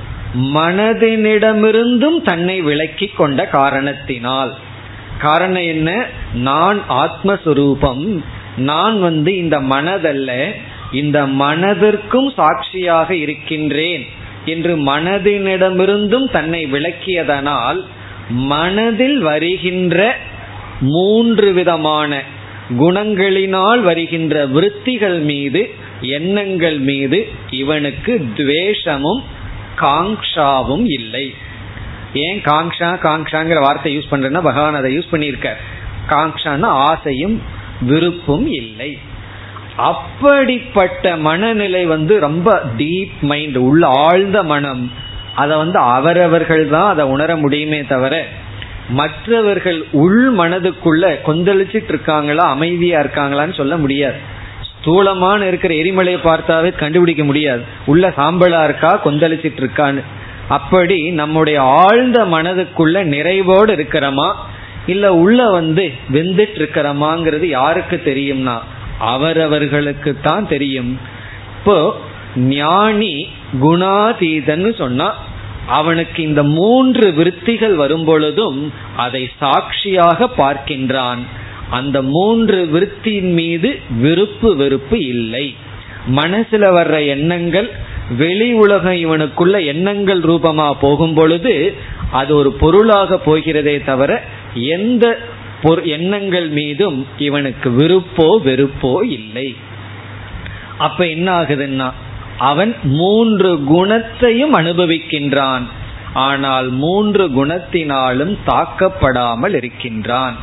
மனதினிடமிருந்தும் 0.42 2.22
தன்னை 2.24 2.62
விளக்கி 2.62 3.08
கொண்ட 3.08 3.48
காரணத்தினால். 3.48 4.56
காரணம் 5.20 5.62
என்ன? 5.62 6.06
நான் 6.34 6.82
ஆத்மஸ்வரூபம். 6.90 8.24
நான் 8.58 9.02
வந்து 9.02 9.38
இந்த 9.38 9.60
மனதல்ல 9.60 10.52
இந்த 10.92 11.26
மனதிற்கும் 11.26 12.34
சாட்சியாக 12.34 13.16
இருக்கின்றேன் 13.16 14.06
என்று 14.46 14.78
மனதினிடமிருந்தும் 14.78 16.32
தன்னை 16.32 16.66
விளக்கியதனால் 16.66 17.86
மனதில் 18.32 19.20
வருகின்ற 19.20 20.18
மூன்று 20.80 21.52
விதமான 21.52 22.22
குணங்களினால் 22.80 23.82
வருகின்ற 23.82 24.46
விருத்திகள் 24.46 25.20
மீது 25.20 25.74
எண்ணங்கள் 26.02 26.80
மீது 26.80 27.30
இவனுக்கு 27.50 28.26
துவேஷமும் 28.36 29.24
காங்ஷாவும் 29.80 30.86
இல்லை. 30.86 31.34
ஏன் 32.14 32.42
காங்ஷா 32.42 32.90
காங்ஷாங்கிற 33.04 33.60
வார்த்தை 33.60 33.98
யூஸ் 33.98 34.14
பண்றேன்னா 34.14 34.42
பகவான் 34.42 34.76
அதை 34.76 34.98
யூஸ் 34.98 35.14
பண்ணியிருக்கார். 35.14 35.58
காங்ஷான்னா 36.10 36.66
ஆசையும் 36.66 37.42
விருப்பும் 37.82 38.52
இல்லை. 38.52 38.98
அப்படிப்பட்ட 39.76 41.18
மனநிலை 41.18 41.86
வந்து 41.86 42.20
ரொம்ப 42.20 42.64
டீப் 42.78 43.20
மைண்ட் 43.22 43.58
உள்ள 43.58 43.88
ஆழ்ந்த 43.88 44.44
மனம் 44.44 44.92
அதை 45.36 45.58
வந்து 45.58 45.80
அவரவர்கள் 45.80 46.64
தான் 46.68 46.90
அதை 46.90 47.04
உணர 47.06 47.36
முடியுமே 47.36 47.82
தவிர 47.86 48.26
மற்றவர்கள் 48.90 49.86
உள் 49.92 50.24
மனதுக்குள்ள 50.38 51.04
கொந்தளிச்சிட்டு 51.28 51.92
இருக்காங்களா 51.94 52.46
அமைதியா 52.50 53.00
இருக்காங்களான்னு 53.00 53.56
சொல்ல 53.56 53.78
முடியாது. 53.78 54.18
ஸ்தூலமான 54.70 55.48
இருக்கிற 55.48 55.74
எரிமலையை 55.74 56.20
பார்த்தாவே 56.24 56.76
கண்டுபிடிக்க 56.76 57.24
முடியாது. 57.24 57.64
உள்ள 57.86 58.14
சாம்பலா 58.18 58.64
இருக்கா 58.64 59.02
கொந்தளிச்சிட்டு 59.04 59.62
இருக்கான்னு. 59.64 60.02
அப்படி 60.48 61.12
நம்முடைய 61.12 61.62
ஆழ்ந்த 61.62 62.26
மனதுக்குள்ள 62.26 63.04
நிறைவோடு 63.14 63.72
இருக்கிறோமா 63.78 64.30
இல்ல 64.86 65.14
உள்ள 65.14 65.50
வந்து 65.50 65.92
வெந்துட்டு 66.12 66.58
இருக்கிறமாங்கிறது 66.60 67.46
யாருக்கு 67.58 68.02
தெரியும்னா 68.06 68.58
அவரவர்களுக்கு 68.98 70.18
தான் 70.22 70.48
தெரியும். 70.48 71.00
இப்போ 71.58 72.02
ஞானி 72.36 73.28
குணாதீதன்னு 73.62 74.78
சொன்னா 74.78 75.16
அவனுக்கு 75.68 76.24
இந்த 76.24 76.44
மூன்று 76.44 77.14
விருத்திகள் 77.14 77.76
வரும்பொழுதும் 77.76 78.72
அதை 78.96 79.30
சாட்சியாக 79.40 80.30
பார்க்கின்றான். 80.38 81.20
அந்த 81.70 82.02
மூன்று 82.02 82.66
விருத்தியின் 82.66 83.34
மீது 83.34 83.80
விருப்பு 84.00 84.56
வெறுப்பு 84.56 85.06
இல்லை. 85.06 85.56
மனசுல 86.16 86.64
வர்ற 86.78 87.08
எண்ணங்கள் 87.08 87.70
வெளி 88.18 88.54
உலகம் 88.54 88.94
இவனுக்குள்ள 88.94 89.66
எண்ணங்கள் 89.66 90.22
ரூபமா 90.22 90.74
போகும் 90.80 91.14
பொழுது 91.14 91.74
அது 92.12 92.36
ஒரு 92.36 92.52
பொருளாக 92.52 93.18
போகிறதே 93.18 93.82
தவிர 93.82 94.24
எந்த 94.54 95.20
எண்ணங்கள் 95.84 96.50
மீதும் 96.50 97.08
இவனுக்கு 97.18 97.70
விருப்போ 97.70 98.28
வெறுப்போ 98.46 99.04
இல்லை. 99.04 99.56
அப்ப 100.78 101.08
என்ன 101.08 101.42
ஆகுதுன்னா 101.42 101.92
அவன் 102.42 102.72
மூன்று 102.84 103.52
குணத்தையும் 103.64 104.54
அனுபவிக்கின்றான். 104.56 105.66
ஆனால் 106.14 106.68
மூன்று 106.84 107.24
குணத்தினாலும் 107.36 108.34
தாக்கப்படாமல் 108.48 109.56
இருக்கின்றான். 109.56 110.36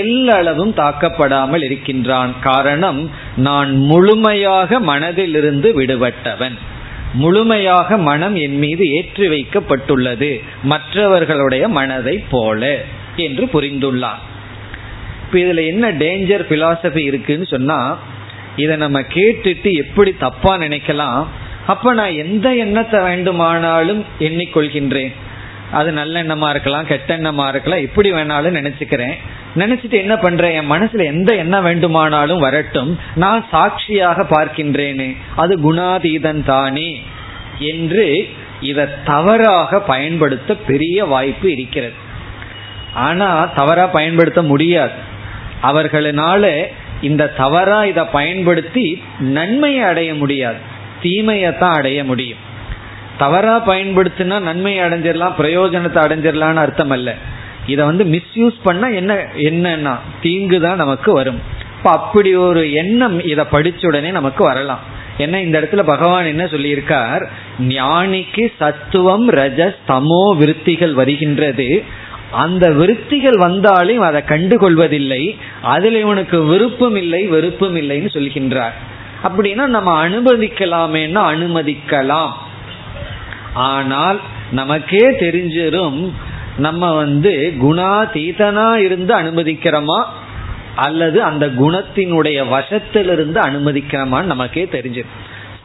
எல்லளவும் 0.00 0.72
தாக்கப்படாமல் 0.80 1.62
இருக்கின்றான். 1.64 2.32
காரணம் 2.40 3.00
நான் 3.36 3.70
முழுமையாக 3.90 4.80
மனதிலிருந்து 4.80 5.68
விடுபட்டவன். 5.78 6.56
முழுமையாக 7.12 7.98
மனம் 8.08 8.36
என் 8.36 8.58
மீது 8.58 8.84
ஏற்றி 8.96 9.28
வைக்கப்பட்டுள்ளது. 9.28 10.30
மற்றவர்களுடைய 10.62 11.64
மனதை 11.78 12.16
போல 12.30 12.82
என்று 13.16 13.44
புரிந்துள்ளான். 13.54 14.20
இப்ப 15.24 15.38
இதுல 15.44 15.62
என்ன 15.66 15.86
டேஞ்சர் 16.02 16.44
பிலாசபி 16.50 17.02
இருக்குன்னு 17.10 17.46
சொன்னா 17.46 17.78
இதை 18.56 18.76
நம்ம 18.76 19.00
கேட்டுட்டு 19.00 19.72
எப்படி 19.72 20.12
தப்பா 20.12 20.56
நினைக்கலாம்? 20.56 21.26
அப்ப 21.66 21.92
நான் 21.92 22.12
எந்த 22.12 22.54
எண்ணத்தை 22.54 23.00
வேண்டுமானாலும் 23.00 24.04
எண்ணிக்கொள்கின்றேன். 24.18 25.12
அது 25.72 25.92
நல்ல 25.92 26.22
எண்ணமா 26.22 26.50
இருக்கலாம் 26.50 26.86
கெட்ட 26.86 27.16
எண்ணமா 27.16 27.48
இருக்கலாம் 27.48 27.78
எப்படி 27.78 28.12
வேணாலும் 28.12 28.56
நினைச்சுக்கிறேன். 28.58 29.12
நினைச்சிட்டு 29.56 29.90
என்ன 29.90 30.16
பண்றேன்? 30.16 30.52
என் 30.52 30.70
மனசுல 30.70 31.04
எந்த 31.04 31.34
எண்ணம் 31.34 31.62
வேண்டுமானாலும் 31.62 32.38
வரட்டும். 32.38 32.98
நான் 33.14 33.46
சாட்சியாக 33.50 34.22
பார்க்கின்றேனே. 34.22 35.16
அது 35.36 35.72
குணாதீதன் 35.72 36.44
தானே 36.44 37.02
என்று 37.58 38.28
இதை 38.60 38.86
தவறாக 39.04 39.80
பயன்படுத்த 39.80 40.54
பெரிய 40.54 41.04
வாய்ப்பு 41.04 41.50
இருக்கிறது. 41.52 41.92
ஆனா 42.94 43.44
தவறா 43.44 43.86
பயன்படுத்த 43.86 44.42
முடியாது. 44.42 44.92
அவர்களினால 45.62 46.66
இந்த 47.02 47.32
தவறா 47.36 47.84
இதை 47.84 48.04
பயன்படுத்தி 48.12 49.02
நன்மையை 49.18 49.82
அடைய 49.82 50.14
முடியாது. 50.14 50.56
தீமையை 51.02 51.58
தான் 51.58 51.72
அடைய 51.72 52.04
முடியும். 52.04 52.38
தவறா 53.18 53.62
பயன்படுத்தினா 53.66 54.40
நன்மையை 54.40 54.84
அடைஞ்சிடலாம் 54.84 55.38
பிரயோஜனத்தை 55.38 56.00
அடைஞ்சிடலாம்னு 56.06 56.62
அர்த்தம் 56.64 56.90
அல்ல 56.90 57.14
இதை 57.66 57.84
வந்து 57.84 58.04
மிஸ்யூஸ் 58.04 58.56
பண்ண 58.62 58.90
என்ன 58.90 59.14
என்னன்னா 59.36 59.94
தீங்கு 60.22 60.60
தான் 60.60 60.76
நமக்கு 60.76 61.12
வரும். 61.12 61.40
இப்போ 61.76 61.90
அப்படி 61.90 62.34
ஒரு 62.34 62.72
எண்ணம் 62.72 63.24
இதை 63.24 63.44
படிச்ச 63.52 63.86
உடனே 63.86 64.10
நமக்கு 64.10 64.44
வரலாம். 64.44 64.80
ஏன்னா 65.18 65.38
இந்த 65.40 65.60
இடத்துல 65.60 65.82
பகவான் 65.82 66.24
என்ன 66.24 66.44
சொல்லியிருக்கார்? 66.44 67.22
ஞானிக்கு 67.58 68.52
சத்துவம் 68.58 69.30
ரஜஸ் 69.30 69.78
தமோ 69.88 70.36
விருத்திகள் 70.36 70.94
வருகின்றது. 70.94 71.84
அந்த 72.30 72.70
விருத்திகள் 72.70 73.36
வந்தாலும் 73.36 74.00
அதை 74.00 74.22
கண்டுகொள்வதில்லை. 74.26 75.36
அதில் 75.62 75.94
இவனுக்கு 75.94 76.42
விருப்பம் 76.42 76.96
இல்லை 76.96 77.26
வெறுப்பும் 77.26 77.76
இல்லைன்னு 77.76 78.10
சொல்கின்றார். 78.12 78.72
அப்படின்னா 79.24 79.66
நம்ம 79.66 80.08
அனுமதிக்கலாமேன்னா 80.08 81.22
அனுமதிக்கலாம். 81.34 82.32
ஆனால் 83.54 84.20
நமக்கே 84.52 85.10
தெரிஞ்சிடும் 85.10 86.10
நம்ம 86.56 86.94
வந்து 86.94 87.52
குணாதீதனா 87.62 88.74
இருந்து 88.74 89.14
அனுமதிக்கிறோமா? 89.14 90.04
அல்லது 90.76 91.22
அந்த 91.22 91.46
குணத்தினுடைய 91.46 92.44
வசத்திலிருந்து 92.52 93.38
அனுமதிக்கிறோமான்னு 93.38 94.22
நமக்கே 94.22 94.68
தெரிஞ்சிடும் 94.72 95.16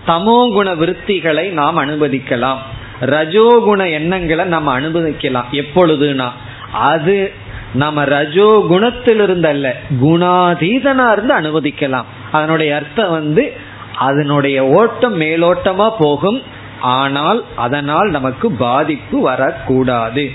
தமோ 0.08 0.54
குண 0.54 0.74
விருத்திகளை 0.76 1.50
நாம் 1.50 1.78
அனுமதிக்கலாம். 1.78 2.58
ரஜோகுண 3.02 3.92
எண்ணங்களை 3.92 4.46
நம்ம 4.46 4.80
அனுமதிக்கலாம் 4.80 5.50
எப்பொழுதுனா 5.52 6.32
அது 6.76 7.32
நம்ம 7.74 8.04
ரஜோ 8.04 8.66
குணத்திலிருந்து 8.70 9.48
அல்ல 9.48 9.76
குணாதீதனா 10.02 11.12
இருந்து 11.12 11.34
அனுமதிக்கலாம். 11.34 12.06
அதனுடைய 12.32 12.76
அர்த்தம் 12.76 13.10
வந்து 13.10 13.54
அதனுடைய 13.98 14.66
ஓட்டம் 14.66 15.22
மேலோட்டமா 15.22 15.90
போகும். 15.98 16.42
ஆனால் 16.82 17.46
அதனால் 17.56 18.10
நமக்கு 18.10 18.52
பாதிப்பு 18.52 19.22
வரக்கூடாது. 19.22 20.32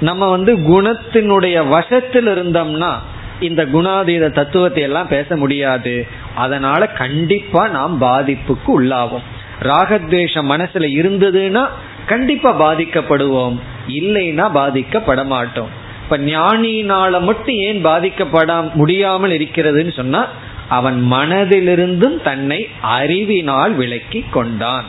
நம்ம 0.00 0.28
வந்து 0.30 0.54
குணத்தினுடைய 0.56 1.68
வசத்தில் 1.68 2.26
இருந்தோம்னா 2.26 2.92
இந்த 3.40 3.64
குணாதீத 3.64 4.30
தத்துவத்தை 4.30 4.82
எல்லாம் 4.82 5.08
பேச 5.08 5.36
முடியாது. 5.36 6.06
அதனால 6.34 6.86
கண்டிப்பா 6.86 7.68
நாம் 7.68 8.00
பாதிப்புக்கு 8.00 8.70
உள்ளாவோம். 8.80 9.26
ராகத்வேஷம் 9.62 10.50
மனசுல 10.50 10.86
இருந்ததுன்னா 11.00 11.66
கண்டிப்பா 12.06 12.50
பாதிக்கப்படுவோம். 12.60 13.58
இல்லைன்னா 13.88 14.46
பாதிக்கப்பட 14.54 15.24
மாட்டோம் 15.24 15.70
இப்ப 16.02 16.18
ஞானியினால 16.18 17.20
மட்டும் 17.20 17.54
ஏன் 17.54 17.84
பாதிக்கப்பட 17.84 18.74
முடியாமல் 18.74 19.30
இருக்கிறதுன்னு 19.30 19.92
சொன்னா 19.92 20.26
அவன் 20.68 20.98
மனதிலிருந்தும் 21.12 22.16
தன்னை 22.22 22.68
அறிவினால் 22.80 23.74
விளக்கி 23.74 24.24
கொண்டான். 24.30 24.84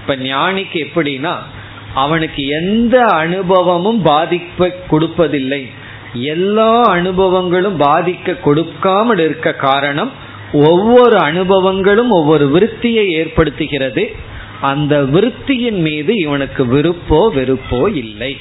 இப்ப 0.00 0.16
ஞானிக்கு 0.16 0.78
எப்படின்னா 0.86 1.34
அவனுக்கு 1.94 2.42
எந்த 2.46 2.96
அனுபவமும் 3.06 4.02
பாதிப்பை 4.02 4.68
கொடுப்பதில்லை. 4.90 5.62
எல்லா 6.12 6.72
அனுபவங்களும் 6.94 7.76
பாதிக்க 7.78 8.40
கொடுக்காமல் 8.40 9.18
இருக்க 9.18 9.52
காரணம் 9.52 10.12
ஒவ்வொரு 10.52 11.16
அனுபவங்களும் 11.18 12.10
ஒவ்வொரு 12.10 12.46
விருத்தியை 12.54 13.04
ஏற்படுத்துகிறது. 13.20 14.04
அந்த 14.62 14.94
விருத்தியின் 15.14 15.80
மீது 15.80 16.12
இவனுக்கு 16.16 16.62
விருப்போ 16.74 17.20
வெறுப்போ 17.38 17.82
இல்லை. 17.94 18.32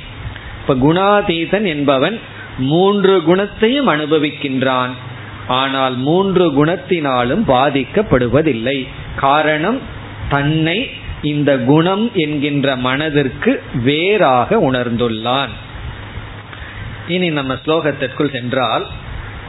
இப்ப 0.62 0.76
குணாதீதன் 0.86 1.66
என்பவன் 1.66 2.18
மூன்று 2.58 3.16
குணத்தையும் 3.24 3.88
அனுபவிக்கின்றான். 3.88 4.94
ஆனால் 5.48 5.96
மூன்று 6.08 6.46
குணத்தினாலும் 6.58 7.44
பாதிக்கப்படுவதில்லை. 7.48 8.88
காரணம் 9.16 9.80
தன்னை 10.30 10.78
இந்த 11.22 11.52
குணம் 11.58 12.06
என்கின்ற 12.16 12.76
மனதிற்கு 12.76 13.52
வேறாக 13.84 14.60
உணர்ந்துள்ளான். 14.72 15.54
இனி 17.08 17.30
நம்ம 17.30 17.54
ஸ்லோகத்திற்குள் 17.66 18.32
சென்றால் 18.32 18.86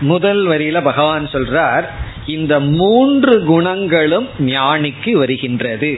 முதல் 0.00 0.42
வரியில 0.46 0.78
பகவான் 0.82 1.26
சொல்றார் 1.32 1.86
இந்த 2.26 2.54
மூன்று 2.60 3.34
குணங்களும் 3.44 4.26
ஞானிக்கு 4.38 5.12
வருகின்றது. 5.12 5.92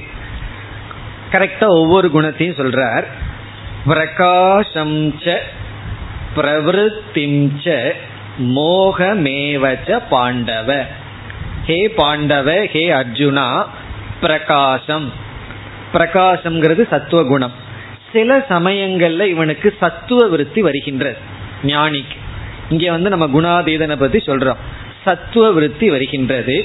கரெக்டா 1.34 1.66
ஒவ்வொரு 1.66 2.10
குணத்தையும் 2.10 2.56
சொல்றார். 2.56 3.04
பிரகாசம் 3.86 5.14
ச 5.18 5.36
பிரவருத்திம் 6.36 7.92
மோகமேவச்ச 8.38 10.00
பாண்டவ. 10.10 10.86
ஹே 11.66 11.92
பாண்டவ 11.96 12.66
ஹே 12.66 12.88
அர்ஜுனா 12.90 13.66
பிரகாசம் 14.20 15.12
பிரகாசம்ங்கிறது 15.92 16.88
சத்துவ 16.88 17.24
குணம் 17.24 17.52
சில 18.12 18.38
சமயங்கள்ல 18.38 19.24
இவனுக்கு 19.24 19.76
சத்துவ 19.80 20.26
விருத்தி 20.26 20.62
வருகின்றது. 20.62 21.16
ஞானிக்கு. 21.62 22.16
இங்க 22.70 22.90
வந்து 22.90 23.10
நம்ம 23.10 23.26
குணாதீதனை 23.26 23.96
பத்தி 23.96 24.18
சொல்றோம். 24.18 24.60
சத்துவ 25.04 25.50
விருத்தி 25.50 25.90
வருகின்றது. 25.90 26.64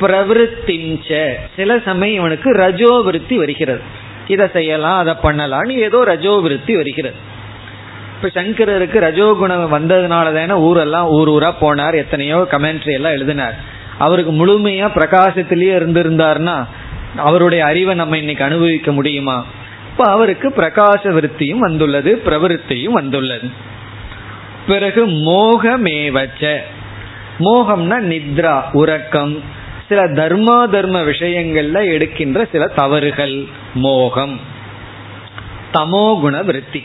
பிரவருத்திஞ்ச. 0.00 1.34
சில 1.56 1.78
சமயம் 1.78 2.18
இவனுக்கு 2.18 2.52
ரஜோ 2.52 3.02
விருத்தி 3.04 3.36
வருகிறது. 3.36 3.80
இதை 4.26 4.48
செய்யலாம் 4.52 4.98
அதை 4.98 5.14
பண்ணலாம்னு 5.22 5.68
ஏதோ 5.68 6.04
ரஜோ 6.04 6.40
விருத்தி 6.42 6.76
வருகிறது. 6.76 7.14
இப்ப 8.22 8.42
சங்கரருக்கு 8.42 8.98
ரஜோகுணம் 9.02 9.74
வந்ததுனால 9.74 10.46
தானே 10.46 10.52
ஊரெல்லாம் 10.52 11.08
ஊர் 11.08 11.28
ஊரா 11.28 11.54
போனார் 11.60 11.94
எத்தனையோ 11.94 12.46
கமெண்ட்ரி 12.50 12.92
எல்லாம் 12.92 13.12
எழுதினார். 13.12 13.54
அவருக்கு 13.98 14.32
முழுமையா 14.32 14.88
பிரகாசத்திலேயே 14.94 15.78
இருந்திருந்தார்னா 15.78 16.66
அவருடைய 17.16 17.64
அறிவை 17.64 17.94
நம்ம 17.94 18.18
இன்னைக்கு 18.18 18.44
அனுபவிக்க 18.44 18.92
முடியுமா? 18.92 19.44
இப்ப 19.90 20.04
அவருக்கு 20.04 20.48
பிரகாச 20.48 21.12
விருத்தியும் 21.12 21.58
வந்துள்ளது 21.58 22.22
பிரவருத்தியும் 22.24 22.90
வந்துள்ளது. 22.90 23.50
பிறகு 24.66 25.06
மோகமேவச்ச. 25.06 26.56
மோகம்னா 27.38 28.00
நித்ரா 28.00 28.62
உறக்கம். 28.72 29.62
சில 29.88 30.08
தர்மா 30.08 30.70
தர்ம 30.70 31.02
விஷயங்கள்ல 31.02 31.84
எடுக்கின்ற 31.84 32.46
சில 32.52 32.66
தவறுகள். 32.66 33.44
மோகம். 33.74 34.40
தமோகுண 35.74 36.44
விருத்தி. 36.44 36.84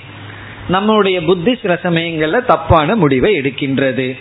நம்மளுடைய 0.70 1.26
புத்தி 1.26 1.58
சில 1.62 1.80
சமயங்கள்ல 1.84 2.46
தப்பான 2.46 2.96
முடிவை 2.96 3.40
எடுக்கின்றது. 3.40 4.18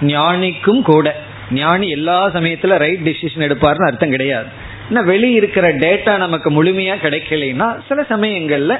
ஞானிக்கும் 0.00 0.82
கூட. 0.82 1.16
ஞானி 1.50 1.88
எல்லா 1.88 2.28
சமயத்துல 2.28 2.78
ரைட் 2.78 3.08
டிசிஷன் 3.08 3.38
எடுப்பார்னு 3.38 3.86
அர்த்தம் 3.86 4.10
கிடையாது. 4.10 4.46
வெளி 4.90 5.30
இருக்கிற 5.30 5.74
டேட்டா 5.74 6.16
நமக்கு 6.16 6.64
முழுமையா 6.64 6.94
கிடைக்கலைன்னா 7.02 7.76
சில 7.88 8.02
சமயங்கள்ல 8.08 8.78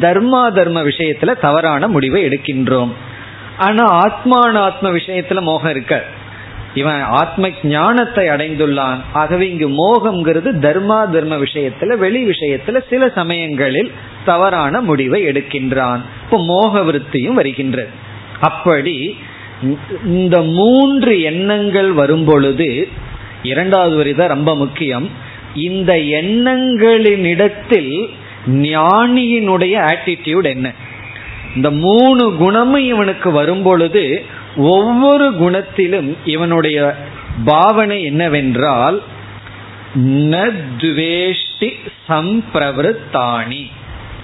தர்மா 0.00 0.52
தர்ம 0.52 0.82
விஷயத்துல 0.82 1.38
தவறான 1.38 1.88
முடிவை 1.88 2.24
எடுக்கின்றோம். 2.24 2.92
ஆனா 3.58 4.06
ஆத்மானாத்ம 4.06 4.82
விஷயத்துல 4.82 5.40
மோகம் 5.40 5.70
இருக்க 5.70 6.04
இவன் 6.74 7.00
ஆத்ம 7.00 7.50
ஞானத்தை 7.62 8.26
அடைந்துள்ளான். 8.28 9.00
ஆகவே 9.12 9.50
இங்கு 9.50 9.68
மோகம்ங்கிறது 9.68 10.50
தர்மா 10.66 11.10
தர்ம 11.10 11.36
விஷயத்துல 11.36 11.96
வெளி 11.96 12.24
விஷயத்துல 12.24 12.80
சில 12.88 13.08
சமயங்களில் 13.08 13.90
தவறான 14.24 14.80
முடிவை 14.80 15.24
எடுக்கின்றான். 15.24 16.00
இப்போ 16.24 16.44
மோக 16.44 16.80
விருத்தியும் 16.80 17.38
வருகின்றது. 17.40 17.88
அப்படி 18.40 19.16
இந்த 20.04 20.42
மூன்று 20.42 21.20
எண்ணங்கள் 21.20 21.92
வரும்பொழுது 21.92 22.88
இரண்டாவது 23.42 23.96
வரி 23.96 24.14
தான் 24.14 24.28
ரொம்ப 24.28 24.56
முக்கியம். 24.56 25.08
இந்த 25.54 25.92
எண்ணங்களினிடத்தில் 25.96 27.92
ஞானியினுடைய 28.46 29.74
ஆட்டிடியூட் 29.92 30.42
என்ன? 30.42 30.72
இந்த 31.56 31.70
மூணு 31.70 32.36
குணமும் 32.36 32.84
இவனுக்கு 32.84 33.30
வரும்பொழுது 33.30 34.24
ஒவ்வொரு 34.56 35.30
குணத்திலும் 35.30 36.16
இவனுடைய 36.24 36.96
பாவனை 37.44 38.02
என்னவென்றால் 38.02 39.02
நத்வேஷ்டி 39.98 41.72
சம்பிரவருத்தாணி. 42.08 43.66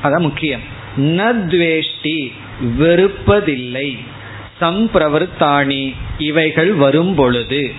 அதான் 0.03 0.19
முக்கியம். 0.19 0.61
நத்வேஷ்டி 0.97 2.33
வெறுப்பதில்லை. 2.79 3.99
சம்பிரவருத்தாணி 4.61 5.95
இவைகள் 6.19 6.73
வரும் 6.73 7.15
பொழுது 7.15 7.73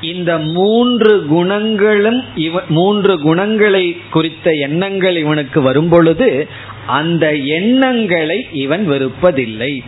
இந்த 0.00 0.38
மூன்று 0.38 1.26
குணங்களும் 1.26 2.24
இவ 2.34 2.62
மூன்று 2.68 3.18
குணங்களை 3.18 4.00
குறித்த 4.10 4.50
எண்ணங்கள் 4.52 5.16
இவனுக்கு 5.16 5.60
வரும் 5.60 5.88
பொழுது 5.88 6.48
அந்த 6.86 7.34
எண்ணங்களை 7.34 8.46
இவன் 8.52 8.90
வெறுப்பதில்லை. 8.90 9.80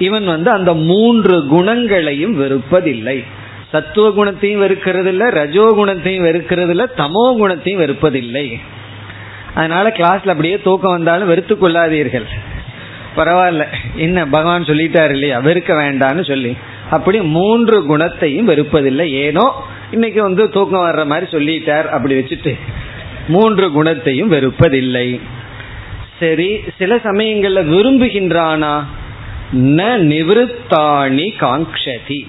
இவன் 0.00 0.24
வந்து 0.24 0.50
அந்த 0.50 0.74
மூன்று 0.74 1.46
குணங்களையும் 1.46 2.40
வெறுப்பதில்லை. 2.40 3.24
சத்துவ 3.70 4.10
குணத்தையும் 4.10 4.62
வெறுக்கிறது 4.62 5.06
இல்லை 5.06 5.30
ரஜோ 5.30 5.72
குணத்தையும் 5.74 6.24
வெறுக்கிறது 6.24 6.68
இல்லை 6.68 6.86
தமோ 6.96 7.36
குணத்தையும் 7.36 7.80
வெறுப்பதில்லை. 7.80 8.60
அதனால 9.54 9.88
கிளாஸ்ல 9.88 10.28
அப்படியே 10.28 10.60
தூக்கம் 10.60 10.92
வந்தாலும் 10.92 11.28
வெறுத்து 11.28 11.54
கொள்ளாதீர்கள். 11.54 12.24
பரவாயில்ல. 13.16 13.64
என்ன 13.96 14.26
பகவான் 14.26 14.64
சொல்லிட்டாரு 14.64 15.10
இல்லையா? 15.10 15.40
வெறுக்க 15.40 15.72
வேண்டான்னு 15.76 16.24
சொல்லி. 16.24 16.56
அப்படி 16.90 17.20
மூன்று 17.20 17.84
குணத்தையும் 17.84 18.48
வெறுப்பதில்லை. 18.48 19.08
ஏனோ 19.08 19.52
இன்னைக்கு 19.90 20.22
வந்து 20.22 20.50
தூக்கம் 20.50 20.86
வர்ற 20.86 21.06
மாதிரி 21.06 21.30
சொல்லிட்டார் 21.30 21.84
அப்படி 21.84 22.14
வச்சுட்டு. 22.14 22.58
மூன்று 23.28 23.72
குணத்தையும் 23.72 24.32
வெறுப்பதில்லை. 24.32 25.20
சரி 26.20 26.60
சில 26.78 26.96
சமயங்கள்ல 26.96 27.60
விரும்புகின்றானா? 27.72 28.84
ந 29.52 29.80
நிவிருத்தாணி 30.10 31.28
காங்கதி 31.40 32.26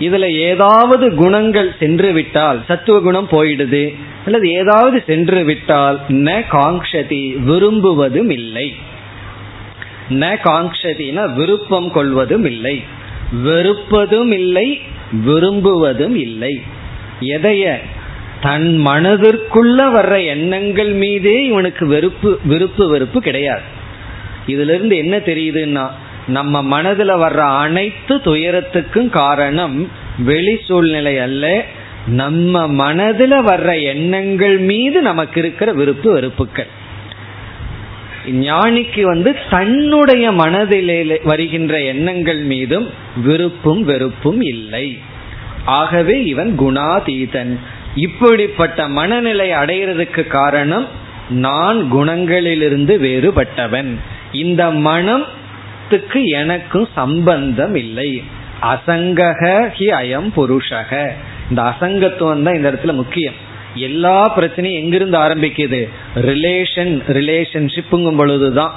இதுல 0.00 0.26
ஏதாவது 0.30 1.14
குணங்கள் 1.14 1.74
சென்று 1.78 2.12
விட்டால் 2.12 2.62
சத்துவ 2.66 3.00
குணம் 3.00 3.28
போயிடுது. 3.30 3.94
அல்லது 4.24 4.50
ஏதாவது 4.50 5.02
சென்று 5.06 5.44
விட்டால் 5.44 6.00
ந 6.08 6.42
காங்கதி 6.50 7.36
விரும்புவதும் 7.48 8.30
இல்லை 8.30 8.74
ந 10.10 10.36
காங்ஷதினா 10.44 11.34
விருப்பம் 11.34 11.92
கொள்வதும் 11.92 12.44
இல்லை 12.44 12.82
வெறுப்பதும் 13.44 14.32
இல்லை 14.32 14.78
விரும்புவதும் 15.26 16.14
இல்லை 16.14 16.60
எதைய? 17.20 17.76
தன் 18.40 18.86
மனதிற்குள்ள 18.86 19.78
வர்ற 19.92 20.24
எண்ணங்கள் 20.24 20.92
மீதே 20.92 21.44
இவனுக்கு 21.44 21.86
வெறுப்பு 21.86 22.38
விருப்பு 22.44 22.88
வெறுப்பு 22.88 23.20
கிடையாது. 23.20 23.62
இதுல 24.46 24.74
இருந்து 24.74 24.96
என்ன 24.96 25.16
தெரியுதுன்னா 25.16 25.90
நம்ம 26.26 26.62
மனதுல 26.62 27.10
வர்ற 27.22 27.36
அனைத்து 27.36 28.16
துயரத்துக்கும் 28.16 29.08
காரணம் 29.08 29.90
வெளி 30.18 30.58
சூழ்நிலை 30.64 31.18
அல்ல. 31.18 31.64
நம்ம 32.06 32.66
மனதுல 32.66 33.34
வர்ற 33.46 33.82
எண்ணங்கள் 33.82 34.58
மீது 34.58 35.02
நமக்கு 35.02 35.40
இருக்கிற 35.40 35.72
விருப்பு 35.72 36.12
வெறுப்புகள் 36.12 36.84
ஞானிக்கு 38.26 39.00
வந்து 39.00 39.36
தன்னுடைய 39.50 40.32
மனதிலே 40.32 41.20
வருகின்ற 41.24 41.80
எண்ணங்கள் 41.80 42.42
மீதும் 42.42 42.90
விருப்பும் 43.24 43.84
வெறுப்பும் 43.84 44.40
இல்லை. 44.40 44.98
ஆகவே 45.64 46.24
இவன் 46.24 46.58
குணாதீதன். 46.58 47.58
இப்படிப்பட்ட 47.94 48.88
மனநிலை 48.88 49.50
அடைகிறதுக்கு 49.50 50.26
காரணம் 50.26 50.86
நான் 51.30 51.92
குணங்களிலிருந்து 51.92 52.94
வேறுபட்டவன். 52.98 53.94
இந்த 54.32 54.70
மனம் 54.70 55.24
மனத்துக்கு 55.88 56.24
எனக்கும் 56.24 56.88
சம்பந்தம் 56.94 57.74
இல்லை 57.74 58.22
அசங்கக 58.62 59.42
ஹி 59.78 59.86
அயம் 60.00 60.30
புருஷக. 60.36 61.08
இந்த 61.48 61.62
அசங்கத்துவம் 61.62 62.42
தான் 62.42 62.54
இந்த 62.54 62.72
இடத்துல 62.72 62.92
முக்கியம். 62.92 63.34
எல்லா 63.74 64.38
பிரச்சனையும் 64.38 64.80
எங்கிருந்து 64.80 65.18
ஆரம்பிக்குது? 65.18 65.88
ரிலேஷன் 66.14 66.94
ரிலேஷன்ஷிப்புங்கும் 67.08 68.16
பொழுதுதான். 68.16 68.72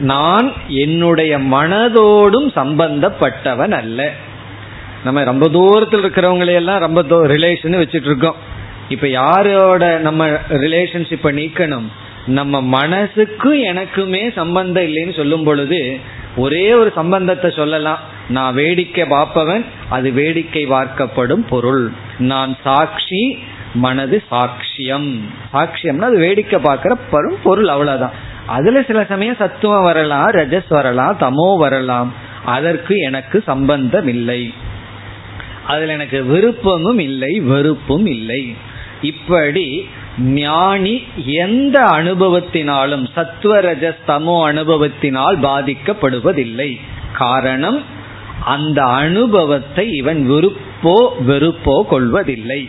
நான் 0.00 0.52
என்னுடைய 0.68 1.38
மனதோடும் 1.38 2.48
சம்பந்தப்பட்டவன் 2.56 3.70
அல்ல. 3.70 4.10
நம்ம 5.04 5.24
ரொம்ப 5.24 5.48
தூரத்தில் 5.48 6.04
இருக்கிறவங்களையெல்லாம் 6.04 6.78
ரொம்ப 6.78 7.02
ரிலேஷன் 7.02 7.78
வச்சுட்டு 7.82 8.06
இருக்கோம். 8.06 8.36
இப்ப 8.88 9.08
யாரோட 9.08 9.98
நம்ம 9.98 10.28
ரிலேஷன்ஷிப்பை 10.50 11.32
நீக்கணும்? 11.40 11.86
நம்ம 12.26 12.60
மனசுக்கும் 12.60 13.60
எனக்குமே 13.70 14.32
சம்பந்தம் 14.34 14.82
இல்லைன்னு 14.82 15.16
சொல்லும் 15.16 15.44
பொழுது 15.44 15.98
ஒரே 16.36 16.72
ஒரு 16.72 16.92
சம்பந்தத்தை 16.94 17.50
சொல்லலாம். 17.50 17.98
நான் 18.28 18.54
வேடிக்கை 18.54 19.04
பார்ப்பவன் 19.04 19.64
அது 19.88 20.12
வேடிக்கை 20.12 20.66
பார்க்கப்படும் 20.66 21.44
பொருள். 21.48 21.92
நான் 22.18 22.56
சாட்சி 22.62 23.38
மனது 23.74 24.22
சாட்சியம். 24.30 25.20
சாட்சியம்னா 25.52 26.00
அது 26.00 26.18
வேடிக்கை 26.18 26.60
பார்க்கிற 26.60 26.94
பரும் 27.10 27.38
பொருள் 27.42 27.68
அவ்வளவுதான். 27.68 28.12
அதுல 28.46 28.82
சில 28.82 29.04
சமயம் 29.04 29.36
சத்துவம் 29.36 29.82
வரலாம் 29.82 30.26
ரஜஸ் 30.26 30.68
வரலாம் 30.68 31.18
தமோ 31.20 31.58
வரலாம். 31.58 32.14
அதற்கு 32.44 32.96
எனக்கு 32.96 33.42
சம்பந்தம் 33.46 34.08
இல்லை. 34.08 34.54
அதுல 35.66 35.92
எனக்கு 35.92 36.22
விருப்பமும் 36.22 36.98
இல்லை 36.98 37.40
வெறுப்பும் 37.40 38.06
இல்லை. 38.06 38.54
இப்படி 39.00 39.86
ஞானி 40.18 41.02
எந்த 41.24 41.84
அனுபவத்தினாலும் 41.84 43.04
சத்வரஜ 43.16 43.94
தமோ 44.06 44.36
அனுபவத்தினால் 44.52 45.38
பாதிக்கப்படுவதில்லை. 45.40 46.80
காரணம் 47.12 47.82
அந்த 48.44 48.82
அனுபவத்தை 48.82 49.92
இவன் 49.92 50.30
விருப்போ 50.30 51.08
வெறுப்போ 51.26 51.82
கொள்வதில்லை. 51.82 52.68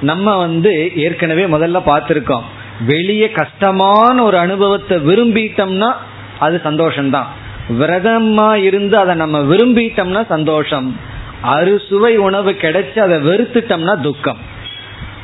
நம்ம 0.00 0.36
வந்து 0.36 0.92
ஏற்கனவே 0.96 1.44
முதல்ல 1.44 1.80
பார்த்துருக்கோம். 1.86 2.42
வெளியே 2.80 3.30
கஷ்டமான 3.30 4.22
ஒரு 4.22 4.38
அனுபவத்தை 4.38 4.98
விரும்பிட்டோம்னா 4.98 5.92
அது 6.38 6.60
சந்தோஷம்தான். 6.64 7.26
விரதமா 7.70 8.54
இருந்து 8.54 8.98
அதை 8.98 9.14
நம்ம 9.14 9.38
விரும்பிட்டோம்னா 9.38 10.26
சந்தோஷம். 10.26 10.96
அறுசுவை 11.42 12.16
உணவு 12.16 12.50
கிடைச்சு 12.50 12.98
அதை 12.98 13.16
வெறுத்துட்டோம்னா 13.18 14.00
துக்கம். 14.00 14.52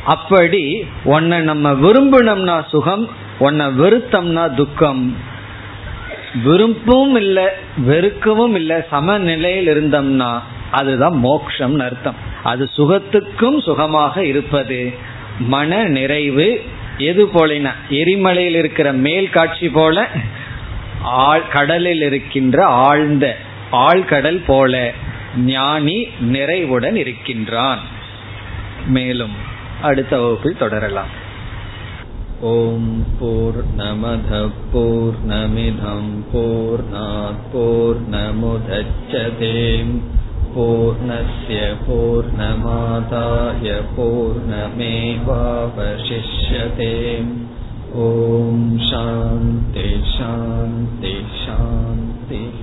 அப்படி 0.05 0.85
உன்னை 1.05 1.41
நம்ம 1.41 1.73
விரும்பினோம்னா 1.73 2.69
சுகம் 2.69 3.09
உன்னை 3.39 3.67
வெறுத்தம்னா 3.67 4.55
துக்கம். 4.55 5.17
விருப்பவும் 6.45 7.17
இல்லை 7.17 7.45
வெறுக்கவும் 7.89 8.55
இல்லை 8.55 8.77
சமநிலையில் 8.91 9.67
இருந்தோம்னா 9.67 10.43
அதுதான் 10.71 11.19
மோக்ஷம் 11.19 11.79
அர்த்தம். 11.79 12.15
அது 12.43 12.71
சுகத்துக்கும் 12.77 13.63
சுகமாக 13.63 14.25
இருப்பது. 14.25 14.93
மன 15.39 15.85
நிறைவு 15.85 16.63
எது 16.99 17.27
போலினா? 17.27 17.71
எரிமலையில் 17.91 18.55
இருக்கிற 18.55 18.93
மேல் 18.93 19.31
காட்சி 19.31 19.69
போல 19.69 20.09
ஆழ் 21.03 21.49
கடலில் 21.53 22.03
இருக்கின்ற 22.03 22.67
ஆழ்ந்த 22.67 23.37
ஆழ்கடல் 23.73 24.43
போல 24.47 24.93
ஞானி 25.37 26.09
நிறைவுடன் 26.21 26.97
இருக்கின்றான். 26.97 27.79
மேலும் 28.87 29.50
அடுத்த 29.82 30.14
வகுப்பில் 30.18 30.62
தொடரலாம் 30.64 31.14
ஓம் 32.52 32.92
போர் 33.20 33.62
நமத 33.78 34.42
போர் 34.74 35.20
நமிதம் 35.32 36.14
போர் 36.34 36.86
போர் 37.54 38.02
நமுதச்சதேம் 38.14 39.96
पूर्णस्य 40.56 41.56
पूर्णमादाय 41.82 43.70
पूर्णमेवावशिष्यते 43.96 44.78
ॐ 48.02 48.62
शान्ति 48.86 49.88
शान्ति 50.12 51.14
शान्तिः 51.42 52.62